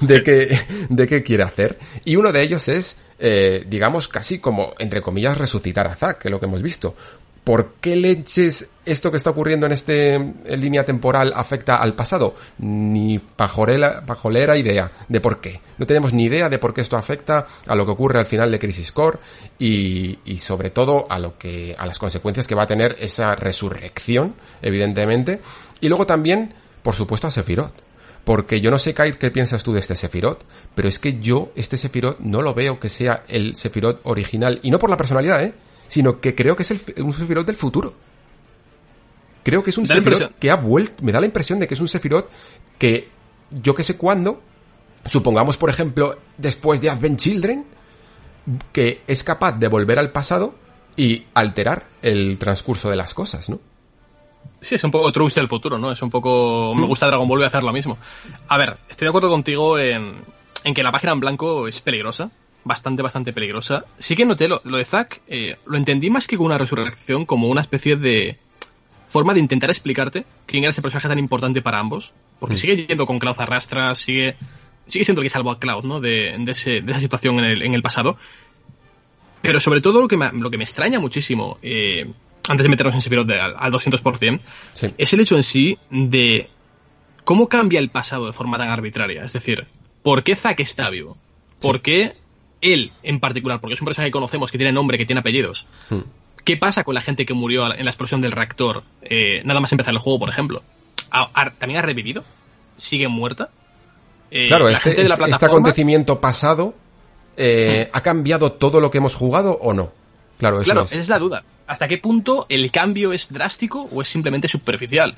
[0.00, 0.58] de qué
[0.88, 5.38] de qué quiere hacer y uno de ellos es eh, digamos casi como entre comillas
[5.38, 6.94] resucitar a Zack que es lo que hemos visto
[7.44, 12.36] ¿Por qué leches esto que está ocurriendo en este línea temporal afecta al pasado?
[12.58, 15.60] Ni pajorela, pajolera idea de por qué.
[15.76, 18.52] No tenemos ni idea de por qué esto afecta a lo que ocurre al final
[18.52, 19.18] de Crisis Core
[19.58, 23.34] y, y sobre todo a lo que, a las consecuencias que va a tener esa
[23.34, 25.40] resurrección, evidentemente.
[25.80, 26.54] Y luego también,
[26.84, 27.74] por supuesto, a Sephiroth.
[28.24, 30.42] Porque yo no sé, Kate, qué piensas tú de este Sephiroth,
[30.74, 34.60] pero es que yo, este Sephiroth, no lo veo que sea el Sephiroth original.
[34.62, 35.54] Y no por la personalidad, ¿eh?
[35.88, 37.94] sino que creo que es el, un Sephiroth del futuro.
[39.42, 41.80] Creo que es un Sephiroth que ha vuelto, me da la impresión de que es
[41.80, 42.28] un Sephiroth
[42.78, 43.08] que
[43.50, 44.40] yo que sé cuándo,
[45.04, 47.66] supongamos por ejemplo después de Advent Children,
[48.72, 50.54] que es capaz de volver al pasado
[50.96, 53.60] y alterar el transcurso de las cosas, ¿no?
[54.60, 55.90] Sí, es un poco Trunks del futuro, ¿no?
[55.90, 56.72] Es un poco...
[56.74, 57.98] Me gusta Dragon Ball voy a hacer lo mismo.
[58.48, 60.14] A ver, estoy de acuerdo contigo en,
[60.64, 62.30] en que la página en blanco es peligrosa
[62.64, 63.84] bastante, bastante peligrosa.
[63.98, 67.48] Sí que noté lo, de Zack, eh, lo entendí más que como una resurrección, como
[67.48, 68.38] una especie de
[69.06, 72.14] forma de intentar explicarte quién era ese personaje tan importante para ambos.
[72.38, 72.58] Porque mm.
[72.58, 74.36] sigue yendo con Cloud arrastra, sigue,
[74.86, 76.00] sigue siendo el que salvó a Cloud, ¿no?
[76.00, 78.16] De, de, ese, de esa situación en el, en el, pasado.
[79.42, 82.10] Pero sobre todo lo que me, lo que me extraña muchísimo, eh,
[82.48, 84.40] antes de meternos en Sephiroth al, al 200%,
[84.74, 84.94] sí.
[84.98, 86.50] es el hecho en sí de
[87.24, 89.24] cómo cambia el pasado de forma tan arbitraria.
[89.24, 89.66] Es decir,
[90.02, 91.16] ¿por qué Zack está vivo?
[91.60, 91.82] ¿Por sí.
[91.82, 92.16] qué
[92.62, 95.66] él en particular, porque es un personaje que conocemos, que tiene nombre, que tiene apellidos.
[95.90, 96.00] Hmm.
[96.44, 98.82] ¿Qué pasa con la gente que murió en la explosión del reactor?
[99.02, 100.62] Eh, nada más empezar el juego, por ejemplo.
[101.10, 102.24] ¿Ha, ha, también ha revivido?
[102.76, 103.50] ¿Sigue muerta?
[104.30, 106.74] Eh, claro, este, este, este, acontecimiento pasado
[107.36, 107.96] eh, hmm.
[107.96, 109.92] ¿ha cambiado todo lo que hemos jugado o no?
[110.38, 110.92] Claro, eso claro es.
[110.92, 111.44] esa es la duda.
[111.66, 115.16] ¿Hasta qué punto el cambio es drástico o es simplemente superficial?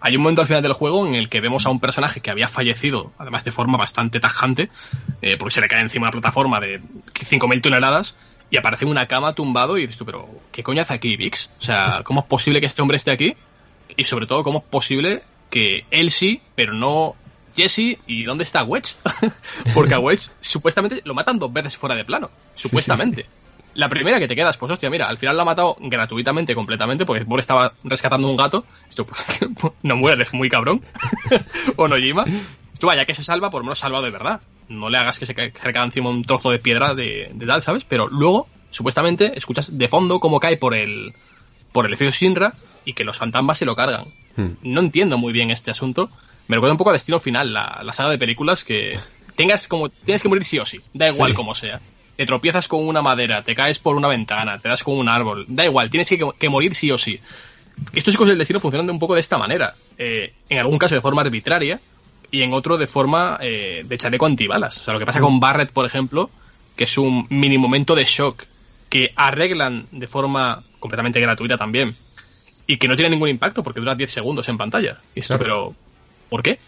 [0.00, 2.30] hay un momento al final del juego en el que vemos a un personaje que
[2.30, 4.70] había fallecido, además de forma bastante tajante,
[5.22, 8.16] eh, porque se le cae encima de una plataforma de 5.000 toneladas,
[8.50, 11.50] y aparece en una cama tumbado y dices tú, pero ¿qué coño hace aquí Vix?
[11.58, 13.36] O sea, ¿cómo es posible que este hombre esté aquí?
[13.96, 17.16] Y sobre todo, ¿cómo es posible que él sí, pero no
[17.56, 18.94] Jesse y dónde está Wedge?
[19.74, 23.22] porque a Wedge supuestamente lo matan dos veces fuera de plano, supuestamente.
[23.22, 23.45] Sí, sí, sí
[23.76, 27.06] la primera que te quedas, pues hostia, mira, al final la ha matado gratuitamente, completamente,
[27.06, 28.64] porque Bor estaba rescatando un gato.
[28.88, 29.22] Esto pues,
[29.82, 30.82] no mueres, muy cabrón.
[31.76, 32.24] o Nojima.
[32.78, 34.40] tú vaya que se salva, por lo menos salva de verdad.
[34.68, 37.84] No le hagas que se caiga encima un trozo de piedra de, de tal, ¿sabes?
[37.84, 41.14] Pero luego, supuestamente, escuchas de fondo cómo cae por el,
[41.72, 42.54] por el efecto Shinra
[42.84, 44.06] y que los fantasmas se lo cargan.
[44.36, 44.52] Hmm.
[44.62, 46.10] No entiendo muy bien este asunto.
[46.48, 48.98] Me recuerda un poco a Destino Final, la, la saga de películas que
[49.34, 51.36] tengas como tienes que morir sí o sí, da igual Sí.
[51.36, 51.80] como sea.
[52.16, 55.44] Te tropiezas con una madera, te caes por una ventana, te das con un árbol,
[55.48, 57.20] da igual, tienes que, que morir sí o sí.
[57.92, 59.74] Estos chicos del destino funcionan de un poco de esta manera.
[59.98, 61.78] Eh, en algún caso de forma arbitraria
[62.30, 64.80] y en otro de forma eh, de chaleco antibalas.
[64.80, 66.30] O sea, lo que pasa con Barrett, por ejemplo,
[66.74, 68.44] que es un mini momento de shock
[68.88, 71.96] que arreglan de forma completamente gratuita también
[72.66, 74.98] y que no tiene ningún impacto porque dura 10 segundos en pantalla.
[75.14, 75.44] Y esto, Claro.
[75.44, 75.74] pero
[76.30, 76.58] ¿por qué?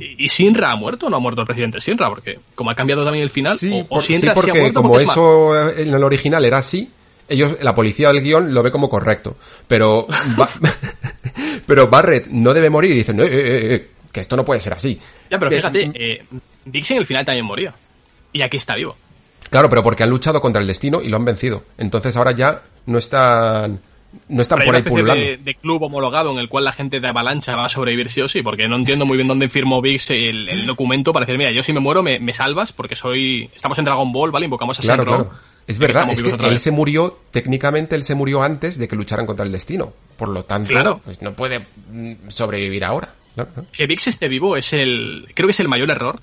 [0.00, 2.08] ¿Y Sinra ha muerto o no ha muerto el presidente Sinra?
[2.08, 4.34] Porque como ha cambiado también el final, Sí, o, o por- sí, Shinra sí ha
[4.34, 6.90] porque muerto como porque eso eh, en el original era así,
[7.28, 9.36] ellos, la policía del guion lo ve como correcto.
[9.66, 10.06] Pero,
[10.36, 10.48] Ba-
[11.66, 14.60] pero Barrett no debe morir y dicen, no, eh, eh, eh, que esto no puede
[14.60, 14.98] ser así.
[15.30, 16.24] Ya, pero Eh, fíjate, eh,
[16.64, 17.74] Dix en el final también moría.
[18.32, 18.96] Y aquí está vivo.
[19.50, 21.64] Claro, pero porque han luchado contra el destino y lo han vencido.
[21.78, 23.80] Entonces ahora ya no están,
[24.28, 25.22] no están por ahí pululando.
[25.22, 28.20] de, de club homologado en el cual la gente de Avalancha va a sobrevivir sí
[28.20, 31.38] o sí, porque no entiendo muy bien dónde firmó Vix el, el documento para decir,
[31.38, 33.50] mira, yo si me muero me, me salvas porque soy...
[33.54, 34.44] Estamos en Dragon Ball, ¿vale?
[34.46, 35.30] Invocamos a Claro, claro.
[35.66, 39.26] Es verdad, es que él se murió, técnicamente él se murió antes de que lucharan
[39.26, 39.92] contra el destino.
[40.16, 41.00] Por lo tanto, Claro.
[41.04, 43.12] pues no puede mm, sobrevivir ahora.
[43.72, 45.28] Que Vix esté vivo es el...
[45.34, 46.20] Creo que es el mayor error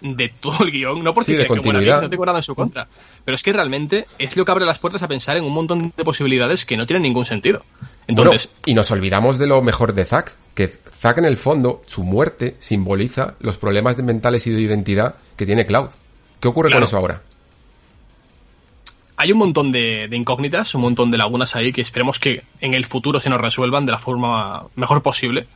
[0.00, 2.02] de todo el guion, no porque Sí, de que- continuidad.
[2.02, 2.86] No tengo nada en su contra,
[3.24, 5.92] pero es que realmente es lo que abre las puertas a pensar en un montón
[5.96, 7.64] de posibilidades que no tienen ningún sentido.
[8.06, 10.68] Entonces, Bueno, y nos olvidamos de lo mejor de Zack, que
[11.00, 15.46] Zack en el fondo, su muerte simboliza los problemas de mentales y de identidad que
[15.46, 15.88] tiene Cloud.
[16.40, 16.82] ¿Qué ocurre Claro.
[16.82, 17.22] con eso ahora?
[19.20, 22.72] hay un montón de, de incógnitas, un montón de lagunas ahí que esperemos que en
[22.74, 25.48] el futuro se nos resuelvan de la forma mejor posible.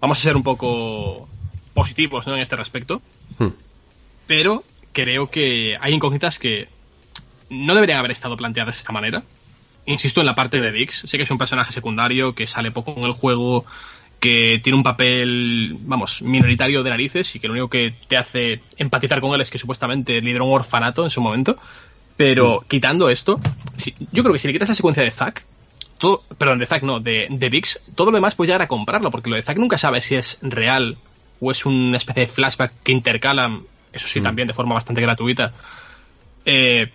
[0.00, 1.28] Vamos a ser un poco
[1.74, 2.34] positivos ¿no?
[2.34, 3.02] en este respecto,
[3.38, 3.48] Hmm.
[4.34, 4.64] Pero
[4.94, 6.66] creo que hay incógnitas que
[7.50, 9.22] no deberían haber estado planteadas de esta manera.
[9.84, 12.94] Insisto en la parte de Dix, sé que es un personaje secundario que sale poco
[12.96, 13.66] en el juego,
[14.20, 18.62] que tiene un papel, vamos, minoritario de narices y que lo único que te hace
[18.78, 21.58] empatizar con él es que supuestamente lideró un orfanato en su momento.
[22.16, 23.38] Pero quitando esto,
[23.76, 25.44] si- yo creo que si le quitas la secuencia de Zack,
[25.98, 29.10] todo, perdón, de Zack no, de, de Vix, todo lo demás puedes llegar a comprarlo,
[29.10, 30.96] porque lo de Zack nunca sabe si es real
[31.38, 33.60] o es una especie de flashback que intercalan,
[33.92, 35.52] eso sí, también de forma bastante gratuita.
[36.44, 36.90] Eh,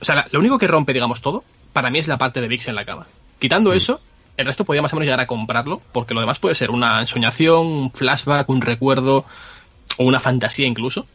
[0.00, 2.48] o sea, la- lo único que rompe, digamos, todo, para mí es la parte de
[2.48, 3.06] Vix en la cama.
[3.38, 4.00] Quitando eso,
[4.36, 7.00] el resto podría más o menos llegar a comprarlo, porque lo demás puede ser una
[7.00, 9.24] ensoñación, un flashback, un recuerdo
[9.98, 11.06] o una fantasía incluso.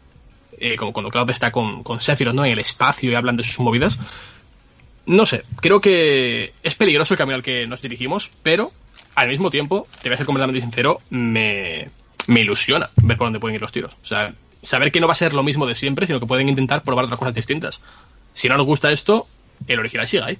[0.59, 2.43] Eh, como cuando Cloud está con, con Sephiroth, ¿no?
[2.43, 3.99] En el espacio y hablan de sus movidas.
[5.05, 8.71] No sé, creo que es peligroso el camino al que nos dirigimos, pero
[9.15, 11.89] al mismo tiempo, te voy a ser completamente sincero, me,
[12.27, 13.93] me ilusiona ver por dónde pueden ir los tiros.
[14.01, 16.49] O sea, saber que no va a ser lo mismo de siempre, sino que pueden
[16.49, 17.81] intentar probar otras cosas distintas.
[18.33, 19.27] Si no nos gusta esto,
[19.67, 20.37] el original sigue ahí.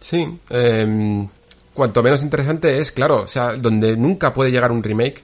[0.00, 1.26] Sí, eh,
[1.72, 5.22] cuanto menos interesante es, claro, o sea, donde nunca puede llegar un remake,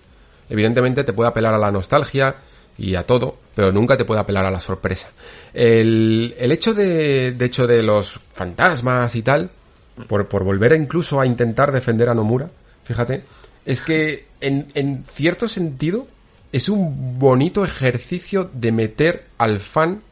[0.48, 2.36] evidentemente te puede apelar a la nostalgia
[2.78, 5.10] y a todo, pero nunca te puede apelar a la sorpresa.
[5.52, 9.50] El, el hecho de, de hecho de los fantasmas y tal,
[10.08, 12.50] por, por volver incluso a intentar defender a Nomura,
[12.84, 13.24] fíjate,
[13.64, 16.06] es que en, en cierto sentido
[16.52, 20.02] es un bonito ejercicio de meter al fan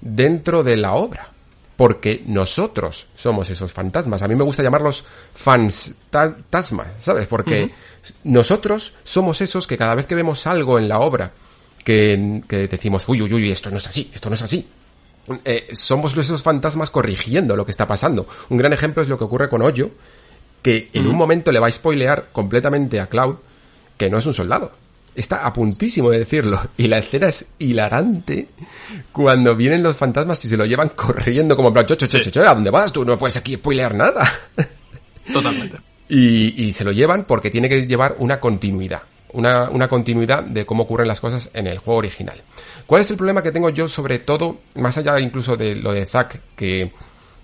[0.00, 1.28] dentro de la obra.
[1.76, 4.22] Porque nosotros somos esos fantasmas.
[4.22, 5.04] A mí me gusta llamarlos
[5.34, 7.26] fantasmas, ¿sabes?
[7.26, 7.70] Porque
[8.24, 11.32] nosotros somos esos que cada vez que vemos algo en la obra
[11.82, 14.68] que, que decimos, uy, uy, uy, esto no es así, esto no es así.
[15.44, 18.28] Eh, somos esos fantasmas corrigiendo lo que está pasando.
[18.48, 19.90] Un gran ejemplo es lo que ocurre con Hoyo,
[20.62, 23.36] que en un momento le va a spoilear completamente a Cloud
[23.96, 24.81] que no es un soldado.
[25.14, 26.60] Está a puntísimo de decirlo.
[26.76, 28.48] Y la escena es hilarante
[29.12, 32.30] cuando vienen los fantasmas y se lo llevan corriendo como en plan, cho, cho, cho,
[32.30, 33.04] cho, ¿a dónde vas tú?
[33.04, 34.30] No puedes aquí spoilear nada.
[35.32, 35.78] Totalmente.
[36.08, 39.00] Y, y se lo llevan porque tiene que llevar una continuidad.
[39.32, 42.36] Una, una continuidad de cómo ocurren las cosas en el juego original.
[42.86, 46.04] ¿Cuál es el problema que tengo yo sobre todo, más allá incluso de lo de
[46.04, 46.92] Zack, que,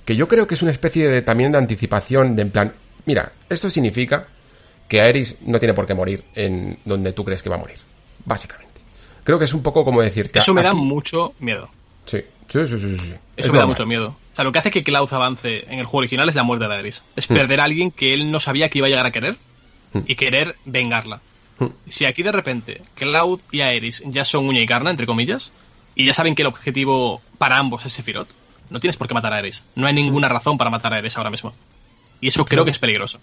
[0.04, 2.74] que yo creo que es una especie de también de anticipación de en plan,
[3.06, 4.28] mira, esto significa
[4.88, 7.78] que Aeris no tiene por qué morir en donde tú crees que va a morir,
[8.24, 8.80] básicamente.
[9.24, 10.38] Creo que es un poco como decirte...
[10.38, 11.68] Eso me da aquí- mucho miedo.
[12.06, 13.12] Sí, sí, sí, sí, sí.
[13.36, 14.16] Es Eso me da mucho miedo.
[14.32, 16.66] O sea, lo que hace que Cloud avance en el juego original es la muerte
[16.66, 17.02] de Aerys.
[17.16, 19.36] Es perder a alguien que él no sabía que iba a llegar a querer
[20.06, 21.20] y querer vengarla.
[21.88, 25.52] Si aquí de repente Cloud y Aerys ya son uña y carne, entre comillas,
[25.94, 28.28] y ya saben que el objetivo para ambos es Sephiroth,
[28.70, 29.64] no tienes por qué matar a Aerys.
[29.74, 31.52] No hay ninguna razón para matar a Aerys ahora mismo.
[32.20, 33.18] Y eso creo que es peligroso.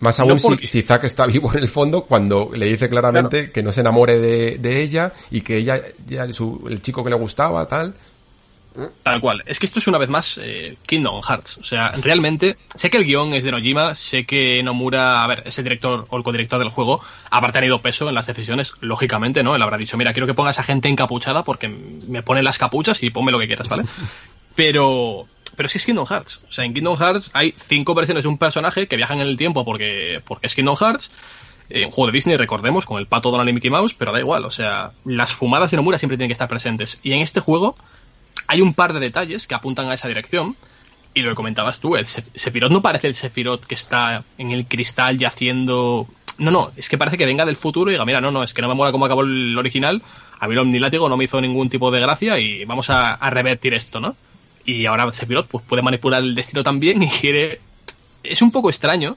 [0.00, 3.72] Más aún si, Zack está vivo en el fondo cuando le dice claramente que no
[3.72, 7.94] se enamore de, ella y que ella, ya el chico que le gustaba, tal.
[9.02, 9.42] Tal cual.
[9.46, 11.58] Es que esto es una vez más eh, Kingdom Hearts.
[11.58, 15.42] O sea, realmente, sé que el guion es de Nojima, sé que Nomura, a ver,
[15.46, 17.00] ese director o el codirector del juego,
[17.30, 19.54] habrá tenido peso en las decisiones, lógicamente, ¿no?
[19.54, 23.02] Él habrá dicho, mira, quiero que pongas a gente encapuchada porque me ponen las capuchas
[23.02, 23.84] y ponme lo que quieras, ¿vale?
[24.54, 25.26] Pero,
[25.56, 26.42] pero que es Kingdom Hearts.
[26.48, 29.36] O sea, en Kingdom Hearts hay cinco versiones de un personaje que viajan en el
[29.36, 31.10] tiempo porque, porque es Kingdom Hearts.
[31.68, 34.44] En juego de Disney, recordemos, con el pato Donald y Mickey Mouse, pero da igual.
[34.44, 37.00] O sea, las fumadas de Nomura siempre tienen que estar presentes.
[37.02, 37.74] Y en este juego
[38.46, 40.56] hay un par de detalles que apuntan a esa dirección.
[41.14, 44.66] Y lo que comentabas tú, el Sephiroth no parece el Sephiroth que está en el
[44.66, 46.06] cristal yaciendo.
[46.38, 48.52] No, no, es que parece que venga del futuro y diga, mira, no, no, es
[48.52, 50.02] que no me mola cómo acabó el original.
[50.38, 53.30] A mí el Omnilátigo no me hizo ningún tipo de gracia y vamos a, a
[53.30, 54.14] revertir esto, ¿no?
[54.66, 57.60] Y ahora Sephiroth pues, puede manipular el destino también y quiere...
[58.24, 59.16] Es un poco extraño.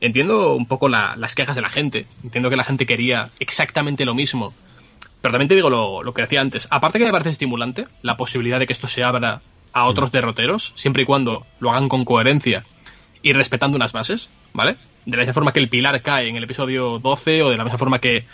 [0.00, 2.06] Entiendo un poco las quejas de la gente.
[2.22, 4.54] Entiendo que la gente quería exactamente lo mismo.
[5.20, 6.68] Pero también te digo lo, que decía antes.
[6.70, 9.42] Aparte que me parece estimulante la posibilidad de que esto se abra
[9.72, 10.12] a otros mm.
[10.12, 12.64] derroteros, siempre y cuando lo hagan con coherencia
[13.22, 14.76] y respetando unas bases, ¿vale?
[15.06, 17.64] De la misma forma que el pilar cae en el episodio 12 o de la
[17.64, 18.26] misma forma que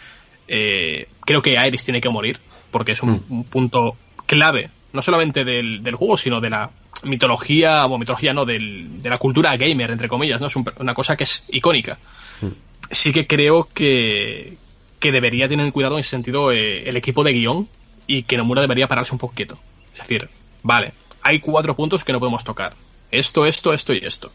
[0.49, 2.41] eh, creo que Iris tiene que morir,
[2.73, 3.45] porque es un mm.
[3.45, 3.97] punto
[4.27, 6.71] clave no solamente del, juego, sino de la
[7.05, 10.47] mitología, o mitología no, de la cultura gamer, entre comillas, ¿no?
[10.49, 11.99] Es una cosa que es icónica.
[12.41, 12.51] Hmm.
[12.91, 14.57] Sí que creo que,
[14.99, 17.69] que debería tener cuidado en ese sentido eh, el equipo de guion
[18.07, 19.59] y que Nomura debería pararse un poco quieto.
[19.93, 20.29] Es decir,
[20.63, 20.93] vale,
[21.23, 22.75] hay cuatro puntos que no podemos tocar.
[23.11, 24.33] Esto, esto, esto y esto.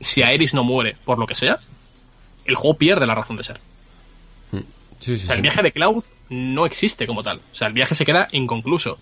[0.00, 1.60] Si Aeris no muere por lo que sea,
[2.44, 3.60] el juego pierde la razón de ser.
[4.52, 4.58] Hmm.
[4.58, 7.38] o sea, el viaje de Cloud no existe como tal.
[7.38, 8.98] O sea, el viaje se queda inconcluso.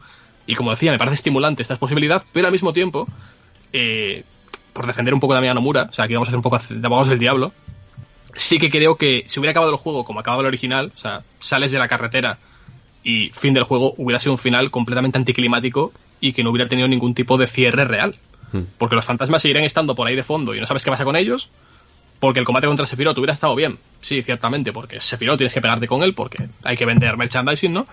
[0.46, 3.08] Y como decía, me parece estimulante esta posibilidad, pero al mismo tiempo,
[3.72, 4.24] eh,
[4.72, 6.58] por defender un poco también a Nomura, o sea, aquí vamos a hacer un poco
[6.58, 7.52] de abogados del diablo,
[8.34, 11.22] sí que creo que si hubiera acabado el juego como acababa el original, o sea,
[11.40, 12.38] sales de la carretera
[13.04, 16.88] y fin del juego, hubiera sido un final completamente anticlimático y que no hubiera tenido
[16.88, 18.16] ningún tipo de cierre real.
[18.52, 18.62] Hmm.
[18.78, 21.16] Porque los fantasmas seguirán estando por ahí de fondo y no sabes qué pasa con
[21.16, 21.50] ellos.
[22.20, 23.78] Porque el combate contra Sephiroth hubiera estado bien.
[24.00, 27.88] Sí, ciertamente, porque Sephiroth tienes que pegarte con él porque hay que vender merchandising, ¿no?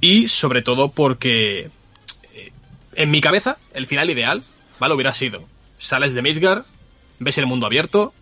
[0.00, 1.70] Y sobre todo porque
[2.34, 2.52] eh,
[2.94, 4.44] en mi cabeza el final ideal,
[4.78, 4.94] ¿vale?
[4.94, 5.44] Hubiera sido,
[5.78, 6.64] sales de Midgar,
[7.18, 8.12] ves el mundo abierto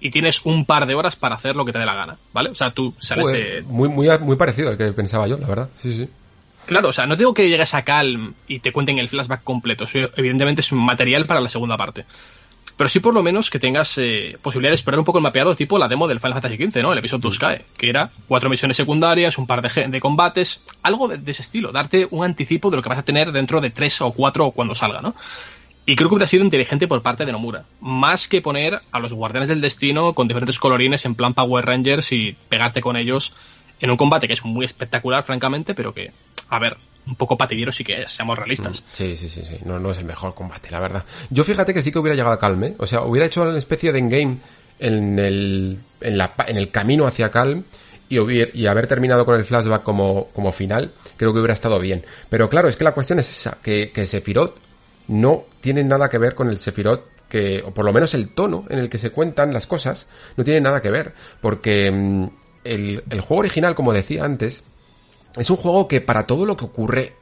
[0.00, 2.50] y tienes un par de horas para hacer lo que te dé la gana, ¿vale?
[2.50, 3.62] O sea, tú sales de...
[3.66, 6.08] Muy, muy, muy parecido al que pensaba yo, la verdad, sí, sí.
[6.66, 9.84] Claro, o sea, no tengo que llegues a Calm y te cuenten el flashback completo.
[10.16, 12.04] evidentemente es un material para la segunda parte
[12.76, 15.56] pero sí por lo menos que tengas eh, posibilidad de explorar un poco el mapeado
[15.56, 16.92] tipo la demo del Final Fantasy XV, ¿no?
[16.92, 21.30] El episodio Tuskae, que era cuatro misiones secundarias, un par de, de combates, algo de,
[21.30, 24.12] ese estilo, darte un anticipo de lo que vas a tener dentro de tres o
[24.12, 25.14] cuatro o cuando salga, ¿no?
[25.88, 27.64] Y creo que hubiera sido inteligente por parte de Nomura.
[27.80, 32.10] Más que poner a los guardianes del destino con diferentes colorines en plan Power Rangers
[32.10, 33.34] y pegarte con ellos
[33.80, 36.12] en un combate que es muy espectacular, francamente, pero que,
[36.48, 36.76] a ver,
[37.06, 38.82] un poco patillero sí que seamos realistas.
[38.82, 39.58] Mm, sí, sí, sí, sí.
[39.64, 41.04] No, no es el mejor combate, la verdad.
[41.30, 42.74] Yo fíjate que sí que hubiera llegado a Calm, ¿eh?
[42.78, 44.38] O sea, hubiera hecho una especie de endgame
[44.78, 47.64] en el, en, la, en el camino hacia Calm
[48.08, 52.04] y, y haber terminado con el flashback como, como final, creo que hubiera estado bien.
[52.28, 54.56] Pero claro, es que la cuestión es esa, que, que Sephiroth
[55.08, 58.64] no tiene nada que ver con el Sephiroth que, o por lo menos el tono
[58.68, 61.14] en el que se cuentan las cosas, no tiene nada que ver.
[61.40, 62.26] Porque mm,
[62.64, 64.64] el, el juego original, como decía antes,
[65.36, 67.14] es un juego que para todo lo que ocurre,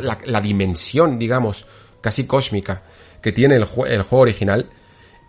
[0.00, 1.66] la, dimensión, digamos,
[2.00, 2.82] casi cósmica
[3.20, 4.70] que tiene el, el juego original,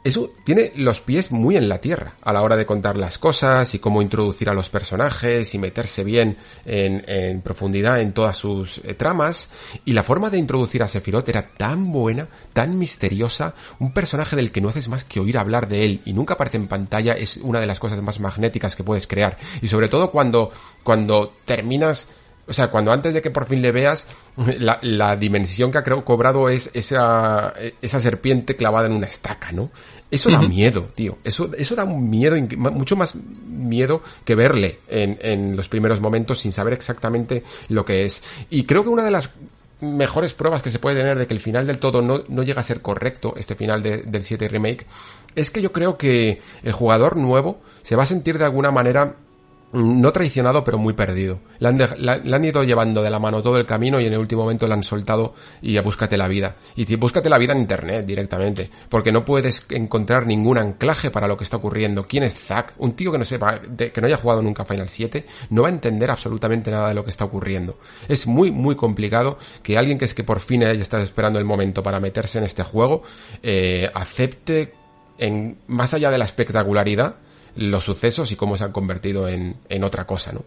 [0.04, 3.74] eso tiene los pies muy en la tierra a la hora de contar las cosas
[3.74, 8.96] y cómo introducir a los personajes y meterse bien en, profundidad en todas sus eh,
[8.96, 9.50] tramas.
[9.86, 14.52] Y la forma de introducir a Sephiroth era tan buena, tan misteriosa, un personaje del
[14.52, 17.38] que no haces más que oír hablar de él y nunca aparece en pantalla es
[17.38, 19.38] una de las cosas más magnéticas que puedes crear.
[19.62, 20.52] Y sobre todo cuando,
[20.84, 22.10] cuando terminas
[22.46, 24.08] o sea, cuando antes de que por fin le veas,
[24.60, 29.72] la, la dimensión que ha cobrado es esa, esa serpiente clavada en una estaca, ¿no?
[30.12, 31.18] Eso da miedo, tío.
[31.24, 36.40] Eso, eso da un miedo, mucho más miedo que verle en, en los primeros momentos
[36.40, 38.22] sin saber exactamente lo que es.
[38.52, 39.32] Y creo que una de las
[39.84, 42.62] mejores pruebas que se puede tener de que el final del todo no, no llega
[42.62, 44.86] a ser correcto, este final del 7 remake,
[45.36, 49.16] es que yo creo que el jugador nuevo se va a sentir de alguna manera
[49.74, 51.40] no traicionado, pero muy perdido.
[51.60, 54.68] Le han, ido llevando de la mano todo el camino y en el último momento
[54.68, 56.56] le han soltado y a búscate la vida.
[56.76, 61.38] Y búscate la vida en internet directamente, porque no puedes encontrar ningún anclaje para lo
[61.38, 62.08] que está ocurriendo.
[62.08, 62.76] ¿Quién es Zack?
[62.78, 65.72] Un tío que no sepa, que no haya jugado nunca Final 7, no va a
[65.72, 67.80] entender absolutamente nada de lo que está ocurriendo.
[68.08, 71.46] Es muy, muy complicado que alguien que es que por fin haya estado esperando el
[71.46, 73.02] momento para meterse en este juego,
[73.42, 74.74] eh, acepte
[75.18, 77.16] en más allá de la espectacularidad,
[77.56, 80.44] los sucesos y cómo se han convertido en, en otra cosa, ¿no?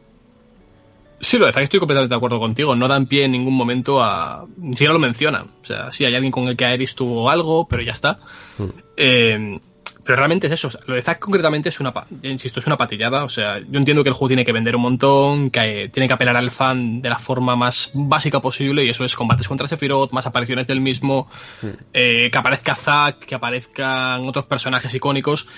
[1.21, 2.77] Sí, lo de Zack estoy completamente de acuerdo contigo.
[2.77, 4.47] No dan pie en ningún momento a.
[4.59, 5.47] Ni siquiera lo menciona.
[5.63, 8.19] O sea, sí hay alguien con el que Aeris tuvo algo, pero ya está.
[8.59, 8.69] Hmm.
[8.97, 9.61] Eh,
[10.05, 10.69] pero realmente es eso.
[10.87, 11.93] lo de Zack concretamente es una.
[12.23, 13.25] Insisto, es una patillada.
[13.25, 16.13] O sea, yo entiendo que el juego tiene que vender un montón, que tiene que
[16.13, 20.13] apelar al fan de la forma más básica posible, y eso es combates contra Sephiroth,
[20.13, 21.29] más apariciones del mismo,
[21.63, 21.67] hmm.
[21.95, 25.49] eh, que aparezca Zack, que aparezcan otros personajes icónicos.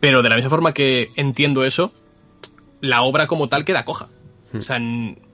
[0.00, 1.92] Pero de la misma forma que entiendo eso,
[2.80, 4.08] la obra como tal queda coja.
[4.56, 4.80] O sea,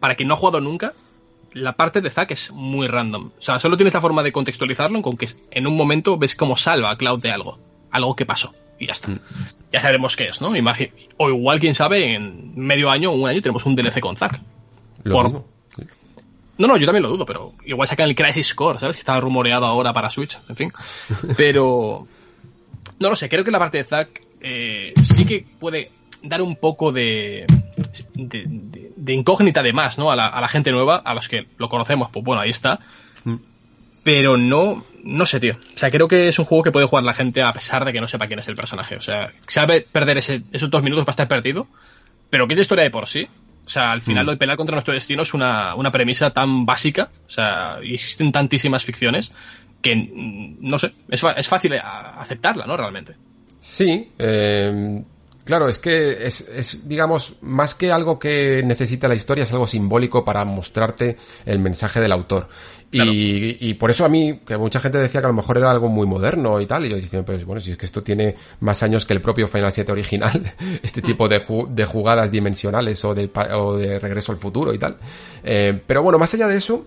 [0.01, 0.95] para quien no ha jugado nunca,
[1.53, 3.31] la parte de Zack es muy random.
[3.39, 6.57] O sea, solo tienes la forma de contextualizarlo con que en un momento ves cómo
[6.57, 7.59] salva a Cloud de algo.
[7.91, 8.55] Algo que pasó.
[8.79, 9.09] Y ya está.
[9.09, 9.21] Mm.
[9.73, 10.53] Ya sabemos qué es, ¿no?
[11.19, 14.41] o igual, quién sabe, en medio año o un año tenemos un DLC con Zack.
[15.05, 15.23] Lo
[16.59, 18.97] No, no, yo también lo dudo, pero igual sacan el Crisis Core, ¿sabes?
[18.97, 20.73] Que está rumoreado ahora para Switch, en fin.
[21.37, 22.07] Pero.
[22.99, 25.90] No lo sé, creo que la parte de Zack eh, sí que puede
[26.23, 27.47] dar un poco de,
[28.14, 30.10] de, incógnita de más, ¿no?
[30.10, 32.81] A la, gente nueva, a los que lo conocemos, pues bueno, ahí está.
[33.24, 33.36] Mm.
[34.02, 35.55] Pero no, no sé, tío.
[35.55, 37.93] O sea, creo que es un juego que puede jugar la gente a pesar de
[37.93, 38.97] que no sepa quién es el personaje.
[38.97, 41.69] O sea, sabe perder esos dos minutos va a estar perdido,
[42.28, 43.28] pero que es la historia de por sí.
[43.64, 44.27] O sea, al final mm.
[44.27, 48.82] lo de pelear contra nuestro destino es una, premisa tan básica, o sea, existen tantísimas
[48.82, 49.31] ficciones
[49.81, 52.77] que, mm, no sé, es, es fácil aceptarla, ¿no?
[52.77, 53.14] Realmente.
[53.63, 55.03] Sí, eh,
[55.45, 59.67] Claro, es que es, es, digamos, más que algo que necesita la historia, es algo
[59.67, 62.49] simbólico para mostrarte el mensaje del autor.
[62.93, 65.71] Y, y, por eso a mí, que mucha gente decía que a lo mejor era
[65.71, 68.37] algo muy moderno y tal, y yo decía, pues bueno, si es que esto tiene
[68.61, 73.15] más años que el propio Final 7 original, este tipo de, de jugadas dimensionales o
[73.15, 74.99] de, o de regreso al futuro y tal.
[75.43, 76.87] Eh, pero bueno, más allá de eso,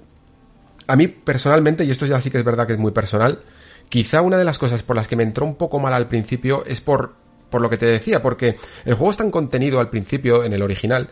[0.88, 3.42] a mí personalmente, y esto ya sí que es verdad que es muy personal,
[3.90, 6.64] quizá una de las cosas por las que me entró un poco mal al principio
[6.66, 7.16] es por
[7.50, 10.62] por lo que te decía, porque el juego es tan contenido al principio, en el
[10.62, 11.10] original,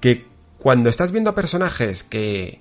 [0.00, 0.26] que
[0.58, 2.60] cuando estás viendo a personajes que,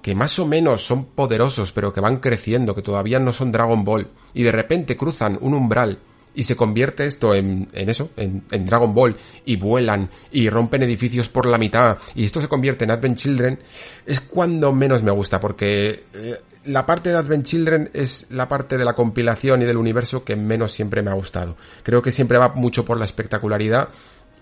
[0.00, 3.84] que más o menos son poderosos, pero que van creciendo, que todavía no son Dragon
[3.84, 5.98] Ball, y de repente cruzan un umbral
[6.36, 10.82] y se convierte esto en, en eso, en, en, Dragon Ball, y vuelan, y rompen
[10.82, 13.58] edificios por la mitad, y esto se convierte en Advent Children,
[14.04, 18.76] es cuando menos me gusta, porque eh, la parte de Advent Children es la parte
[18.76, 21.56] de la compilación y del universo que menos siempre me ha gustado.
[21.82, 23.88] Creo que siempre va mucho por la espectacularidad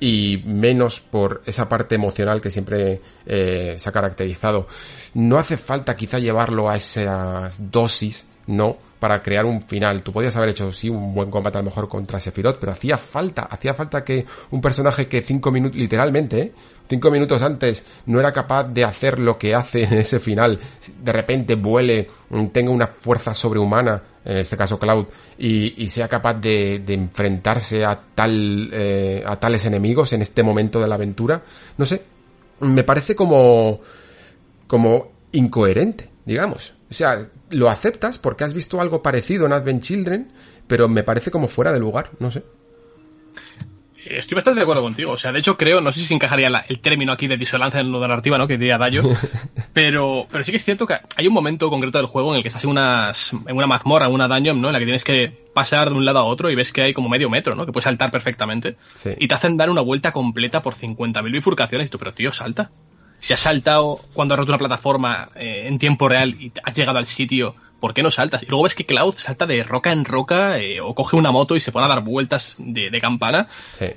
[0.01, 4.67] y menos por esa parte emocional que siempre eh, se ha caracterizado.
[5.15, 10.03] No hace falta quizá llevarlo a esas dosis, no, para crear un final.
[10.03, 12.97] Tú podías haber hecho, sí, un buen combate a lo mejor contra Sephiroth, pero hacía
[12.97, 16.53] falta, hacía falta que un personaje que cinco minutos, literalmente, ¿eh?
[16.89, 20.59] cinco minutos antes no era capaz de hacer lo que hace en ese final,
[21.03, 22.09] de repente vuele,
[22.53, 25.07] tenga una fuerza sobrehumana, en este caso Cloud,
[25.37, 30.89] y, sea capaz de, enfrentarse a tal, eh, a tales enemigos en este momento de
[30.89, 31.43] la aventura.
[31.77, 32.03] No sé,
[32.61, 33.81] me parece como,
[34.67, 36.75] como incoherente, digamos.
[36.91, 37.19] O sea,
[37.51, 40.33] lo aceptas porque has visto algo parecido en Advent Children,
[40.67, 42.43] pero me parece como fuera de lugar, no sé.
[44.07, 45.13] Estoy bastante de acuerdo contigo.
[45.13, 47.91] O sea, de hecho creo, no sé si encajaría el término aquí de disonancia en
[47.91, 48.47] lo de la narrativa, ¿no?
[48.47, 49.03] Que diría Dayo.
[49.73, 52.43] pero, pero sí que es cierto que hay un momento concreto del juego en el
[52.43, 54.69] que estás en, unas, en una mazmorra, en una dungeon, ¿no?
[54.69, 56.93] En la que tienes que pasar de un lado a otro y ves que hay
[56.93, 57.65] como medio metro, ¿no?
[57.65, 58.77] Que puedes saltar perfectamente.
[59.19, 61.87] Y te hacen dar una vuelta completa por 50.000 bifurcaciones.
[61.87, 62.71] Y tú, pero tío, salta
[63.19, 66.99] si has saltado cuando has roto una plataforma eh, en tiempo real y has llegado
[66.99, 68.43] al sitio, ¿por qué no saltas?
[68.43, 71.57] Y luego ves que Cloud salta de roca en roca eh, o coge una moto
[71.57, 73.49] y se pone a dar vueltas de, campana.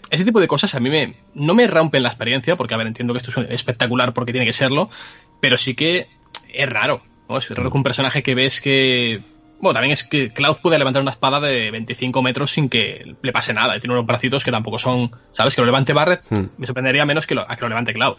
[0.09, 2.87] Ese tipo de cosas a mí me, no me rompen la experiencia, porque a ver,
[2.87, 4.89] entiendo que esto es espectacular porque tiene que serlo,
[5.39, 6.07] pero sí que
[6.53, 7.01] es raro.
[7.29, 7.37] ¿no?
[7.37, 9.21] Es raro que un personaje que ves que
[9.59, 13.31] bueno, también es que Cloud puede levantar una espada de 25 metros sin que le
[13.31, 13.75] pase nada.
[13.75, 15.11] Y tiene unos bracitos que tampoco son.
[15.31, 15.55] ¿Sabes?
[15.55, 16.43] Que lo levante Barret hmm.
[16.57, 18.17] me sorprendería menos que a que lo levante Cloud.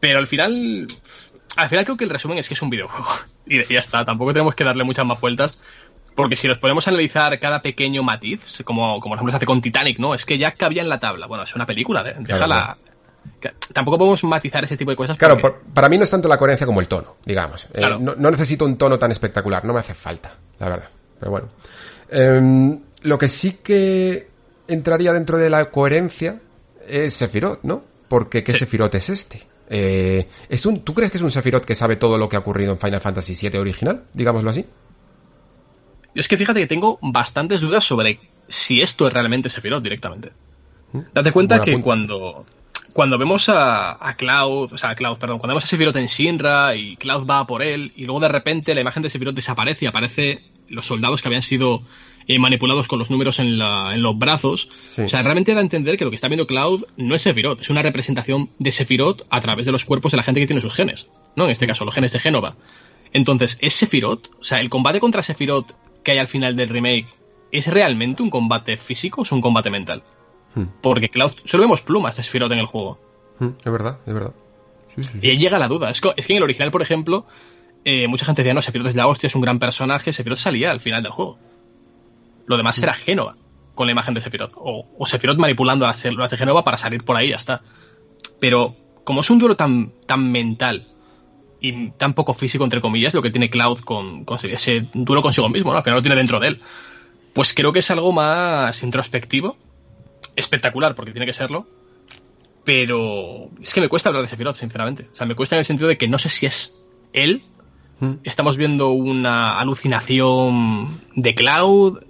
[0.00, 0.86] Pero al final,
[1.56, 3.06] al final creo que el resumen es que es un videojuego.
[3.46, 5.58] Y ya está, tampoco tenemos que darle muchas más vueltas.
[6.14, 9.60] Porque si nos podemos analizar cada pequeño matiz, como, como por ejemplo se hace con
[9.60, 10.14] Titanic, ¿no?
[10.14, 11.26] Es que ya cabía en la tabla.
[11.26, 12.76] Bueno, es una película, déjala.
[13.72, 15.16] Tampoco podemos matizar ese tipo de cosas.
[15.16, 17.66] Claro, para mí no es tanto la coherencia como el tono, digamos.
[17.74, 20.88] Eh, no, necesito un tono tan espectacular, no me hace falta, la verdad.
[21.18, 21.48] Pero bueno.
[22.08, 24.28] Em, lo que sí que
[24.68, 26.40] entraría dentro de la coherencia
[26.86, 27.82] es Sephiroth, ¿no?
[28.08, 29.49] Porque ¿qué Sephiroth es este?
[29.72, 32.40] Eh, ¿es un, ¿Tú crees que es un Sephiroth que sabe todo lo que ha
[32.40, 34.04] ocurrido en Final Fantasy VII original?
[34.12, 34.66] Digámoslo así.
[36.12, 38.18] Es que fíjate que tengo bastantes dudas sobre
[38.48, 40.32] si esto es realmente Sephiroth directamente.
[40.92, 41.00] ¿Mm?
[41.14, 42.44] Date cuenta que cuando,
[42.92, 46.74] cuando vemos a, Cloud, o sea, a Cloud, perdón, cuando vemos a Sephiroth en Shinra
[46.74, 49.88] y Cloud va por él y luego de repente la imagen de Sephiroth desaparece y
[49.88, 51.82] aparece los soldados que habían sido
[52.30, 54.70] eh, manipulados con los números en, los brazos.
[54.96, 57.60] O sea, realmente da a entender que lo que está viendo Cloud no es Sephiroth,
[57.60, 60.62] es una representación de Sephiroth a través de los cuerpos de la gente que tiene
[60.62, 61.08] sus genes.
[61.34, 61.46] ¿no?
[61.46, 62.54] En este caso, los genes de Génova.
[63.12, 64.28] Entonces, ¿es Sephiroth?
[64.38, 65.72] O sea, ¿el combate contra Sephiroth
[66.04, 67.08] que hay al final del remake
[67.50, 70.04] es realmente un combate físico o es un combate mental?
[70.54, 70.66] Hmm.
[70.82, 73.00] Porque Cloud, solo vemos plumas de Sephiroth en el juego.
[73.40, 74.34] Hmm, es verdad, es verdad.
[75.20, 75.90] y ahí llega la duda.
[75.90, 77.26] Es que, en el original, por ejemplo,
[77.84, 80.70] eh, mucha gente decía, no, Sephiroth es la hostia, es un gran personaje, Sephiroth salía
[80.70, 81.38] al final del juego.
[82.50, 83.36] Lo demás era Génova
[83.76, 84.52] con la imagen de Sephiroth.
[84.56, 87.62] O, o Sephiroth manipulando las células de Génova para salir por ahí, ya está.
[88.40, 90.88] Pero como es un duelo tan, tan mental
[91.60, 95.70] y tan poco físico, entre comillas, lo que tiene Cloud con, ese duelo consigo mismo,
[95.70, 95.78] ¿no?
[95.78, 96.60] al final lo tiene dentro de él.
[97.32, 99.56] Pues creo que es algo más introspectivo,
[100.34, 101.68] espectacular, porque tiene que serlo,
[102.64, 105.08] pero es que me cuesta hablar de Sephiroth, sinceramente.
[105.12, 107.44] O sea, me cuesta en el sentido de que no sé si es él.
[108.00, 108.14] Hmm.
[108.24, 112.00] Estamos viendo una alucinación de Cloud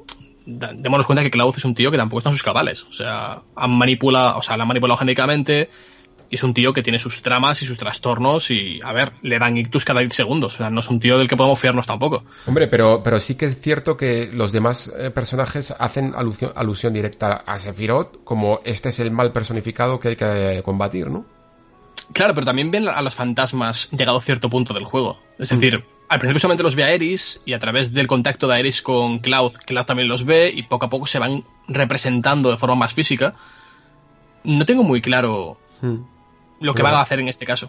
[0.46, 2.84] démonos cuenta que Cloud es un tío que tampoco está en sus cabales.
[2.84, 5.70] O sea, han manipulado, o sea, la han manipulado genéticamente.
[6.32, 9.40] Y es un tío que tiene sus tramas y sus trastornos y, a ver, le
[9.40, 10.54] dan ictus cada 10 segundos.
[10.54, 12.22] O sea, no es un tío del que podemos fiarnos tampoco.
[12.46, 16.92] Hombre, pero, pero sí que es cierto que los demás eh, personajes hacen alusión, alusión
[16.92, 21.26] directa a Sephiroth como este es el mal personificado que hay que combatir, ¿no?
[22.12, 25.18] Claro, pero también ven a los fantasmas llegado a cierto punto del juego.
[25.38, 28.58] Es decir, al principio solamente los ve a Eris y a través del contacto de
[28.58, 32.58] Eris con Cloud, Cloud también los ve y poco a poco se van representando de
[32.58, 33.36] forma más física.
[34.42, 35.98] No tengo muy claro hmm.
[36.58, 37.68] lo que van a hacer en este caso.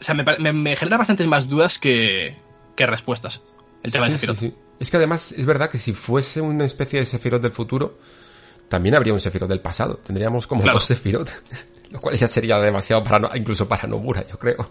[0.00, 2.36] O sea, me, genera bastantes más dudas que,
[2.76, 3.42] respuestas
[3.84, 4.42] el tema de Sephiroth.
[4.80, 7.96] Es que además es verdad que si fuese una especie de Sephiroth del futuro,
[8.68, 9.98] también habría un Sephiroth del pasado.
[9.98, 11.30] Tendríamos como dos Sephiroth.
[11.92, 14.70] lo cual ya sería demasiado para no, incluso para Nomura, yo creo.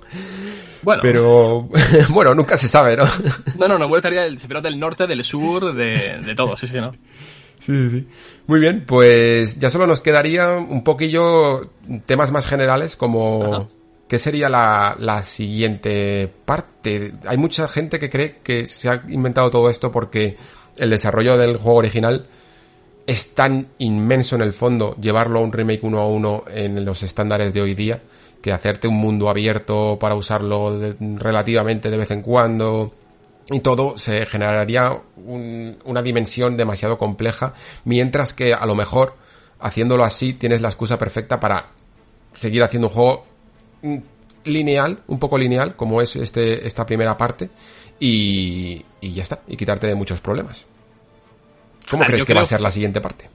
[0.81, 1.01] Bueno.
[1.01, 1.69] Pero,
[2.09, 3.05] bueno, nunca se sabe, ¿no?
[3.59, 6.77] no, no, Nomura estaría el Sephiroth del norte, del sur, de, de todo, sí, sí,
[6.77, 6.91] ¿no?
[7.59, 8.07] Sí, sí, sí.
[8.47, 11.69] Muy bien, pues ya solo nos quedaría un poquillo
[12.07, 13.69] temas más generales como
[14.07, 17.13] qué sería la, la siguiente parte.
[17.27, 20.37] Hay mucha gente que cree que se ha inventado todo esto porque
[20.77, 22.27] el desarrollo del juego original
[23.11, 27.03] es tan inmenso en el fondo llevarlo a un remake uno a uno en los
[27.03, 28.01] estándares de hoy día
[28.41, 30.79] que hacerte un mundo abierto para usarlo
[31.17, 32.93] relativamente de vez en cuando
[33.49, 39.15] y todo se generaría una dimensión demasiado compleja mientras que a lo mejor
[39.59, 41.69] haciéndolo así tienes la excusa perfecta para
[42.33, 43.25] seguir haciendo un juego
[44.45, 47.49] lineal, un poco lineal como es este, esta primera parte
[47.99, 50.65] y ya está, y quitarte de muchos problemas.
[51.91, 53.29] ¿Cómo crees que va a ser la siguiente parte?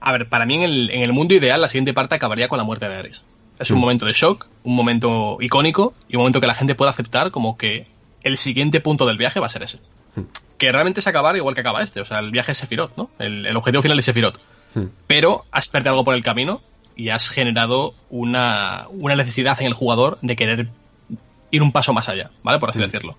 [0.00, 2.88] A ver, para mí en el, mundo ideal la siguiente parte acabaría con la muerte
[2.88, 3.24] de Ares.
[3.58, 3.80] Es un mm.
[3.80, 7.58] momento de shock, un momento icónico y un momento que la gente pueda aceptar como
[7.58, 7.86] que
[8.22, 9.78] el siguiente punto del viaje va a ser ese.
[10.14, 10.20] Mm.
[10.56, 12.00] Que realmente es acabar igual que acaba este.
[12.00, 13.10] O sea, el viaje es Sephiroth, ¿no?
[13.18, 14.38] El, objetivo final es Sephiroth.
[14.74, 14.84] Mm.
[15.06, 16.62] Pero has perdido algo por el camino
[16.96, 20.68] y has generado una, una, necesidad en el jugador de querer
[21.50, 22.58] ir un paso más allá, ¿vale?
[22.58, 23.16] Por así decirlo.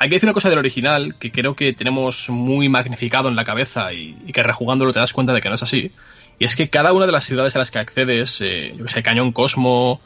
[0.00, 3.42] Hay que decir una cosa del original que creo que tenemos muy magnificado en la
[3.42, 5.90] cabeza y, que rejugándolo te das cuenta de que no es así.
[6.38, 8.92] Y es que cada una de las ciudades a las que accedes, eh, yo que
[8.92, 10.00] sé, Cañón Cosmo,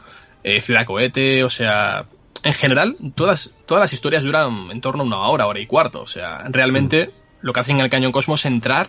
[0.44, 2.06] eh, Ciudad Cohete, o sea,
[2.42, 6.00] en general, todas, todas las historias duran en torno a una hora, hora y cuarto.
[6.00, 7.10] O sea, realmente
[7.42, 8.88] lo que hacen en el Cañón Cosmo es entrar,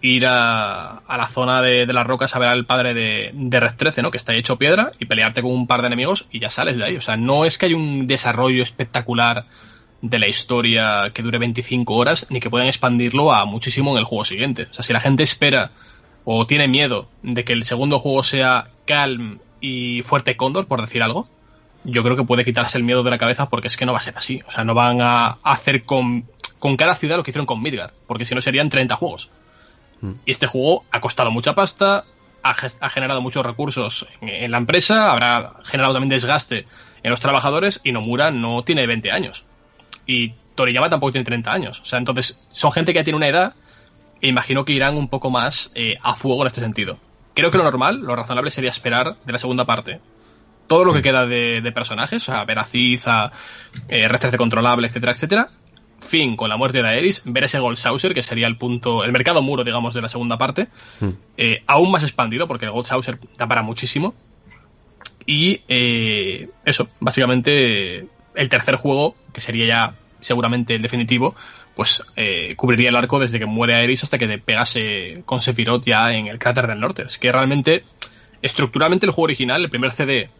[0.00, 4.02] ir a, la zona de, las rocas a ver al padre de, de Red 13,
[4.02, 4.10] ¿no?
[4.10, 6.86] Que está hecho piedra, y pelearte con un par de enemigos y ya sales de
[6.86, 6.96] ahí.
[6.96, 9.46] O sea, no es que hay un desarrollo espectacular
[10.04, 14.04] de la historia que dure 25 horas, ni que puedan expandirlo a muchísimo en el
[14.04, 14.68] juego siguiente.
[14.70, 15.70] O sea, si la gente espera
[16.26, 21.02] o tiene miedo de que el segundo juego sea calm y fuerte Condor, por decir
[21.02, 21.26] algo,
[21.84, 23.98] yo creo que puede quitarse el miedo de la cabeza porque es que no va
[23.98, 24.42] a ser así.
[24.46, 26.28] O sea, no van a hacer con,
[26.58, 29.30] con cada ciudad lo que hicieron con Midgar, porque si no serían 30 juegos.
[30.02, 30.10] Mm.
[30.26, 32.04] Y este juego ha costado mucha pasta,
[32.42, 36.66] ha, generado muchos recursos en, en, la empresa, habrá generado también desgaste
[37.02, 39.46] en los trabajadores y Nomura no tiene 20 años.
[40.06, 41.80] Y Toriyama tampoco tiene 30 años.
[41.80, 43.54] O sea, entonces son gente que ya tiene una edad
[44.20, 46.98] e imagino que irán un poco más eh, a fuego en este sentido.
[47.34, 50.00] Creo que lo normal, lo razonable sería esperar de la segunda parte
[50.66, 53.32] todo lo que queda de, personajes, o sea, ver a Cid, a
[53.88, 55.50] eh, de controlable, etcétera, etcétera.
[56.00, 59.12] Fin con la muerte de Aeris, ver ese Gold Saucer, que sería el punto, el
[59.12, 60.68] mercado muro, digamos, de la segunda parte,
[61.00, 61.08] hmm.
[61.36, 64.14] eh, aún más expandido, porque el Gold Saucer da para muchísimo.
[65.26, 71.34] Y eh, eso, básicamente el tercer juego, que sería ya seguramente el definitivo,
[71.74, 75.84] pues eh, cubriría el arco desde que muere Aeris hasta que te pegase con Sephiroth
[75.84, 77.02] ya en el cráter del norte.
[77.02, 77.84] Es que realmente,
[78.42, 80.30] estructuralmente el juego original, el primer CD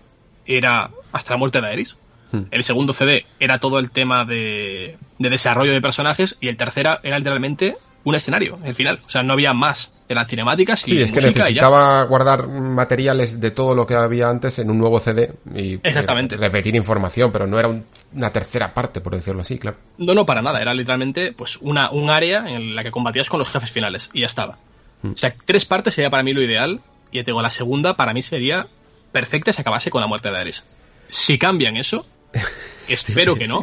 [0.47, 1.99] era hasta la muerte de Aeris.
[2.33, 2.43] Hmm.
[2.51, 6.99] El segundo CD era todo el tema de, de desarrollo de personajes y el tercero
[7.03, 9.01] era literalmente un escenario, el final.
[9.07, 9.91] O sea, no había más.
[10.09, 14.59] Eran cinemáticas y Sí, es que necesitaba guardar materiales de todo lo que había antes
[14.59, 16.37] en un nuevo CD y Exactamente.
[16.37, 17.71] repetir información, pero no era
[18.13, 19.79] una tercera parte, por decirlo así, claro.
[19.97, 20.61] No, no, para nada.
[20.61, 24.21] Era literalmente pues una, un área en la que combatías con los jefes finales y
[24.21, 24.59] ya estaba.
[25.03, 25.13] Mm.
[25.13, 28.13] O sea, tres partes sería para mí lo ideal y te digo, la segunda para
[28.13, 28.67] mí sería
[29.13, 30.67] perfecta si acabase con la muerte de Ares.
[31.09, 32.05] Si cambian eso,
[32.89, 33.63] espero que no,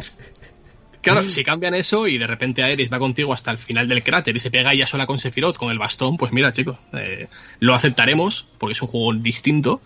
[1.02, 4.36] Claro, si cambian eso y de repente Aeris va contigo hasta el final del cráter
[4.36, 7.26] y se pega ella sola con Sephiroth con el bastón, pues mira, chicos, eh,
[7.58, 9.80] lo aceptaremos porque es un juego distinto.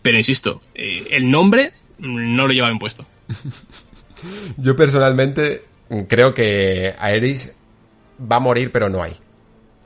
[0.00, 3.04] Pero insisto, eh, el nombre no lo lleva bien puesto.
[4.56, 5.64] Yo personalmente
[6.08, 7.54] creo que Aeris
[8.20, 9.14] va a morir, pero no hay.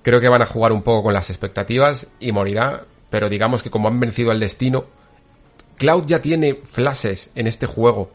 [0.02, 3.70] Creo que van a jugar un poco con las expectativas y morirá, pero digamos que
[3.70, 4.86] como han vencido al destino,
[5.76, 8.12] Cloud ya tiene flashes en este juego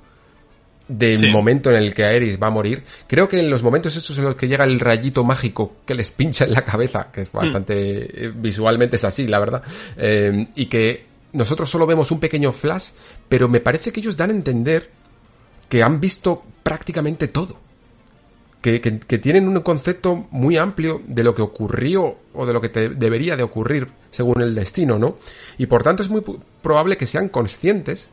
[0.87, 2.83] del momento en el que Aeris va a morir.
[3.07, 6.11] Creo que en los momentos estos en los que llega el rayito mágico que les
[6.11, 7.37] pincha en la cabeza, que es mm.
[7.37, 9.63] bastante eh, visualmente es así, la verdad,
[9.97, 12.89] eh, y que nosotros solo vemos un pequeño flash,
[13.27, 14.89] pero me parece que ellos dan a entender
[15.67, 17.63] que han visto prácticamente todo.
[18.61, 22.69] Que, que, tienen un concepto muy amplio de lo que ocurrió o de lo que
[22.69, 25.19] debería de ocurrir según el destino, ¿no?
[25.59, 26.23] Y por tanto es muy
[26.63, 28.09] probable que sean conscientes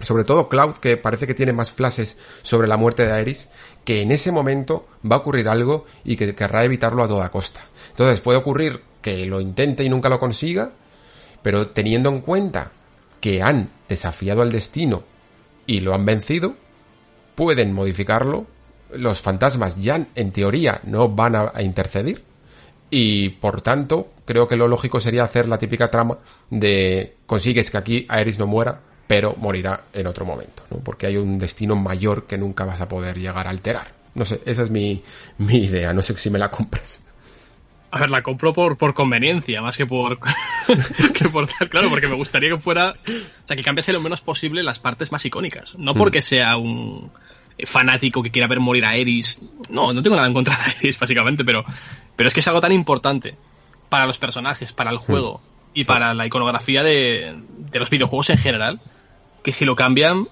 [0.00, 3.48] sobre todo Cloud, que parece que tiene más flashes sobre la muerte de Aeris,
[3.84, 7.62] que en ese momento va a ocurrir algo y que querrá evitarlo a toda costa.
[7.90, 10.72] Entonces puede ocurrir que lo intente y nunca lo consiga,
[11.42, 12.72] pero teniendo en cuenta
[13.20, 15.02] que han desafiado al destino
[15.66, 16.54] y lo han vencido,
[17.34, 18.46] pueden modificarlo.
[18.90, 22.24] Los fantasmas ya en teoría no van a, intercedir
[22.90, 26.18] y por tanto creo que lo lógico sería hacer la típica trama
[26.48, 30.78] de consigues que aquí Aeris no muera pero morirá en otro momento, ¿no?
[30.78, 33.94] Porque hay un destino mayor que nunca vas a poder llegar a alterar.
[34.14, 35.02] No sé, esa es mi,
[35.38, 37.02] mi idea, no sé si me la compras.
[37.90, 40.18] A ver, la compro por, por conveniencia, más que por,
[41.14, 44.62] que por claro, porque me gustaría que fuera, o sea, que cambiase lo menos posible
[44.62, 45.76] las partes más icónicas.
[45.78, 45.96] No mm.
[45.96, 47.10] porque sea un
[47.64, 49.40] fanático que quiera ver morir a Eris.
[49.70, 51.64] No, no tengo nada en contra de Eris, básicamente, pero,
[52.14, 53.36] pero es que es algo tan importante
[53.88, 55.00] para los personajes, para el mm.
[55.00, 55.40] juego
[55.72, 58.80] y para la iconografía de, de los videojuegos en general,
[59.48, 60.28] que si lo cambian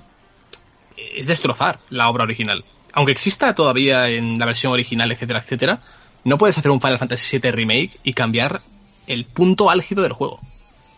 [0.95, 2.67] es destrozar la obra original.
[2.93, 5.81] Aunque exista todavía en la versión original, etcétera, etcétera,
[6.25, 8.61] no puedes hacer un Final Fantasy VII Remake y cambiar
[9.07, 10.39] el punto álgido del juego.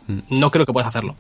[0.09, 0.19] Mm.
[0.31, 1.15] No creo que puedas hacerlo.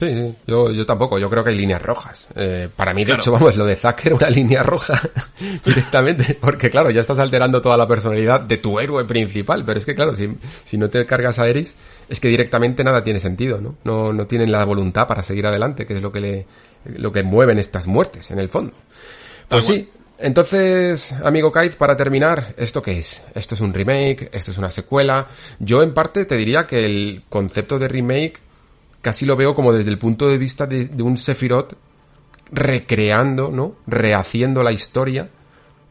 [0.00, 2.28] Sí, yo, yo tampoco, yo creo que hay líneas rojas.
[2.36, 5.00] Eh, para mí, de hecho, vamos, lo de Zack era una línea roja
[5.64, 9.84] directamente, porque claro, ya estás alterando toda la personalidad de tu héroe principal, pero es
[9.84, 11.74] que claro, si, si no te cargas a Eris,
[12.08, 13.76] es que directamente nada tiene sentido, ¿no?
[13.82, 16.46] No, no tienen la voluntad para seguir adelante, que es lo que le,
[16.84, 18.74] lo que mueven estas muertes, en el fondo.
[19.48, 23.22] Pues sí, entonces, amigo Kite, para terminar, ¿esto qué es?
[23.34, 24.30] ¿Esto es un remake?
[24.32, 25.28] ¿Esto es una secuela?
[25.60, 28.40] Yo en parte te diría que el concepto de remake
[29.08, 31.72] casi lo veo como desde el punto de vista de, un Sephiroth
[32.52, 33.76] recreando, ¿no?
[33.86, 35.30] Rehaciendo la historia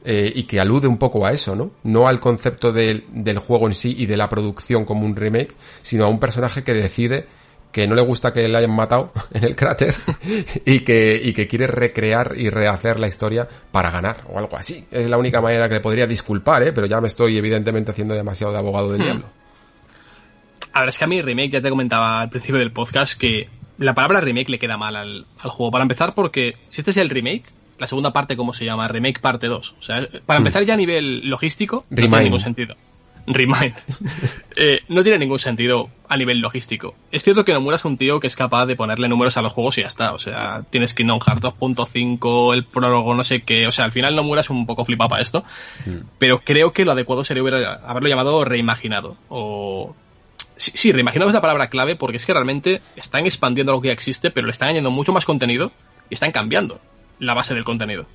[0.05, 1.71] eh, y que alude un poco a eso, ¿no?
[1.81, 5.55] No al concepto del, del juego en sí y de la producción como un remake,
[5.81, 7.25] sino a un personaje que decide
[7.71, 9.95] que no le gusta que le hayan matado en el cráter
[10.65, 14.85] y que, y que quiere recrear y rehacer la historia para ganar o algo así.
[14.91, 16.71] Es la única manera que le podría disculpar, ¿eh?
[16.71, 19.05] Pero ya me estoy evidentemente haciendo demasiado de abogado del hmm.
[19.05, 19.25] diablo.
[20.77, 23.49] A ver, es que a mí remake, ya te comentaba al principio del podcast que
[23.79, 25.71] la palabra remake le queda mal al, juego.
[25.71, 27.45] Para empezar, porque si este es el remake,
[27.79, 28.87] la segunda parte, ¿cómo se llama?
[28.87, 29.75] Remake parte 2.
[29.79, 30.41] O sea, para hmm.
[30.41, 32.75] empezar ya a nivel logístico, no tiene ningún sentido.
[33.25, 33.73] Remind.
[34.59, 36.95] Eh, no tiene ningún sentido a nivel logístico.
[37.11, 39.53] Es cierto que Nomura es un tío que es capaz de ponerle números a los
[39.53, 40.13] juegos y ya está.
[40.13, 43.67] O sea, tienes Kingdom Hearts 2.5, el prólogo, no sé qué.
[43.67, 45.43] O sea, al final Nomura es un poco flipado para esto.
[45.85, 46.07] Hmm.
[46.17, 47.43] Pero creo que lo adecuado sería
[47.85, 49.15] haberlo llamado reimaginado.
[49.29, 49.95] O
[50.57, 53.87] Sí, sí, reimaginado es la palabra clave porque es que realmente están expandiendo lo que
[53.87, 55.71] ya existe, pero le están añadiendo mucho más contenido
[56.09, 56.81] y están cambiando
[57.19, 58.07] la base del contenido.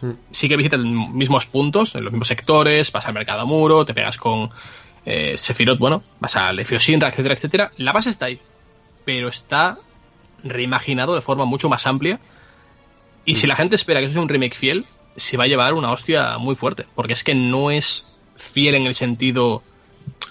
[0.00, 0.12] Mm.
[0.30, 3.92] Sí que visitan los mismos puntos, en los mismos sectores, vas al mercado muro, te
[3.92, 4.50] pegas con
[5.04, 7.72] eh, Sephiroth, bueno, vas al Efiosinra, etcétera, etcétera.
[7.76, 8.40] La base está ahí,
[9.04, 9.78] pero está
[10.42, 12.20] reimaginado de forma mucho más amplia.
[13.26, 13.48] Y si mm.
[13.48, 14.86] la gente espera que eso sea un remake fiel,
[15.16, 18.86] se va a llevar una hostia muy fuerte, porque es que no es fiel en
[18.86, 19.62] el sentido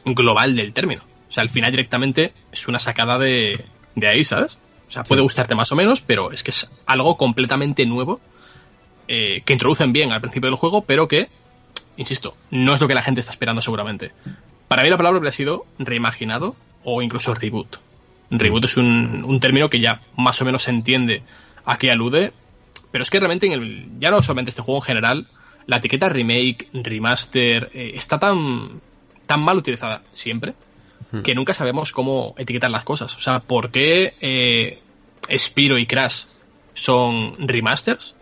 [0.05, 1.03] global del término.
[1.31, 3.63] O sea, al final directamente es una sacada de,
[3.95, 4.59] de ahí, ¿sabes?
[4.85, 8.19] O sea, puede gustarte más o menos, pero es que es algo completamente nuevo
[9.07, 11.29] eh, que introducen bien al principio del juego, pero que,
[11.95, 14.11] insisto, no es lo que la gente está esperando seguramente.
[14.67, 17.77] Para mí la palabra habría sido reimaginado o incluso reboot.
[18.29, 21.23] Reboot es un, un término que ya más o menos se entiende
[21.63, 22.33] a qué alude,
[22.91, 25.27] pero es que realmente en el, ya no solamente este juego en general,
[25.65, 28.81] la etiqueta remake, remaster, eh, está tan,
[29.25, 30.55] tan mal utilizada siempre.
[31.23, 33.15] Que nunca sabemos cómo etiquetar las cosas.
[33.15, 34.79] O sea, ¿por qué eh,
[35.37, 36.23] Spiro y Crash
[36.73, 38.15] son remasters?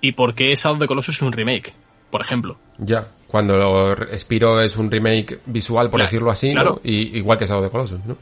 [0.00, 1.72] ¿Y por qué Shadow of the Colossus es un remake?
[2.10, 2.56] Por ejemplo.
[2.78, 6.80] Ya, cuando Spiro es un remake visual, por Claro, decirlo así, claro.
[6.82, 6.90] ¿no?
[6.90, 8.16] Y, igual que Shadow of the Colossus, ¿no?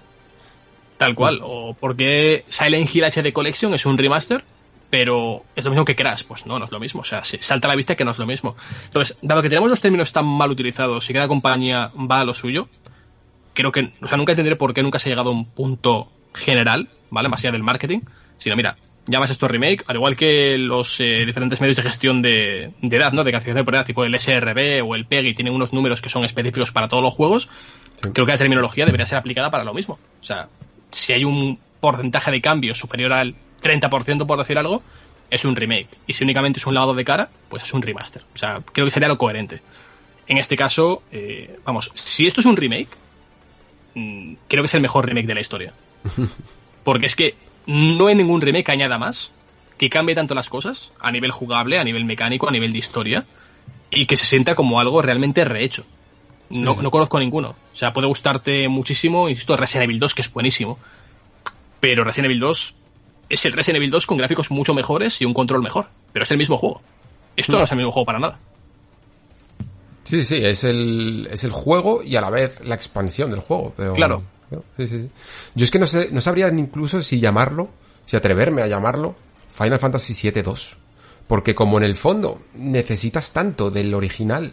[0.99, 1.41] Tal cual.
[1.43, 4.43] O por qué Silent Hill HD Collection es un remaster,
[4.89, 6.25] pero es lo mismo que Crash.
[6.25, 7.03] Pues no, no es lo mismo.
[7.03, 8.57] O sea, se salta a la vista que no es lo mismo.
[8.87, 12.33] Entonces, dado que tenemos los términos tan mal utilizados y cada compañía va a lo
[12.33, 12.69] suyo,
[13.57, 16.13] creo que, o sea, nunca entenderé por qué nunca se ha llegado a un punto
[16.35, 17.29] general, ¿vale?
[17.29, 18.01] Más allá del marketing,
[18.37, 18.77] sino, mira,
[19.07, 23.13] llamas esto remake, al igual que los eh, diferentes medios de gestión de, de edad,
[23.13, 23.25] ¿no?
[23.25, 26.25] De clasificación por edad, tipo el SRB o el PEGI, tienen unos números que son
[26.25, 27.49] específicos para todos los juegos.
[28.03, 28.11] Sí.
[28.13, 29.99] Creo que la terminología debería ser aplicada para lo mismo.
[30.21, 30.49] O sea,
[30.91, 34.83] si hay un porcentaje de cambio superior al 30%, por decir algo,
[35.31, 35.89] es un remake.
[36.07, 38.23] Y si únicamente es un lavado de cara, pues es un remaster.
[38.35, 39.63] O sea, creo que sería lo coherente.
[40.27, 42.89] En este caso, eh, vamos, si esto es un remake,
[44.49, 45.73] creo que es el mejor remake de la historia.
[46.85, 47.35] Porque es que
[47.67, 49.33] no hay ningún remake que añada más,
[49.79, 53.27] que cambie tanto las cosas, a nivel jugable, a nivel mecánico, a nivel de historia,
[53.91, 55.85] y que se sienta como algo realmente rehecho.
[56.49, 56.81] No, Sí.
[56.83, 57.51] no conozco ninguno.
[57.51, 60.79] O sea, puede gustarte muchísimo, insisto, Resident Evil 2, que es buenísimo.
[61.81, 62.75] Pero Resident Evil 2
[63.29, 65.89] es el Resident Evil 2 con gráficos mucho mejores y un control mejor.
[66.13, 66.81] Pero es el mismo juego.
[67.37, 68.39] Esto no es el mismo juego para nada.
[70.07, 73.75] Sí, sí, es el, es el juego y a la vez la expansión del juego.
[73.77, 74.23] Pero, Claro.
[74.77, 75.11] Sí, sí, sí.
[75.57, 77.69] Yo es que no sé, no sabría incluso si llamarlo,
[78.05, 79.17] si atreverme a llamarlo
[79.53, 80.77] Final Fantasy VII 2.
[81.27, 84.53] Porque como en el fondo necesitas tanto del original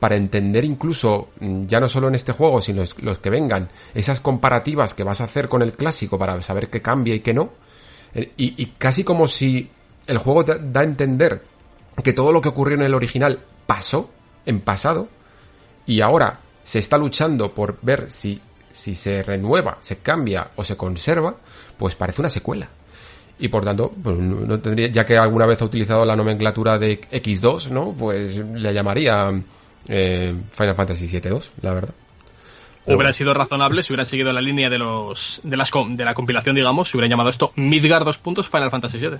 [0.00, 3.68] para entender incluso, mm, ya no solo en este juego, sino los, los que vengan,
[3.94, 7.34] esas comparativas que vas a hacer con el clásico para saber qué cambia y qué
[7.34, 7.52] no.
[8.14, 9.70] Eh, Y, y casi como si
[10.06, 11.42] el juego da, da a entender
[12.02, 14.10] que todo lo que ocurrió en el original pasó,
[14.46, 15.08] en pasado,
[15.86, 18.40] y ahora se está luchando por ver si,
[18.72, 21.36] si se renueva, se cambia o se conserva,
[21.78, 22.68] pues parece una secuela.
[23.38, 27.00] Y por tanto, pues no tendría, ya que alguna vez ha utilizado la nomenclatura de
[27.00, 27.92] X2, ¿no?
[27.92, 29.32] Pues le llamaría
[29.88, 31.94] eh, Final Fantasy VII 2, la verdad.
[32.86, 36.54] Hubiera sido razonable si hubiera seguido la línea de los de las de la compilación,
[36.54, 39.18] digamos, si hubiera llamado esto Midgar 2 puntos Final Fantasy VII.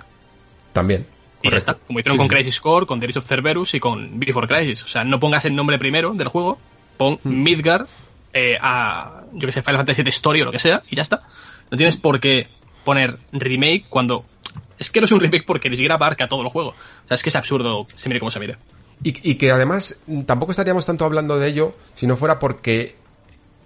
[0.71, 1.07] También.
[1.41, 1.75] Y ya está.
[1.75, 2.27] Como hicieron Sí, con.
[2.27, 4.83] Crisis Core, con Days of Cerberus y con Before Crisis.
[4.83, 6.57] O sea, no pongas el nombre primero del juego,
[6.97, 7.43] pon Hmm.
[7.43, 7.87] Midgar
[8.33, 11.03] eh, a, yo que sé, Final Fantasy VII Story o lo que sea, y ya
[11.03, 11.23] está.
[11.71, 12.49] No tienes por qué
[12.83, 14.25] poner remake cuando...
[14.77, 16.71] Es que no es un remake porque ni siquiera abarca todo el juego.
[16.71, 18.57] O sea, es que es absurdo, se mire como se mire.
[19.03, 22.95] Y, y que además mm, tampoco estaríamos tanto hablando de ello si no fuera porque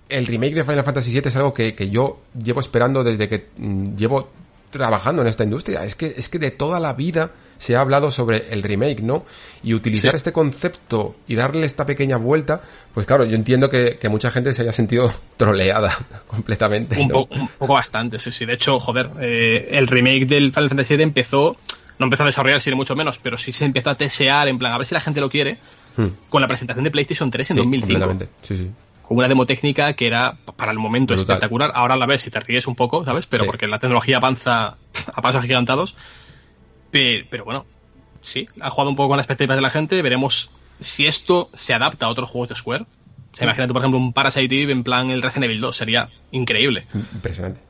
[0.07, 3.49] el remake de Final Fantasy VII es algo que, que yo llevo esperando desde que
[3.57, 4.29] mm, llevo
[4.69, 5.83] trabajando en esta industria.
[5.83, 9.25] Es que, es que de toda la vida se ha hablado sobre el remake, ¿no?
[9.61, 10.17] Y utilizar Sí.
[10.17, 12.61] este concepto y darle esta pequeña vuelta,
[12.93, 15.95] pues claro, yo entiendo que, que mucha gente se haya sentido troleada
[16.27, 16.99] completamente.
[16.99, 18.45] Un, po- un poco bastante, sí, sí.
[18.45, 21.57] De hecho, joder, eh, el remake del Final Fantasy VII empezó,
[21.99, 24.71] no empezó a desarrollarse ni mucho menos, pero sí se empezó a tesear, en plan,
[24.71, 25.59] a ver si la gente lo quiere,
[25.97, 26.07] Hmm.
[26.29, 27.99] con la presentación de PlayStation 3 en Sí, 2005.
[27.99, 28.29] completamente.
[28.47, 28.71] Sí, sí.
[29.01, 31.35] Con una demo técnica que era, para el momento, Brutal.
[31.35, 31.71] espectacular.
[31.73, 33.25] Ahora la ves y te ríes un poco, ¿sabes?
[33.25, 33.47] Pero Sí.
[33.49, 34.77] porque la tecnología avanza
[35.13, 35.97] a pasos agigantados.
[36.91, 37.65] Pe- Pero, bueno,
[38.21, 40.01] sí, ha jugado un poco con las expectativas de la gente.
[40.01, 42.83] Veremos si esto se adapta a otros juegos de Square.
[43.31, 45.75] O sea, imagínate, por ejemplo, un Parasite Eve en plan el Resident Evil 2.
[45.75, 46.87] Sería increíble.
[47.13, 47.61] Impresionante.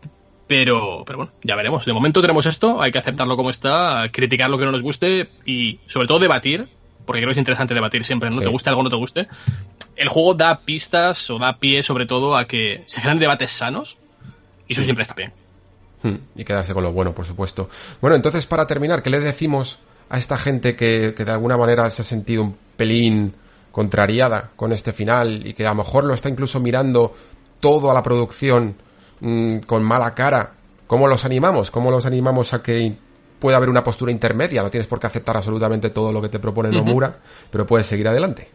[0.47, 1.85] Pero, pero bueno, ya veremos.
[1.85, 5.29] De momento tenemos esto, hay que aceptarlo como está, criticar lo que no nos guste
[5.45, 6.67] y sobre todo debatir,
[7.05, 8.43] porque creo que es interesante debatir siempre, no Sí.
[8.43, 9.27] te guste algo, no te guste.
[9.95, 13.97] El juego da pistas o da pie sobre todo a que se generan debates sanos
[14.67, 15.33] y eso siempre está bien.
[16.35, 17.69] Y quedarse con lo bueno, por supuesto.
[18.01, 21.89] Bueno, entonces para terminar, ¿qué le decimos a esta gente que, que de alguna manera
[21.89, 23.33] se ha sentido un pelín
[23.71, 27.13] contrariada con este final y que a lo mejor lo está incluso mirando
[27.59, 28.75] todo a la producción
[29.19, 30.53] mm, con mala cara?
[30.87, 31.71] ¿Cómo los animamos?
[31.71, 32.95] ¿Cómo los animamos a que
[33.39, 34.63] pueda haber una postura intermedia?
[34.63, 37.19] No tienes por qué aceptar absolutamente todo lo que te propone Nomura,
[37.51, 38.49] pero puedes seguir adelante.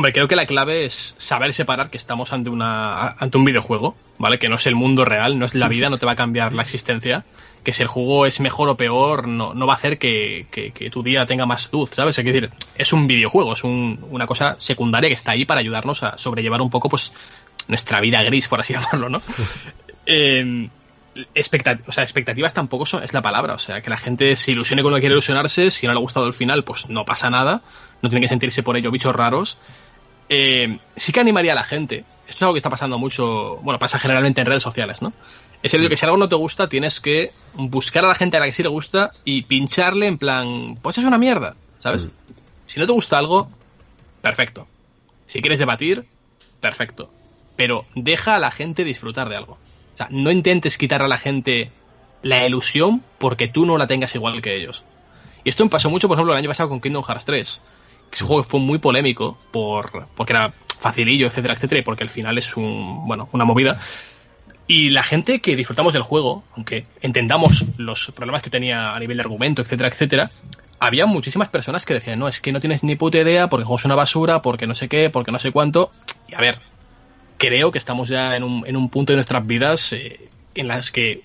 [0.00, 3.94] Hombre, creo que la clave es saber separar que estamos ante una ante un videojuego,
[4.16, 4.38] ¿vale?
[4.38, 6.54] Que no es el mundo real, no es la vida, no te va a cambiar
[6.54, 7.26] la existencia.
[7.62, 10.70] Que si el juego es mejor o peor, no, no va a hacer que, que-
[10.72, 12.18] que tu día tenga más luz, ¿sabes?
[12.18, 16.02] Es decir, es un videojuego, es un- una cosa secundaria que está ahí para ayudarnos
[16.02, 17.12] a sobrellevar un poco, pues,
[17.68, 19.20] nuestra vida gris, por así llamarlo, ¿no?
[20.06, 20.68] Eh,
[21.86, 23.54] o sea, expectativas tampoco son, es la palabra.
[23.54, 25.70] O sea, que la gente se ilusione con lo que quiere ilusionarse.
[25.70, 27.62] Si no le ha gustado el final, pues no pasa nada.
[28.00, 29.58] No tiene que sentirse por ello bichos raros.
[30.32, 32.04] Eh, sí que animaría a la gente.
[32.26, 33.56] Esto es algo que está pasando mucho.
[33.56, 35.12] Bueno, pasa generalmente en redes sociales, ¿no?
[35.62, 38.40] Es el que si algo no te gusta, tienes que buscar a la gente a
[38.40, 42.08] la que sí le gusta y pincharle en plan, pues es una mierda, ¿sabes?
[42.64, 43.48] Si no te gusta algo,
[44.22, 44.66] perfecto.
[45.26, 46.06] Si quieres debatir,
[46.60, 47.10] perfecto.
[47.56, 49.58] Pero deja a la gente disfrutar de algo.
[49.94, 51.72] O sea, no intentes quitar a la gente
[52.22, 54.84] la ilusión porque tú no la tengas igual que ellos.
[55.44, 57.62] Y esto me pasó mucho, por ejemplo, el año pasado con Kingdom Hearts 3.
[58.10, 62.10] Que ese juego fue muy polémico por, porque era facilillo, etcétera, etcétera, y porque al
[62.10, 63.78] final es un, bueno, una movida.
[64.66, 69.16] Y la gente que disfrutamos del juego, aunque entendamos los problemas que tenía a nivel
[69.16, 70.30] de argumento, etcétera, etcétera,
[70.78, 73.66] había muchísimas personas que decían, no, es que no tienes ni puta idea porque el
[73.66, 75.90] juego es una basura, porque no sé qué, porque no sé cuánto.
[76.28, 76.58] Y a ver,
[77.36, 80.90] creo que estamos ya en un, en un punto de nuestras vidas eh, en las
[80.90, 81.22] que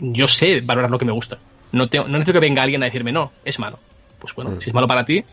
[0.00, 1.38] yo sé valorar lo que me gusta.
[1.72, 3.78] No, no necesito que venga alguien a decirme, no, es malo.
[4.18, 4.60] Pues bueno, mm.
[4.60, 5.24] si es malo para ti,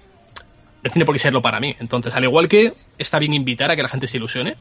[0.85, 1.75] no tiene por qué serlo para mí.
[1.79, 4.55] Entonces, al igual que está bien invitar a que la gente se ilusione,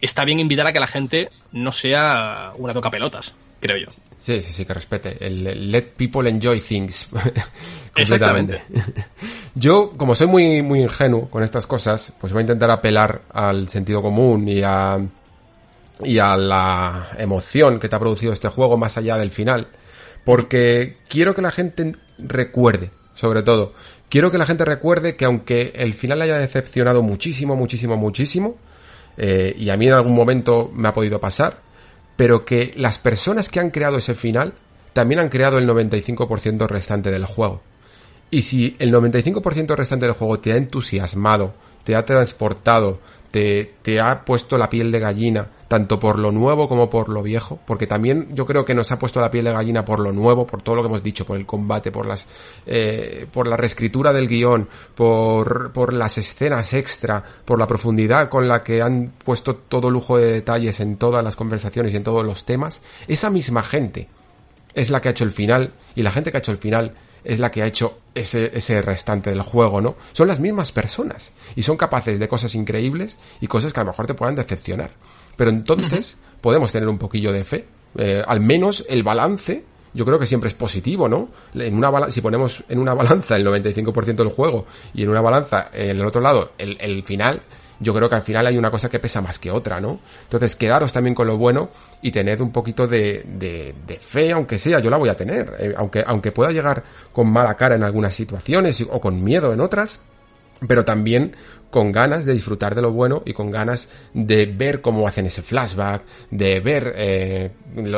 [0.00, 3.86] está bien invitar a que la gente no sea una toca pelotas, creo yo.
[4.16, 5.16] Sí, sí, sí, que respete.
[5.20, 7.06] El, let people enjoy things.
[7.94, 8.62] Completamente.
[9.54, 13.68] Yo, como soy muy, muy ingenuo con estas cosas, pues voy a intentar apelar al
[13.68, 14.98] sentido común y a,
[16.02, 19.68] y a la emoción que te ha producido este juego más allá del final.
[20.24, 23.74] Porque quiero que la gente recuerde, sobre todo,
[24.12, 28.58] quiero que la gente recuerde que aunque el final haya decepcionado muchísimo, muchísimo, muchísimo,
[29.16, 31.60] eh, y a mí en algún momento me ha podido pasar,
[32.14, 34.52] pero que las personas que han creado ese final
[34.92, 37.62] también han creado el 95% restante del juego.
[38.30, 43.98] Y si el 95% restante del juego te ha entusiasmado, te ha transportado, te, te
[43.98, 47.86] ha puesto la piel de gallina, tanto por lo nuevo como por lo viejo, porque
[47.86, 50.60] también yo creo que nos ha puesto la piel de gallina por lo nuevo, por
[50.60, 52.26] todo lo que hemos dicho, por el combate, por las,
[52.66, 58.48] eh, por la reescritura del guion, por, por las escenas extra, por la profundidad con
[58.48, 62.22] la que han puesto todo lujo de detalles en todas las conversaciones y en todos
[62.22, 64.10] los temas, esa misma gente
[64.74, 66.92] es la que ha hecho el final y la gente que ha hecho el final
[67.24, 69.96] es la que ha hecho ese, ese restante del juego, ¿no?
[70.12, 73.92] Son las mismas personas y son capaces de cosas increíbles y cosas que a lo
[73.92, 74.90] mejor te puedan decepcionar.
[75.36, 77.66] Pero entonces podemos tener un poquillo de fe.
[77.96, 79.64] Eh, al menos el balance
[79.94, 81.28] yo creo que siempre es positivo, ¿no?
[81.54, 85.70] En una si ponemos en una balanza el 95% del juego y en una balanza
[85.72, 87.42] en el otro lado el, final,
[87.78, 90.00] yo creo que al final hay una cosa que pesa más que otra, ¿no?
[90.22, 94.58] Entonces, quedaros también con lo bueno y tened un poquito de, de, de fe, aunque
[94.58, 96.82] sea, yo la voy a tener, eh, aunque, aunque pueda llegar
[97.12, 100.00] con mala cara en algunas situaciones o con miedo en otras,
[100.66, 101.34] pero también
[101.72, 105.40] con ganas de disfrutar de lo bueno y con ganas de ver cómo hacen ese
[105.40, 107.50] flashback, de ver eh,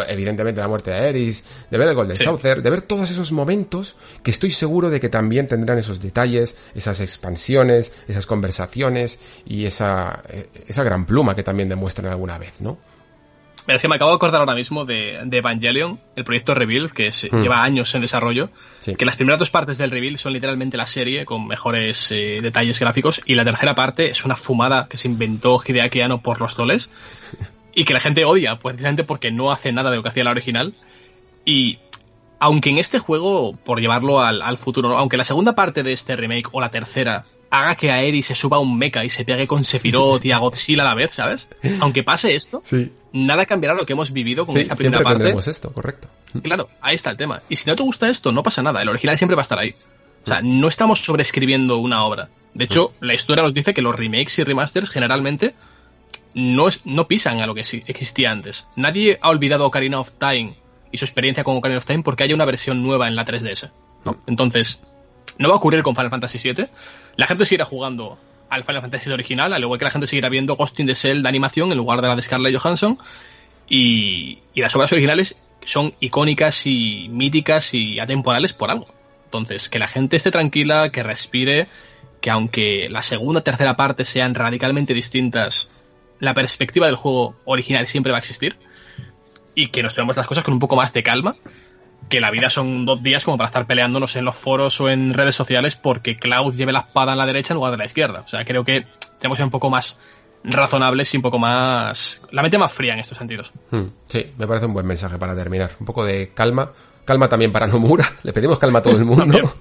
[0.07, 3.97] evidentemente la muerte de Eris, de ver el Golden Saucer, de ver todos esos momentos
[4.23, 10.23] que estoy seguro de que también tendrán esos detalles, esas expansiones, esas conversaciones y esa,
[10.29, 12.79] eh, esa gran pluma que también demuestran alguna vez, ¿no?
[13.66, 17.43] Es que me acabo de acordar ahora mismo de, Evangelion, el proyecto Reveal, que hmm.
[17.43, 18.51] lleva años en desarrollo.
[18.99, 22.78] Que las primeras dos partes del Reveal son literalmente la serie, con mejores eh, detalles
[22.78, 23.23] gráficos.
[23.24, 26.91] Y la tercera parte es una fumada que se inventó Hideaki Anno por los doles.
[27.74, 30.31] y que la gente odia, precisamente porque no hace nada de lo que hacía la
[30.31, 30.74] original.
[31.45, 31.78] Y
[32.39, 36.16] aunque en este juego, por llevarlo al, al futuro, aunque la segunda parte de este
[36.16, 39.47] remake o la tercera haga que Aeri se suba a un mecha y se pegue
[39.47, 41.49] con Sephiroth y a Godzilla a la vez, ¿sabes?
[41.81, 42.62] Aunque pase esto,
[43.12, 45.35] nada cambiará lo que hemos vivido con esta primera parte.
[45.51, 46.09] esto, correcto.
[46.43, 47.43] Claro, ahí está el tema.
[47.49, 48.83] Y si no te gusta esto, no pasa nada.
[48.83, 49.75] El original siempre va a estar ahí.
[50.25, 52.31] O sea, no estamos sobreescribiendo una obra.
[52.55, 55.55] De hecho, la historia nos dice que los remakes y remasters generalmente
[56.35, 58.66] no, es, no pisan a lo que existía antes.
[58.77, 60.57] Nadie ha olvidado Ocarina of Time
[60.91, 63.71] y su experiencia con Ocarina of Time porque haya una versión nueva en la 3DS.
[64.27, 64.81] Entonces,
[65.39, 66.66] no va a ocurrir con Final Fantasy VII.
[67.16, 68.19] La gente seguirá jugando
[68.51, 71.23] al Final Fantasy original, al igual que la gente seguirá viendo Ghost in the Shell
[71.23, 72.98] de animación en lugar de la de Scarlett Johansson.
[73.69, 78.86] Y, las obras originales son icónicas y míticas y atemporales por algo.
[79.24, 81.69] Entonces, que la gente esté tranquila, que respire,
[82.20, 85.70] que aunque la segunda y tercera parte sean radicalmente distintas,
[86.20, 88.56] la perspectiva del juego original siempre va a existir.
[89.55, 91.36] Y que nos tomemos las cosas con un poco más de calma
[92.09, 95.15] que la vida son dos días como para estar peleándonos en los foros o en
[95.15, 98.21] redes sociales porque Cloud lleve la espada en la derecha en lugar de la izquierda.
[98.21, 98.87] O sea, creo que
[99.19, 99.99] tenemos que ser un poco más
[100.45, 102.21] razonables y un poco más...
[102.31, 103.53] la mente más fría en estos sentidos.
[103.71, 105.71] Hmm, sí, me parece un buen mensaje para terminar.
[105.81, 106.71] Un poco de calma.
[107.05, 108.11] Calma también para Nomura.
[108.23, 109.55] Le pedimos calma a todo el mundo.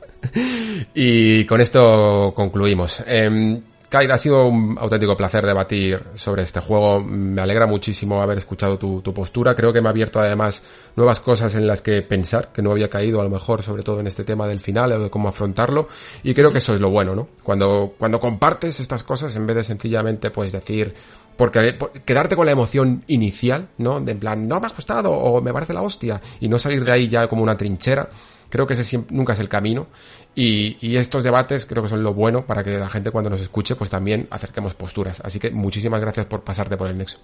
[0.94, 3.03] y con esto concluimos.
[3.07, 3.61] Eh,
[3.94, 6.99] Kai, ha sido un auténtico placer debatir sobre este juego.
[6.99, 9.53] Me alegra muchísimo haber escuchado tu, postura.
[9.53, 10.64] Creo que me ha abierto además
[10.95, 13.99] nuevas cosas en las que pensar, que no había caído a lo mejor, sobre todo
[13.99, 15.90] en este tema del final o de cómo afrontarlo.
[16.24, 17.28] Y creo que eso es lo bueno, ¿no?
[17.44, 20.95] Cuando, cuando compartes estas cosas, en vez de sencillamente pues decir,
[21.38, 24.02] porque quedarte con la emoción inicial, ¿no?
[24.02, 26.84] De en plan, no me ha gustado o me parece la hostia y no salir
[26.84, 28.10] de ahí ya como una trinchera
[28.53, 29.88] Creo que ese nunca es el camino
[30.35, 33.39] y, y, estos debates creo que son lo bueno para que la gente cuando nos
[33.39, 35.22] escuche pues también acerquemos posturas.
[35.22, 37.19] Así que muchísimas gracias por pasarte por el nexo.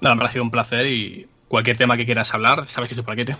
[0.00, 3.04] Nada, me ha sido un placer y cualquier tema que quieras hablar, sabes que soy
[3.04, 3.36] paquete.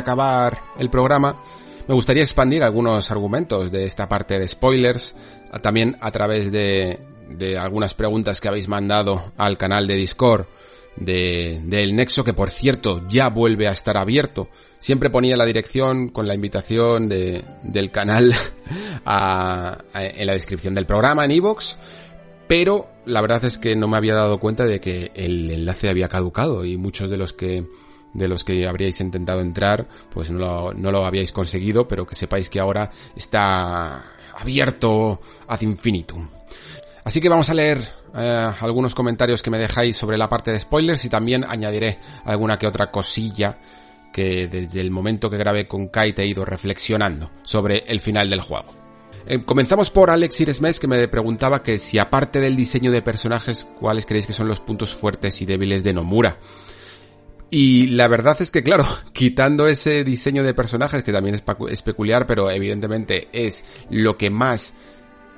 [0.00, 1.40] Acabar el programa,
[1.88, 5.14] me gustaría expandir algunos argumentos de esta parte de spoilers,
[5.62, 10.46] también a través de, de algunas preguntas que habéis mandado al canal de Discord
[10.96, 14.48] de, del Nexo, que por cierto ya vuelve a estar abierto.
[14.78, 18.32] Siempre ponía la dirección con la invitación de, del canal
[19.04, 21.74] en la descripción del programa en iVoox,
[22.46, 26.08] pero la verdad es que no me había dado cuenta de que el enlace había
[26.08, 27.64] caducado y muchos de los que
[28.12, 32.14] de los que habríais intentado entrar, pues no lo, no lo habíais conseguido, pero que
[32.14, 34.04] sepáis que ahora está
[34.36, 36.28] abierto ad infinitum.
[37.04, 40.60] Así que vamos a leer eh, algunos comentarios que me dejáis sobre la parte de
[40.60, 43.58] spoilers y también añadiré alguna que otra cosilla
[44.12, 48.40] que desde el momento que grabé con Kite he ido reflexionando sobre el final del
[48.40, 48.74] juego.
[49.26, 53.66] Eh, comenzamos por Alex Iresmes que me preguntaba que si aparte del diseño de personajes,
[53.78, 56.38] cuáles creéis que son los puntos fuertes y débiles de Nomura.
[57.50, 62.26] Y la verdad es que, claro, quitando ese diseño de personajes, que también es, peculiar,
[62.26, 64.74] pero evidentemente es lo que más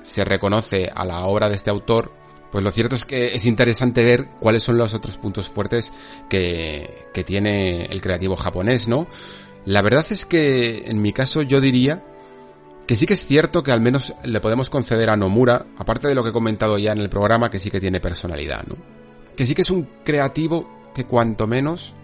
[0.02, 2.12] se reconoce a la obra de este autor,
[2.50, 5.90] pues lo cierto es que es interesante ver cuáles son los otros puntos fuertes
[6.28, 9.08] que, que tiene el creativo japonés, ¿no?
[9.64, 12.04] La verdad es que, en mi caso, yo diría
[12.86, 16.14] que sí que es cierto que al menos le podemos conceder a Nomura, aparte de
[16.14, 18.76] lo que he comentado ya en el programa, que sí que tiene personalidad, ¿no?
[19.34, 21.94] Que sí que es un creativo que cuanto menos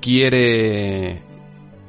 [0.00, 1.22] quiere,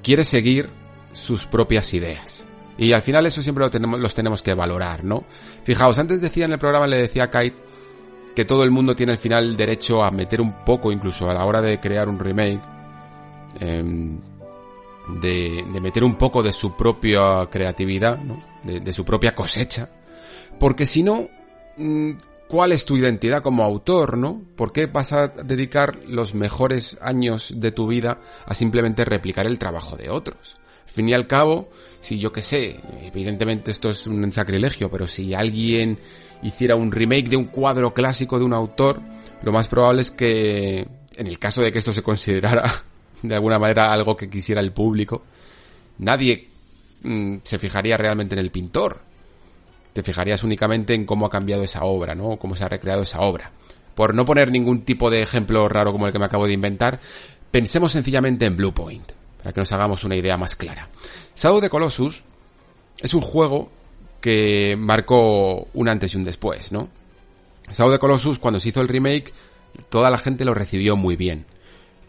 [0.04, 0.70] quiere seguir
[1.14, 2.46] sus propias ideas.
[2.78, 5.24] Y al final eso siempre lo tenemos, los tenemos que valorar, ¿no?
[5.64, 7.58] Fijaos, antes decía en el programa, le decía a Kite
[8.36, 11.46] que todo el mundo tiene al final derecho a meter un poco, incluso a la
[11.46, 12.62] hora de crear un remake,
[13.60, 14.20] em,
[15.20, 18.38] de, meter un poco de su propia creatividad, ¿no?
[18.64, 19.90] De, de su propia cosecha.
[20.60, 21.28] Porque si no,
[21.78, 22.12] mm,
[22.52, 24.42] cuál es tu identidad como autor, ¿no?
[24.58, 29.58] ¿Por qué vas a dedicar los mejores años de tu vida a simplemente replicar el
[29.58, 30.58] trabajo de otros?
[30.86, 31.70] Al fin y al cabo,
[32.02, 35.98] si yo qué sé, evidentemente esto es un sacrilegio, pero si alguien
[36.44, 39.02] hiciera un remake de un cuadro clásico de un autor,
[39.44, 42.70] lo más probable es que, en el caso de que esto se considerara
[43.22, 45.24] de alguna manera algo que quisiera el público,
[46.00, 46.50] nadie
[47.04, 49.06] mm, se fijaría realmente en el pintor,
[49.94, 52.38] te fijarías únicamente en cómo ha cambiado esa obra, ¿no?
[52.38, 53.52] Cómo se ha recreado esa obra.
[53.96, 57.00] Por no poner ningún tipo de ejemplo raro como el que me acabo de inventar,
[57.52, 60.88] pensemos sencillamente en Blue Point, para que nos hagamos una idea más clara.
[61.36, 62.24] Shadow the Colossus
[63.02, 63.70] es un juego
[64.22, 66.90] que marcó un antes y un después, ¿no?
[67.72, 69.34] Shadow the Colossus, cuando se hizo el remake,
[69.90, 71.46] toda la gente lo recibió muy bien.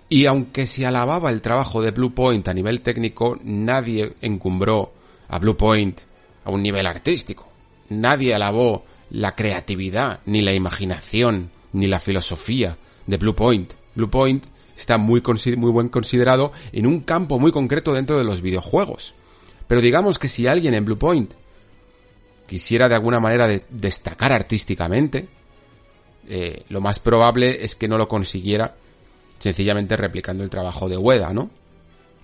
[0.09, 4.93] Y aunque se alababa el trabajo de Blue Point a nivel técnico, nadie encumbró
[5.29, 6.01] a Blue Point
[6.45, 7.52] a un nivel artístico
[8.01, 13.73] nadie alabó la creatividad, ni la imaginación, ni la filosofía de Blue Point.
[13.95, 14.47] Blue Point
[14.77, 15.23] está muy,
[15.57, 19.15] muy buen considerado en un campo muy concreto dentro de los videojuegos.
[19.69, 21.33] Pero digamos que si alguien en Blue Point
[22.47, 25.29] quisiera de alguna manera destacar artísticamente,
[26.29, 28.77] eh, lo más probable es que no lo consiguiera
[29.39, 31.51] sencillamente replicando el trabajo de Ueda, ¿no?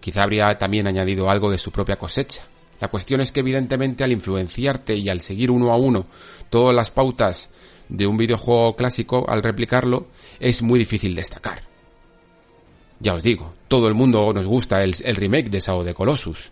[0.00, 2.42] Quizá habría también añadido algo de su propia cosecha.
[2.80, 6.06] La cuestión es que evidentemente al influenciarte y al seguir uno a uno
[6.50, 7.50] todas las pautas
[7.88, 10.06] de un videojuego clásico, al replicarlo,
[10.40, 11.62] es muy difícil destacar.
[13.00, 16.50] ya os digo, todo el mundo nos gusta el, remake de Sao de Colossus,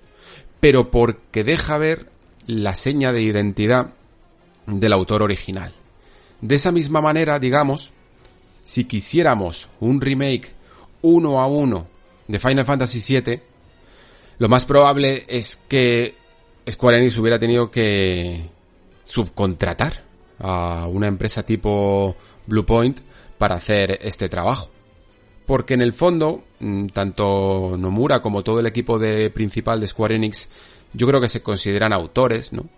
[0.61, 2.11] pero porque deja ver
[2.47, 3.95] la seña de identidad
[4.67, 5.73] del autor original.
[6.41, 7.91] De esa misma manera, digamos,
[8.65, 10.53] si quisiéramos un remake
[11.03, 11.89] uno a uno
[12.29, 13.41] de Final Fantasy VII,
[14.39, 16.15] lo más probable es que
[16.71, 18.49] Square Enix hubiera tenido que
[19.05, 20.05] subcontratar
[20.39, 22.99] a una empresa tipo Bluepoint
[23.39, 24.71] para hacer este trabajo.
[25.47, 30.17] Porque en el fondo, mm, tanto Nomura como todo el equipo de principal de Square
[30.17, 30.51] Enix,
[30.93, 32.69] yo creo que se consideran autores, ¿no?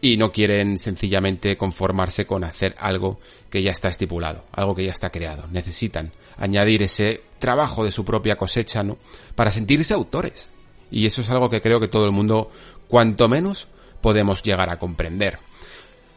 [0.00, 3.18] Y no quieren sencillamente conformarse con hacer algo
[3.50, 5.46] que ya está estipulado, algo que ya está creado.
[5.50, 8.98] Necesitan añadir ese trabajo de su propia cosecha, ¿no?
[9.34, 10.50] Para sentirse autores.
[10.90, 12.50] Y eso es algo que creo que todo el mundo,
[12.86, 13.66] cuanto menos,
[14.00, 15.38] podemos llegar a comprender.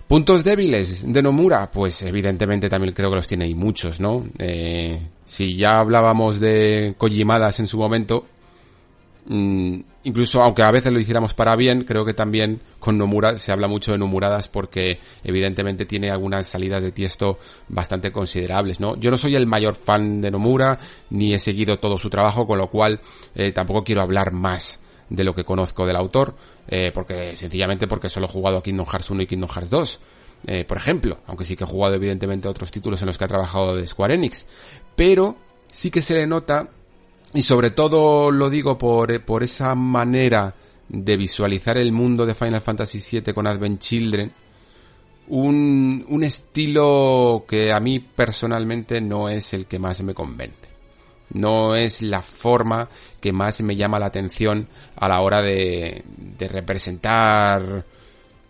[0.08, 4.26] Puntos débiles de Nomura, pues evidentemente también creo que los tiene y muchos, ¿no?
[4.40, 8.28] Eh, si ya hablábamos de Kojimadas en su momento,
[9.30, 13.68] incluso aunque a veces lo hiciéramos para bien, creo que también con Nomura se habla
[13.68, 17.38] mucho de Nomuradas porque evidentemente tiene algunas salidas de tiesto
[17.68, 18.96] bastante considerables, ¿no?
[18.98, 20.80] Yo no soy el mayor fan de Nomura,
[21.12, 23.00] ni he seguido todo su trabajo, con lo cual
[23.36, 26.36] eh, tampoco quiero hablar más de lo que conozco del autor,
[26.68, 30.00] eh, porque sencillamente porque solo he jugado a Kingdom Hearts 1 y Kingdom Hearts 2,
[30.48, 33.28] eh, por ejemplo, aunque sí que he jugado evidentemente otros títulos en los que ha
[33.28, 34.46] trabajado de Square Enix,
[34.96, 35.38] pero
[35.70, 36.70] sí que se le nota,
[37.34, 40.56] y sobre todo lo digo por, por esa manera
[40.90, 44.32] de visualizar el mundo de Final Fantasy VII con Advent Children,
[45.30, 50.72] un, un estilo que a mí personalmente no es el que más me convence
[51.34, 52.90] no es la forma
[53.20, 57.86] que más me llama la atención a la hora de, de representar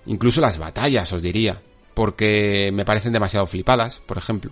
[0.06, 1.62] incluso las batallas, os diría,
[1.94, 4.52] porque me parecen demasiado flipadas, por ejemplo.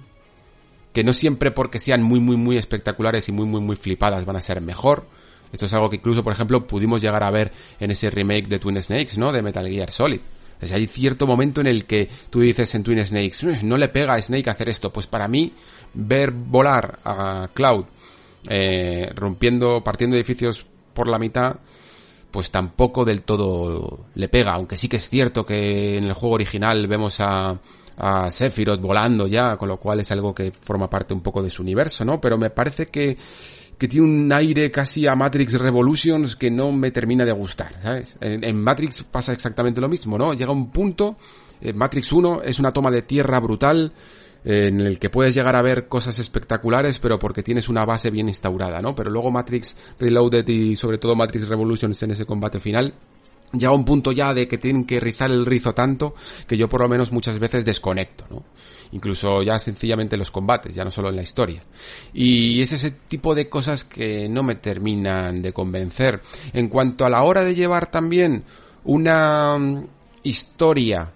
[0.93, 4.35] Que no siempre porque sean muy, muy, muy espectaculares y muy, muy, muy flipadas van
[4.35, 5.07] a ser mejor.
[5.51, 8.59] Esto es algo que incluso, por ejemplo, pudimos llegar a ver en ese remake de
[8.59, 9.31] Twin Snakes, ¿no?
[9.31, 10.21] De Metal Gear Solid.
[10.61, 14.13] O hay cierto momento en el que tú dices en Twin Snakes, no le pega
[14.13, 14.91] a Snake hacer esto.
[14.91, 15.53] Pues para mí,
[15.93, 17.85] ver volar a Cloud
[18.47, 21.57] eh, rompiendo, partiendo edificios por la mitad,
[22.31, 26.35] pues tampoco del todo le pega, aunque sí que es cierto que en el juego
[26.35, 27.59] original vemos a,
[27.99, 31.51] a Sephiroth volando ya, con lo cual es algo que forma parte un poco de
[31.51, 32.19] su universo, ¿no?
[32.19, 33.17] Pero me parece que,
[33.77, 38.15] que tiene un aire casi a Matrix Revolutions que no me termina de gustar, ¿sabes?
[38.21, 40.33] En, Matrix pasa exactamente lo mismo, ¿no?
[40.33, 41.17] Llega un punto,
[41.61, 43.91] eh, Matrix 1 es una toma de tierra brutal,
[44.45, 48.29] en el que puedes llegar a ver cosas espectaculares, pero porque tienes una base bien
[48.29, 48.95] instaurada, ¿no?
[48.95, 52.93] Pero luego Matrix Reloaded y sobre todo Matrix Revolutions en ese combate final,
[53.51, 56.13] ya a un punto ya de que tienen que rizar el rizo tanto
[56.47, 58.43] que yo por lo menos muchas veces desconecto, ¿no?
[58.91, 61.61] Incluso ya sencillamente los combates, ya no solo en la historia.
[62.11, 66.21] Y es ese tipo de cosas que no me terminan de convencer.
[66.53, 68.43] En cuanto a la hora de llevar también
[68.85, 69.87] una mm,
[70.23, 71.11] historia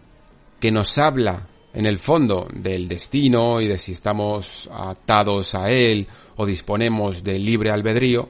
[0.60, 6.08] que nos habla en el fondo del destino y de si estamos atados a él
[6.36, 8.30] o disponemos de libre albedrío,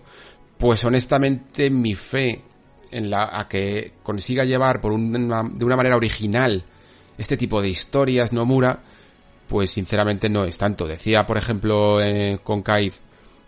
[0.58, 2.42] pues honestamente mi fe
[2.94, 6.64] en la a que consiga llevar por una, de una manera original
[7.18, 8.82] este tipo de historias Nomura,
[9.48, 10.88] pues sinceramente no es tanto.
[10.88, 12.94] Decía, por ejemplo, eh, con Kaid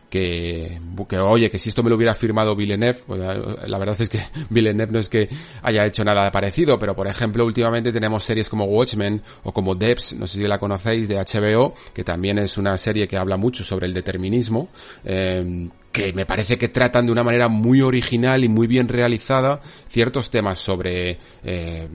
[0.10, 0.80] que,
[1.10, 4.22] que, oye, que si esto me lo hubiera firmado Villeneuve, pues, la verdad es que
[4.50, 5.30] Villeneuve no es que
[5.62, 10.14] haya hecho nada parecido, pero por ejemplo últimamente tenemos series como Watchmen o como Debs,
[10.14, 13.64] no sé si la conocéis, de HBO, que también es una serie que habla mucho
[13.64, 14.70] sobre el determinismo,
[15.04, 19.62] eh, que me parece que tratan de una manera muy original y muy bien realizada
[19.88, 21.88] ciertos temas sobre eh,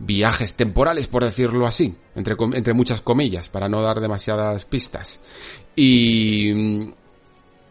[0.00, 5.20] viajes temporales, por decirlo así, entre, entre muchas comillas, para no dar demasiadas pistas.
[5.76, 6.92] Y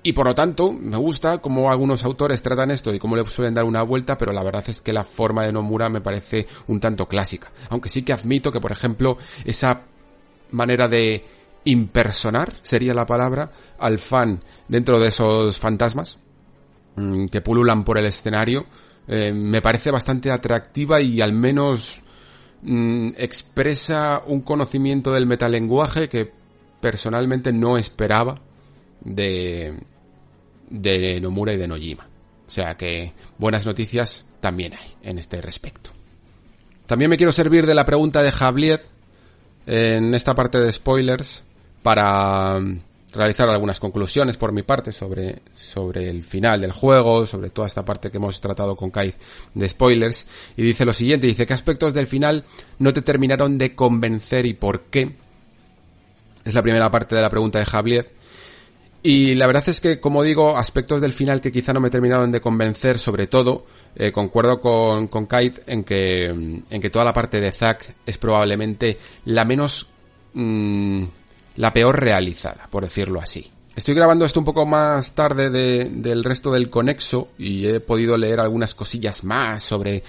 [0.07, 3.55] y por lo tanto, me gusta cómo algunos autores tratan esto y cómo le suelen
[3.55, 6.79] dar una vuelta, pero la verdad es que la forma de Nomura me parece un
[6.79, 7.51] tanto clásica.
[7.69, 9.81] Aunque sí que admito que, por ejemplo, esa
[10.51, 11.25] manera de
[11.63, 16.19] impersonar, sería la palabra, al fan dentro de esos fantasmas
[16.97, 18.67] mm, que pululan por el escenario,
[19.07, 22.01] eh, me parece bastante atractiva y al menos
[22.61, 26.31] mm, expresa un conocimiento del metalenguaje que
[26.79, 28.39] personalmente no esperaba
[29.01, 29.73] de,
[30.69, 32.07] de Nomura y de Nojima.
[32.47, 35.91] O sea que buenas noticias también hay en este respecto.
[36.85, 38.81] También me quiero servir de la pregunta de Javier
[39.65, 41.43] en esta parte de spoilers
[41.81, 42.81] para mm,
[43.13, 47.83] realizar algunas conclusiones por mi parte sobre, sobre el final del juego, sobre toda esta
[47.83, 49.15] parte que hemos tratado con Kai
[49.53, 50.27] de spoilers.
[50.57, 52.43] Y dice lo siguiente, dice, ¿qué aspectos del final
[52.77, 55.15] no te terminaron de convencer y por qué?
[56.43, 58.13] Es la primera parte de la pregunta de Javier.
[59.07, 62.31] Y la verdad es que, como digo, aspectos del final que quizá no me terminaron
[62.31, 67.13] de convencer, sobre todo, eh, concuerdo con, con Kite en que, en que toda la
[67.13, 69.91] parte de Zack es probablemente la menos,
[70.33, 71.03] mm,
[71.57, 73.47] la peor realizada, por decirlo así.
[73.75, 78.17] Estoy grabando esto un poco más tarde de, del resto del conexo y he podido
[78.17, 80.03] leer algunas cosillas más sobre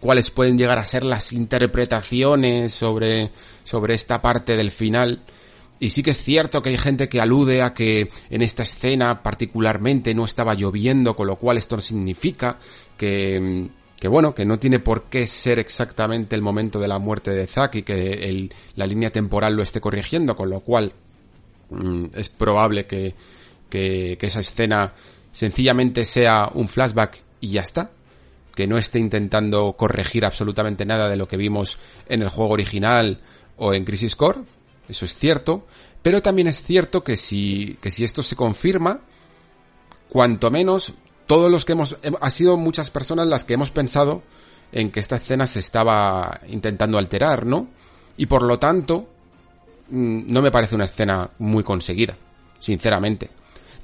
[0.00, 3.30] cuáles pueden llegar a ser las interpretaciones sobre,
[3.62, 5.20] sobre esta parte del final.
[5.80, 9.22] Y sí que es cierto que hay gente que alude a que en esta escena
[9.22, 12.58] particularmente no estaba lloviendo, con lo cual esto significa
[12.96, 13.68] que,
[13.98, 17.46] que bueno, que no tiene por qué ser exactamente el momento de la muerte de
[17.46, 20.92] Zack y que la línea temporal lo esté corrigiendo, con lo cual
[21.70, 23.14] mm, es probable que,
[23.70, 24.94] que, que esa escena
[25.30, 27.92] sencillamente sea un flashback y ya está.
[28.54, 31.78] Que no esté intentando corregir absolutamente nada de lo que vimos
[32.08, 33.20] en el juego original
[33.56, 34.40] o en Crisis Core,
[34.88, 35.66] eso es cierto,
[36.02, 39.00] pero también es cierto que si, que si esto se confirma,
[40.08, 40.94] cuanto menos
[41.26, 44.22] todos los que hemos, ha sido muchas personas las que hemos pensado
[44.72, 47.68] en que esta escena se estaba intentando alterar, ¿no?
[48.16, 49.08] Y por lo tanto,
[49.90, 52.16] mm, no me parece una escena muy conseguida,
[52.58, 53.30] sinceramente.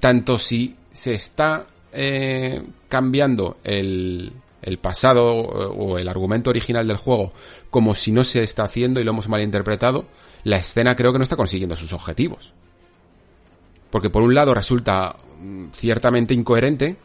[0.01, 4.33] Tanto si se está eh, cambiando el,
[4.63, 7.33] el pasado o el argumento original del juego
[7.71, 10.07] como si no se está haciendo y lo hemos malinterpretado,
[10.45, 12.53] la escena creo que no está consiguiendo sus objetivos.
[13.91, 16.97] Porque por un lado resulta mm, ciertamente incoherente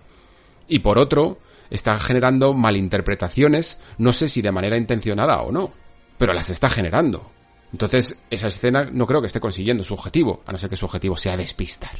[0.67, 1.39] y por otro
[1.69, 5.71] está generando malinterpretaciones, no sé si de manera intencionada o no,
[6.17, 7.31] pero las está generando.
[7.71, 10.85] Entonces, esa escena no creo que esté consiguiendo su objetivo, a no ser que su
[10.85, 11.97] objetivo sea despistar.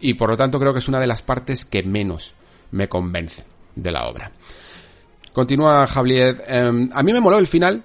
[0.00, 2.32] Y por lo tanto creo que es una de las partes que menos
[2.72, 4.32] me convence de la obra.
[5.32, 6.44] Continúa Javier.
[6.48, 7.84] Em, a mí me moló el final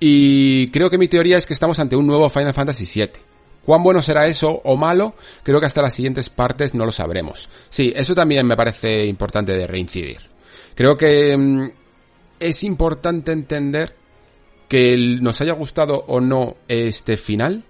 [0.00, 3.10] y creo que mi teoría es que estamos ante un nuevo Final Fantasy VII.
[3.64, 5.14] ¿Cuán bueno será eso o malo?
[5.42, 7.48] Creo que hasta las siguientes partes no lo sabremos.
[7.68, 10.20] Sí, eso también me parece importante de reincidir.
[10.74, 11.70] Creo que em,
[12.40, 13.94] es importante entender
[14.68, 17.64] que nos haya gustado o no este final,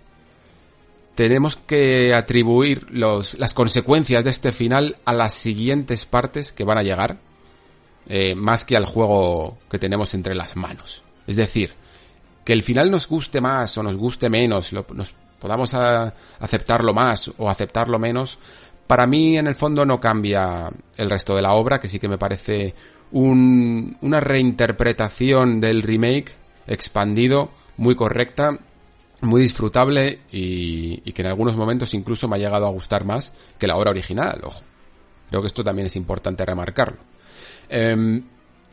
[1.15, 6.85] tenemos que atribuir las consecuencias de este final a las siguientes partes que van a
[6.85, 7.19] llegar
[8.09, 11.03] eh, más que al juego que tenemos entre las manos.
[11.27, 11.75] Es decir,
[12.49, 17.51] que el final nos guste más o nos guste menos, nos podamos aceptarlo más o
[17.51, 18.39] aceptarlo menos,
[18.87, 22.09] para mí en el fondo no cambia el resto de la obra, que sí que
[22.09, 22.75] me parece
[23.13, 26.33] un, una reinterpretación del remake
[26.67, 28.59] expandido, muy correcta,
[29.21, 33.67] muy disfrutable y, que en algunos momentos incluso me ha llegado a gustar más que
[33.67, 34.63] la obra original, ojo.
[35.29, 36.97] Creo que esto también es importante remarcarlo.
[37.69, 38.23] Eh,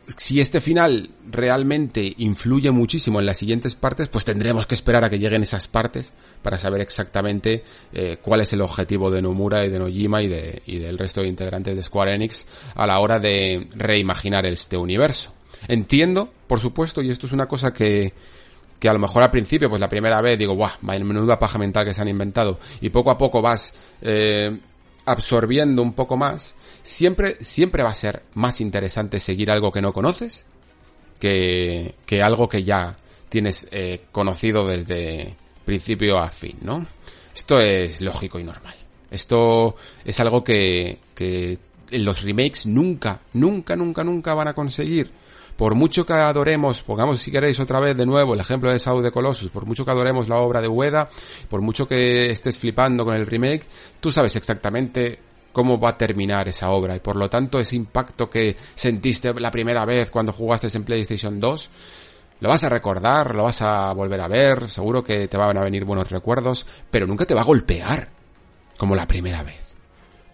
[0.06, 5.10] si este final realmente influye muchísimo en las siguientes partes, pues tendremos que esperar a
[5.10, 6.12] que lleguen esas partes
[6.42, 10.62] para saber exactamente eh, cuál es el objetivo de Nomura y de Nojima y, de,
[10.66, 15.32] y del resto de integrantes de Square Enix a la hora de reimaginar este universo.
[15.68, 18.12] Entiendo, por supuesto, y esto es una cosa que,
[18.78, 21.84] que a lo mejor al principio, pues la primera vez digo, guau, menuda paja mental
[21.84, 24.56] que se han inventado, y poco a poco vas eh,
[25.04, 26.54] absorbiendo un poco más,
[26.86, 30.46] siempre, siempre va a ser más interesante seguir algo que no conoces
[31.18, 32.96] que, que algo que ya
[33.28, 36.86] tienes eh, conocido desde principio a fin, ¿no?
[37.34, 38.76] Esto es lógico y normal.
[39.10, 41.58] Esto es algo que, que
[41.90, 45.10] los remakes nunca, nunca, nunca, nunca van a conseguir
[45.56, 49.02] por mucho que adoremos, pongamos si queréis otra vez de nuevo el ejemplo de Saud
[49.02, 51.08] de Colossus, por mucho que adoremos la obra de Ueda,
[51.48, 53.66] por mucho que estés flipando con el remake,
[53.98, 55.18] tú sabes exactamente
[55.56, 59.50] cómo va a terminar esa obra y por lo tanto ese impacto que sentiste la
[59.50, 61.70] primera vez cuando jugaste en PlayStation 2
[62.40, 65.64] lo vas a recordar, lo vas a volver a ver, seguro que te van a
[65.64, 68.10] venir buenos recuerdos, pero nunca te va a golpear
[68.76, 69.74] como la primera vez.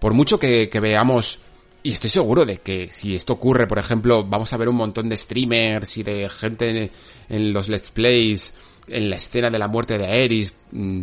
[0.00, 1.38] Por mucho que, veamos
[1.84, 5.08] y estoy seguro de que si esto ocurre, por ejemplo, vamos a ver un montón
[5.08, 6.90] de streamers y de gente
[7.28, 8.54] en, los let's plays,
[8.88, 11.02] en la escena de la muerte de Aeris, mm,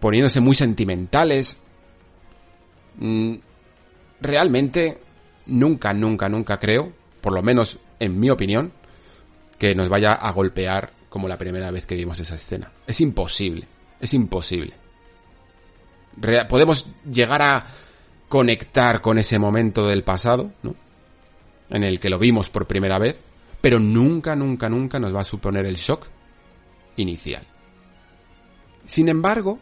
[0.00, 1.62] poniéndose muy sentimentales.
[2.96, 3.36] Mm,
[4.20, 4.98] realmente,
[5.46, 8.72] nunca, nunca, nunca creo, por lo menos en mi opinión,
[9.58, 12.72] que nos vaya a golpear como la primera vez que vimos esa escena.
[12.86, 13.66] Es imposible,
[14.00, 14.74] es imposible.
[16.48, 17.66] podemos llegar a
[18.28, 20.74] conectar con ese momento del pasado, ¿no?
[21.68, 23.18] En el que lo vimos por primera vez,
[23.60, 26.06] pero nunca, nunca, nunca nos va a suponer el shock
[26.96, 27.46] inicial.
[28.86, 29.58] Sin embargo,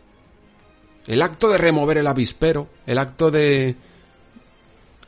[1.07, 3.77] el acto de remover el avispero, el acto de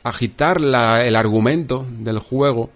[0.03, 2.69] agitar el argumento del juego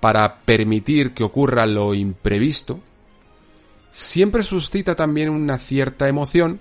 [0.00, 2.80] para permitir que ocurra lo imprevisto,
[3.92, 6.60] siempre suscita también una cierta emoción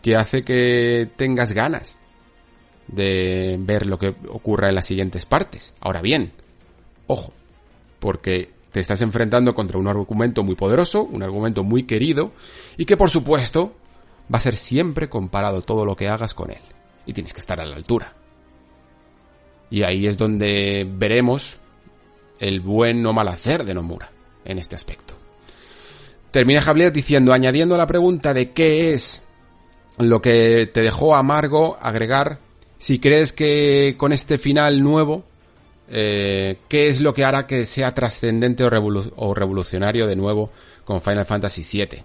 [0.00, 1.98] que hace que tengas ganas
[2.86, 5.74] de ver lo que ocurra en las siguientes partes.
[5.80, 6.32] Ahora bien,
[7.06, 7.34] ojo,
[7.98, 12.32] porque te estás enfrentando contra un argumento muy poderoso, un argumento muy querido,
[12.76, 13.74] y que por supuesto
[14.32, 16.62] va a ser siempre comparado todo lo que hagas con él.
[17.06, 18.14] Y tienes que estar a la altura.
[19.70, 21.56] Y ahí es donde veremos
[22.38, 24.10] el buen o mal hacer de Nomura
[24.44, 25.14] en este aspecto.
[26.30, 29.22] Termina Javier diciendo, añadiendo la pregunta de qué es
[29.98, 32.38] lo que te dejó amargo, agregar
[32.78, 35.24] si crees que con este final nuevo,
[35.88, 40.50] eh, qué es lo que hará que sea trascendente o, revolucionario de nuevo
[40.84, 42.02] con Final Fantasy VII.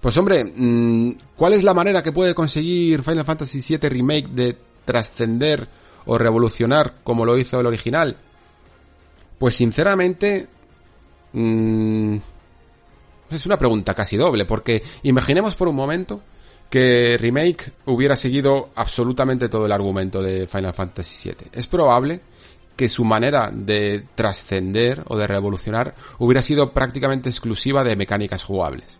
[0.00, 4.56] Pues hombre, mm, ¿cuál es la manera que puede conseguir Final Fantasy VII Remake de
[4.84, 5.68] trascender
[6.06, 8.16] o revolucionar como lo hizo el original?
[9.38, 10.48] Pues sinceramente,
[11.32, 12.16] mmm,
[13.30, 16.22] es una pregunta casi doble, porque imaginemos por un momento
[16.70, 21.48] que Remake hubiera seguido absolutamente todo el argumento de Final Fantasy VII.
[21.52, 22.20] Es probable
[22.76, 28.98] que su manera de trascender o de revolucionar hubiera sido prácticamente exclusiva de mecánicas jugables,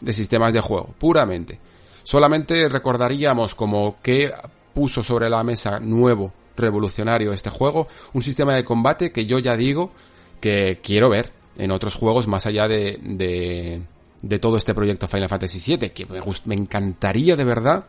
[0.00, 1.58] de sistemas de juego, puramente.
[2.02, 4.30] Solamente recordaríamos como que
[4.74, 9.56] puso sobre la mesa nuevo, revolucionario este juego, un sistema de combate que yo ya
[9.56, 9.92] digo
[10.40, 13.82] que quiero ver en otros juegos más allá de, de,
[14.22, 17.84] de todo este proyecto Final Fantasy VII, que me, me encantaría de verdad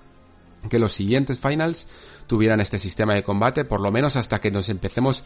[0.70, 1.88] que los siguientes finals
[2.28, 5.24] tuvieran este sistema de combate, por lo menos hasta que nos empecemos,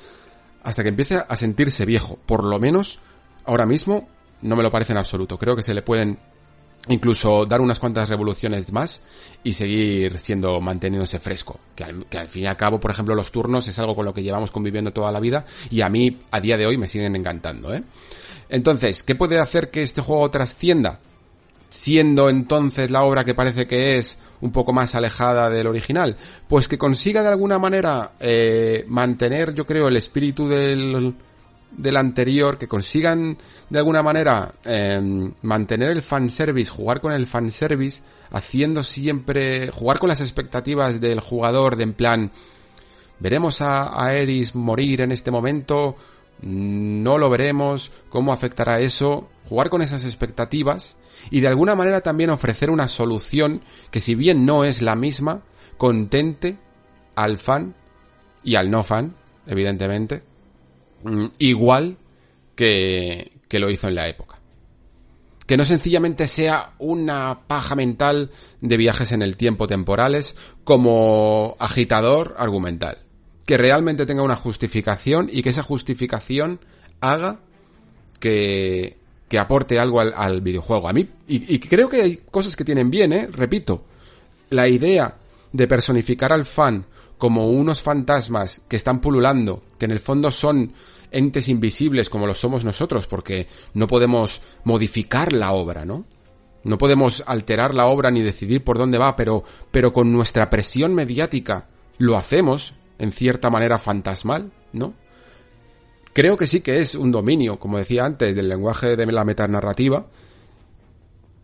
[0.63, 2.19] hasta que empiece a sentirse viejo.
[2.25, 2.99] Por lo menos,
[3.45, 4.09] ahora mismo,
[4.41, 5.37] no me lo parece en absoluto.
[5.37, 6.19] Creo que se le pueden
[6.89, 9.01] incluso dar unas cuantas revoluciones más
[9.43, 11.59] y seguir siendo manteniéndose fresco.
[11.75, 14.05] Que al, que al, fin y al cabo, por ejemplo, los turnos es algo con
[14.05, 16.87] lo que llevamos conviviendo toda la vida y a mí a día de hoy me
[16.87, 17.83] siguen encantando, ¿eh?
[18.49, 20.99] Entonces, ¿qué puede hacer que este juego trascienda?
[21.69, 26.17] Siendo entonces la obra que parece que es un poco más alejada del original,
[26.47, 31.13] pues que consiga de alguna manera eh, mantener, yo creo, el espíritu del,
[31.71, 33.37] del anterior, que consigan
[33.69, 38.01] de alguna manera eh, mantener el fanservice, jugar con el fanservice,
[38.31, 42.31] haciendo siempre, jugar con las expectativas del jugador de en plan,
[43.19, 45.95] veremos a, a Eris morir en este momento,
[46.41, 50.97] no lo veremos, cómo afectará eso, jugar con esas expectativas
[51.31, 55.43] y de alguna manera también ofrecer una solución que si bien no es la misma,
[55.77, 56.57] contente
[57.15, 57.75] al fan
[58.43, 59.15] y al no fan,
[59.47, 60.23] evidentemente,
[61.03, 61.97] mm, igual
[62.55, 64.39] que, que lo hizo en la época.
[65.45, 68.29] Que no sencillamente sea una paja mental
[68.61, 72.99] de viajes en el tiempo temporales como agitador argumental
[73.49, 76.59] que realmente tenga una justificación y que esa justificación
[77.01, 77.39] haga
[78.19, 78.97] que,
[79.27, 80.87] que aporte algo al, videojuego.
[80.87, 83.27] A mí, y, y, creo que hay cosas que tienen bien, ¿eh?
[83.31, 83.85] Repito,
[84.51, 85.17] la idea
[85.51, 86.85] de personificar al fan
[87.19, 90.73] como unos fantasmas que están pululando, que en el fondo son
[91.11, 96.05] entes invisibles como lo somos nosotros, porque no podemos modificar la obra, ¿no?
[96.63, 100.95] No podemos alterar la obra ni decidir por dónde va, pero, pero con nuestra presión
[100.95, 101.67] mediática
[101.97, 104.93] lo hacemos en cierta manera fantasmal, ¿no?
[106.13, 110.07] Creo que sí que es un dominio, como decía antes, del lenguaje de la metanarrativa,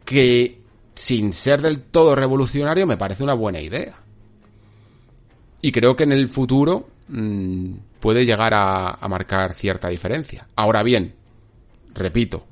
[0.06, 0.61] que
[0.95, 4.05] sin ser del todo revolucionario me parece una buena idea.
[5.66, 10.48] Y creo que en el futuro mmm, puede llegar a, a marcar cierta diferencia.
[10.56, 11.16] Ahora bien,
[11.96, 12.46] repito,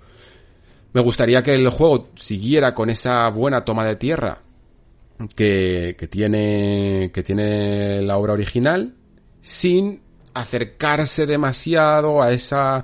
[0.94, 4.42] me gustaría que el juego siguiera con esa buena toma de tierra
[5.36, 8.96] que, que, tiene, que tiene la obra original
[9.42, 10.02] sin
[10.34, 12.84] acercarse demasiado a esa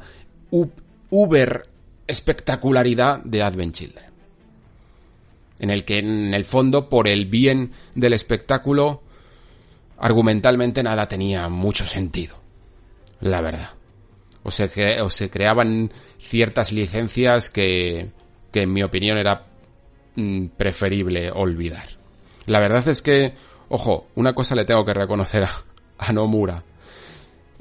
[1.10, 1.66] uber
[2.06, 4.06] espectacularidad de Advent Children.
[5.58, 9.02] En el que en el fondo, por el bien del espectáculo,
[10.00, 12.36] argumentalmente nada tenía mucho sentido.
[13.22, 13.70] La verdad.
[14.44, 14.70] O se,
[15.30, 18.10] creaban ciertas licencias que,
[18.52, 19.46] que en mi opinión era
[20.16, 21.88] mm, preferible olvidar.
[22.46, 23.34] La verdad es que,
[23.68, 25.52] ojo, una cosa le tengo que reconocer a,
[25.98, 26.64] a Nomura.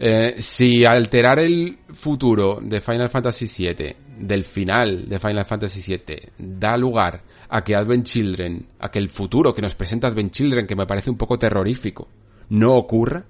[0.00, 6.20] Eh, si alterar el futuro de Final Fantasy VII, del final de Final Fantasy VII,
[6.38, 10.68] da lugar a que Advent Children, a que el futuro que nos presenta Advent Children,
[10.68, 12.06] que me parece un poco terrorífico,
[12.48, 13.24] no ocurra,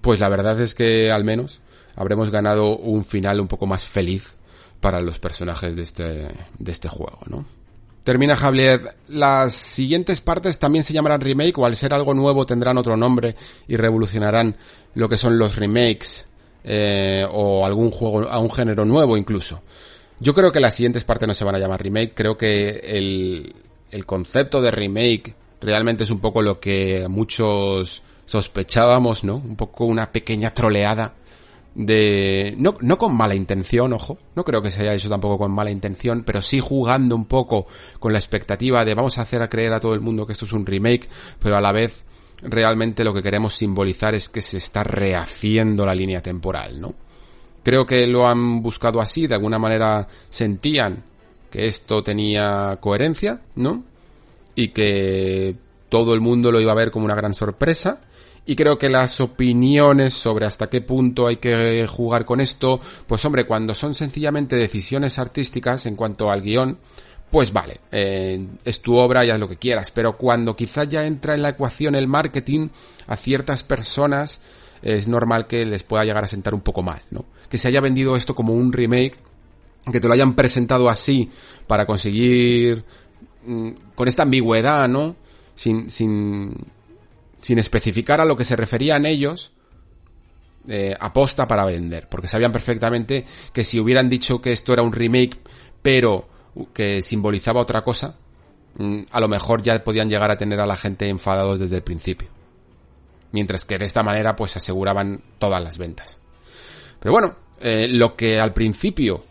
[0.00, 1.60] pues la verdad es que al menos
[1.96, 4.36] habremos ganado un final un poco más feliz
[4.80, 6.04] para los personajes de este,
[6.58, 7.44] de este juego, ¿no?
[8.04, 8.82] Termina Javier.
[9.08, 13.34] Las siguientes partes también se llamarán remake o al ser algo nuevo tendrán otro nombre
[13.66, 14.56] y revolucionarán
[14.94, 16.28] lo que son los remakes
[16.64, 19.62] eh, o algún juego, a un género nuevo incluso.
[20.20, 22.12] Yo creo que las siguientes partes no se van a llamar remake.
[22.14, 23.54] Creo que el,
[23.90, 29.36] el concepto de remake realmente es un poco lo que muchos sospechábamos, ¿no?
[29.36, 31.14] Un poco una pequeña troleada
[31.74, 32.54] de...
[32.58, 35.70] No, no con mala intención, ojo, no creo que se haya hecho tampoco con mala
[35.70, 37.66] intención, pero sí jugando un poco
[37.98, 40.44] con la expectativa de vamos a hacer a creer a todo el mundo que esto
[40.44, 41.08] es un remake,
[41.40, 42.04] pero a la vez
[42.42, 46.94] realmente lo que queremos simbolizar es que se está rehaciendo la línea temporal, ¿no?
[47.62, 51.02] Creo que lo han buscado así, de alguna manera sentían
[51.50, 53.84] que esto tenía coherencia, ¿no?
[54.54, 55.56] Y que
[55.88, 58.00] todo el mundo lo iba a ver como una gran sorpresa
[58.46, 63.24] y creo que las opiniones sobre hasta qué punto hay que jugar con esto, pues
[63.24, 66.78] hombre, cuando son sencillamente decisiones artísticas en cuanto al guion,
[67.30, 71.06] pues vale, eh, es tu obra y haz lo que quieras, pero cuando quizá ya
[71.06, 72.68] entra en la ecuación el marketing,
[73.06, 74.40] a ciertas personas
[74.82, 77.24] es normal que les pueda llegar a sentar un poco mal, ¿no?
[77.48, 79.18] Que se haya vendido esto como un remake,
[79.90, 81.30] que te lo hayan presentado así
[81.66, 82.84] para conseguir
[83.94, 85.16] con esta ambigüedad, ¿no?
[85.54, 86.54] Sin, sin,
[87.40, 89.52] sin especificar a lo que se referían ellos,
[90.66, 94.92] eh, aposta para vender, porque sabían perfectamente que si hubieran dicho que esto era un
[94.92, 95.38] remake,
[95.82, 96.26] pero
[96.72, 98.16] que simbolizaba otra cosa,
[98.78, 101.82] mm, a lo mejor ya podían llegar a tener a la gente enfadados desde el
[101.82, 102.28] principio.
[103.32, 106.20] Mientras que de esta manera pues aseguraban todas las ventas.
[106.98, 109.22] Pero bueno, eh, lo que al principio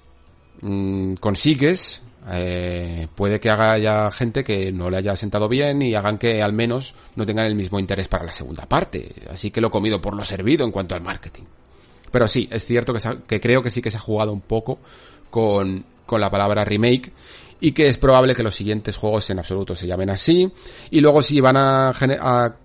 [0.62, 5.96] mm, consigues eh, puede que haga ya gente que no le haya sentado bien y
[5.96, 9.14] hagan que al menos no tengan el mismo interés para la segunda parte.
[9.30, 11.44] Así que lo comido por lo servido en cuanto al marketing.
[12.12, 14.80] Pero sí, es cierto que, que creo que sí que se ha jugado un poco
[15.30, 17.12] con, con la palabra remake
[17.60, 20.52] y que es probable que los siguientes juegos en absoluto se llamen así.
[20.92, 22.56] Y luego si van a, a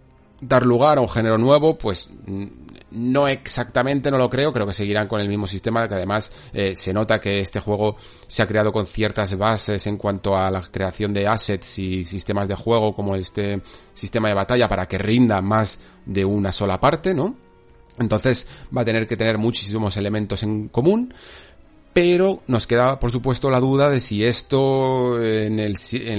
[0.40, 2.10] dar lugar a un género nuevo, pues
[2.90, 6.74] no exactamente, no lo creo, creo que seguirán con el mismo sistema, que además eh,
[6.74, 7.96] se nota que este juego
[8.26, 12.48] se ha creado con ciertas bases en cuanto a la creación de assets y sistemas
[12.48, 13.60] de juego como este
[13.94, 17.36] sistema de batalla para que rinda más de una sola parte, ¿no?
[17.98, 21.12] Entonces va a tener que tener muchísimos elementos en común,
[22.00, 25.56] pero nos queda por supuesto la duda de si esto en,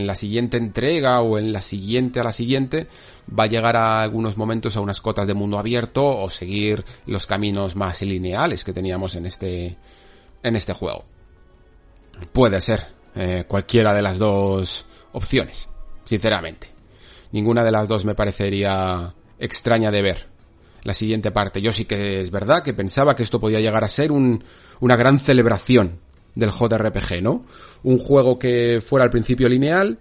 [0.05, 2.87] la siguiente entrega o en la siguiente a la siguiente
[3.31, 7.25] va a llegar a algunos momentos a unas cotas de mundo abierto o seguir los
[7.27, 9.77] caminos más lineales que teníamos en este
[10.43, 11.05] en este juego.
[12.33, 12.85] Puede ser
[13.15, 15.69] eh, cualquiera de las dos opciones,
[16.03, 16.67] sinceramente.
[17.31, 20.28] Ninguna de las dos me parecería extraña de ver.
[20.83, 23.89] La siguiente parte, yo sí que es verdad que pensaba que esto podía llegar a
[23.89, 24.43] ser un,
[24.79, 25.99] una gran celebración
[26.35, 27.45] del JRPG, ¿no?
[27.83, 29.99] Un juego que fuera al principio lineal,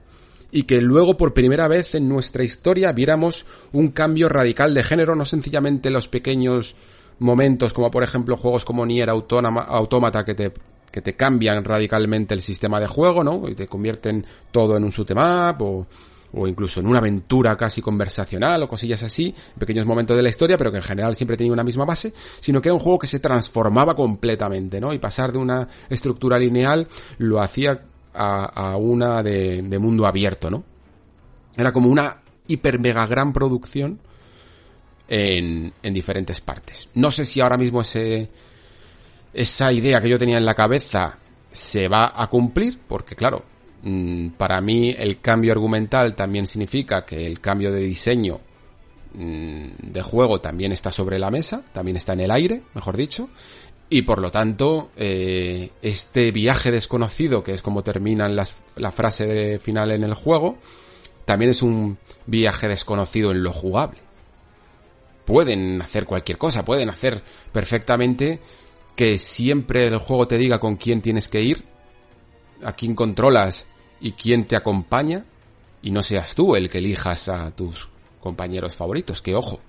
[0.51, 5.15] y que luego por primera vez en nuestra historia viéramos un cambio radical de género,
[5.15, 6.75] no sencillamente los pequeños
[7.19, 10.53] momentos como por ejemplo juegos como Nier Automata que te
[10.91, 13.47] que te cambian radicalmente el sistema de juego, ¿no?
[13.47, 15.87] Y te convierten todo en un shoot'em up o,
[16.33, 20.59] o incluso en una aventura casi conversacional o cosillas así, pequeños momentos de la historia,
[20.59, 23.07] pero que en general siempre tenía una misma base, sino que era un juego que
[23.07, 24.93] se transformaba completamente, ¿no?
[24.93, 26.89] Y pasar de una estructura lineal
[27.19, 27.83] lo hacía
[28.15, 30.65] a, una de, mundo abierto, ¿no?
[31.57, 34.01] Era como una hiper mega gran producción
[35.09, 36.89] en, en diferentes partes.
[36.95, 38.31] No sé si ahora mismo ese,
[39.33, 41.19] esa idea que yo tenía en la cabeza
[41.49, 43.45] se va a cumplir, porque claro,
[44.37, 48.41] para mí el cambio argumental también significa que el cambio de diseño
[49.15, 53.29] mm, de juego también está sobre la mesa, también está en el aire, mejor dicho,
[53.91, 59.93] y por lo tanto, eh, este viaje desconocido, que es como termina la frase final
[59.93, 60.59] en el juego,
[61.29, 63.99] también es un viaje desconocido en lo jugable.
[65.27, 67.23] Pueden hacer cualquier cosa, pueden hacer
[67.53, 68.41] perfectamente
[68.97, 71.65] que siempre el juego te diga con quién tienes que ir,
[72.63, 73.67] a quién controlas
[74.01, 75.25] y quién te acompaña,
[75.83, 77.89] y no seas tú el que elijas a tus
[78.21, 79.61] compañeros favoritos, que ojo,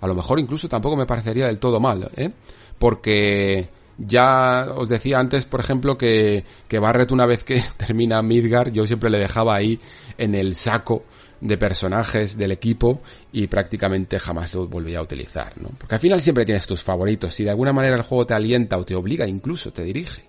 [0.00, 2.30] a lo mejor incluso tampoco me parecería del todo mal, ¿eh?
[2.78, 8.72] porque ya os decía antes, por ejemplo, que, que Barrett una vez que termina Midgar,
[8.72, 9.80] yo siempre le dejaba ahí
[10.18, 11.04] en el saco
[11.40, 13.02] de personajes del equipo
[13.32, 15.70] y prácticamente jamás lo volvía a utilizar, ¿no?
[15.76, 18.78] Porque al final siempre tienes tus favoritos y de alguna manera el juego te alienta
[18.78, 20.22] o te obliga, incluso te dirige.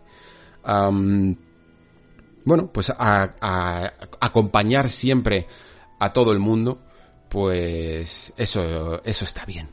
[2.46, 5.48] Bueno, pues a, acompañar siempre
[6.00, 6.82] a todo el mundo,
[7.30, 9.70] pues eso, eso está bien.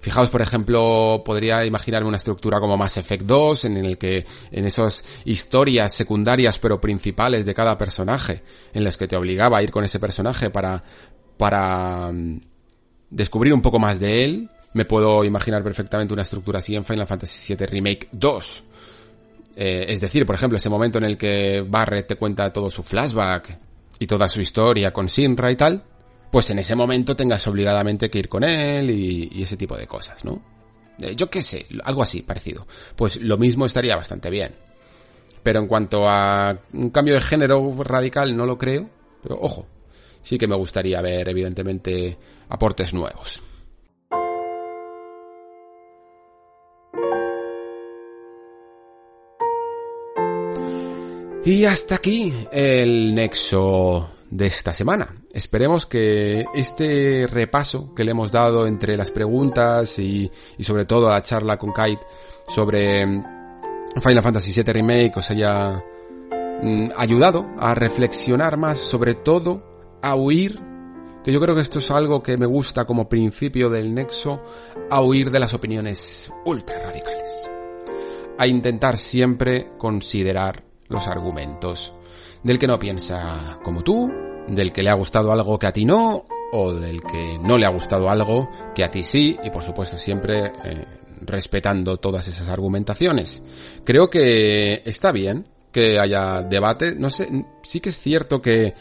[0.00, 4.64] Fijaos, por ejemplo, podría imaginarme una estructura como Mass Effect 2, en el que, en
[4.64, 9.72] esas historias secundarias pero principales de cada personaje, en las que te obligaba a ir
[9.72, 10.84] con ese personaje para,
[11.36, 12.40] para mm,
[13.10, 14.50] descubrir un poco más de él.
[14.74, 18.62] Me puedo imaginar perfectamente una estructura así en Final Fantasy VII Remake 2.
[19.56, 22.82] Eh, es decir, por ejemplo, ese momento en el que Barret te cuenta todo su
[22.82, 23.58] flashback
[23.98, 25.82] y toda su historia con Sinra y tal
[26.30, 30.24] pues en ese momento tengas obligadamente que ir con él y, ese tipo de cosas,
[30.24, 30.42] ¿no?
[31.00, 32.66] Eh, yo qué sé, algo así, parecido.
[32.94, 34.54] Pues lo mismo estaría bastante bien.
[35.42, 38.90] Pero en cuanto a un cambio de género radical, no lo creo.
[39.22, 39.66] Pero ojo,
[40.22, 42.18] sí que me gustaría ver, evidentemente,
[42.48, 43.40] aportes nuevos.
[51.46, 55.22] Y hasta aquí el nexo de esta semana.
[55.32, 60.28] Esperemos que este repaso que le hemos dado entre las preguntas y,
[60.58, 62.04] sobre todo la charla con Kite
[62.48, 65.84] sobre Final Fantasy VII Remake os haya
[66.62, 70.58] mm, ayudado a reflexionar más, sobre todo a huir,
[71.22, 74.42] que yo creo que esto es algo que me gusta como principio del nexo,
[74.90, 77.30] a huir de las opiniones ultra radicales.
[78.36, 81.92] A intentar siempre considerar los argumentos.
[82.42, 84.12] Del que no piensa como tú,
[84.46, 87.66] del que le ha gustado algo que a ti no, o del que no le
[87.66, 90.84] ha gustado algo que a ti sí, y por supuesto siempre eh,
[91.22, 93.42] respetando todas esas argumentaciones.
[93.84, 96.94] Creo que está bien que haya debate.
[96.94, 97.28] No sé,
[97.62, 98.74] sí que es cierto que,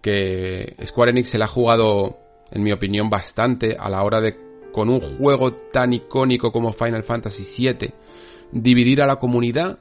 [0.00, 2.18] que Square Enix se la ha jugado,
[2.50, 4.36] en mi opinión, bastante a la hora de,
[4.72, 7.92] con un juego tan icónico como Final Fantasy VII,
[8.52, 9.78] dividir a la comunidad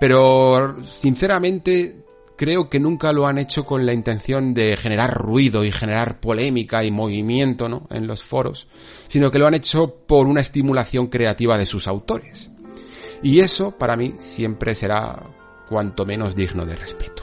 [0.00, 2.04] pero sinceramente
[2.36, 6.82] creo que nunca lo han hecho con la intención de generar ruido y generar polémica
[6.82, 7.86] y movimiento ¿no?
[7.90, 8.66] en los foros,
[9.08, 12.50] sino que lo han hecho por una estimulación creativa de sus autores.
[13.22, 15.22] Y eso para mí siempre será
[15.68, 17.22] cuanto menos digno de respeto.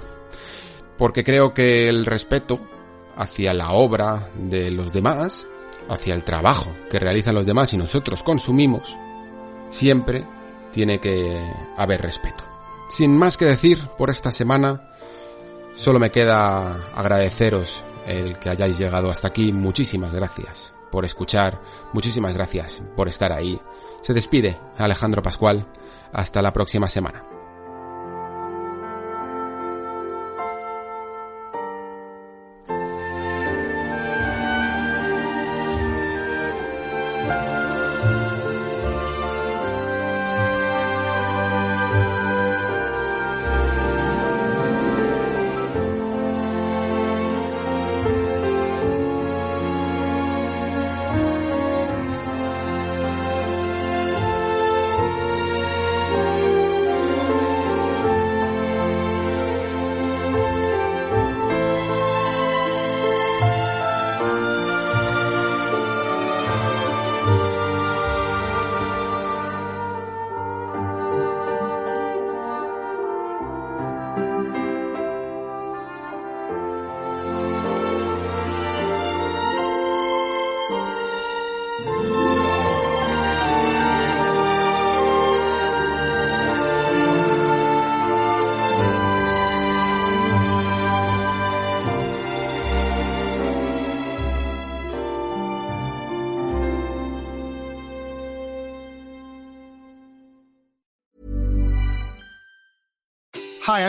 [1.00, 2.60] Porque creo que el respeto
[3.16, 5.48] hacia la obra de los demás,
[5.90, 8.96] hacia el trabajo que realizan los demás y nosotros consumimos,
[9.72, 10.28] siempre
[10.72, 11.42] tiene que
[11.76, 12.47] haber respeto.
[12.90, 14.82] Sin más que decir por esta semana,
[15.76, 19.52] solo me queda agradeceros el que hayáis llegado hasta aquí.
[19.52, 21.62] Muchísimas gracias por escuchar,
[21.94, 23.60] muchísimas gracias por estar ahí.
[24.02, 25.68] Se despide Alejandro Pascual.
[26.14, 27.22] Hasta la próxima semana.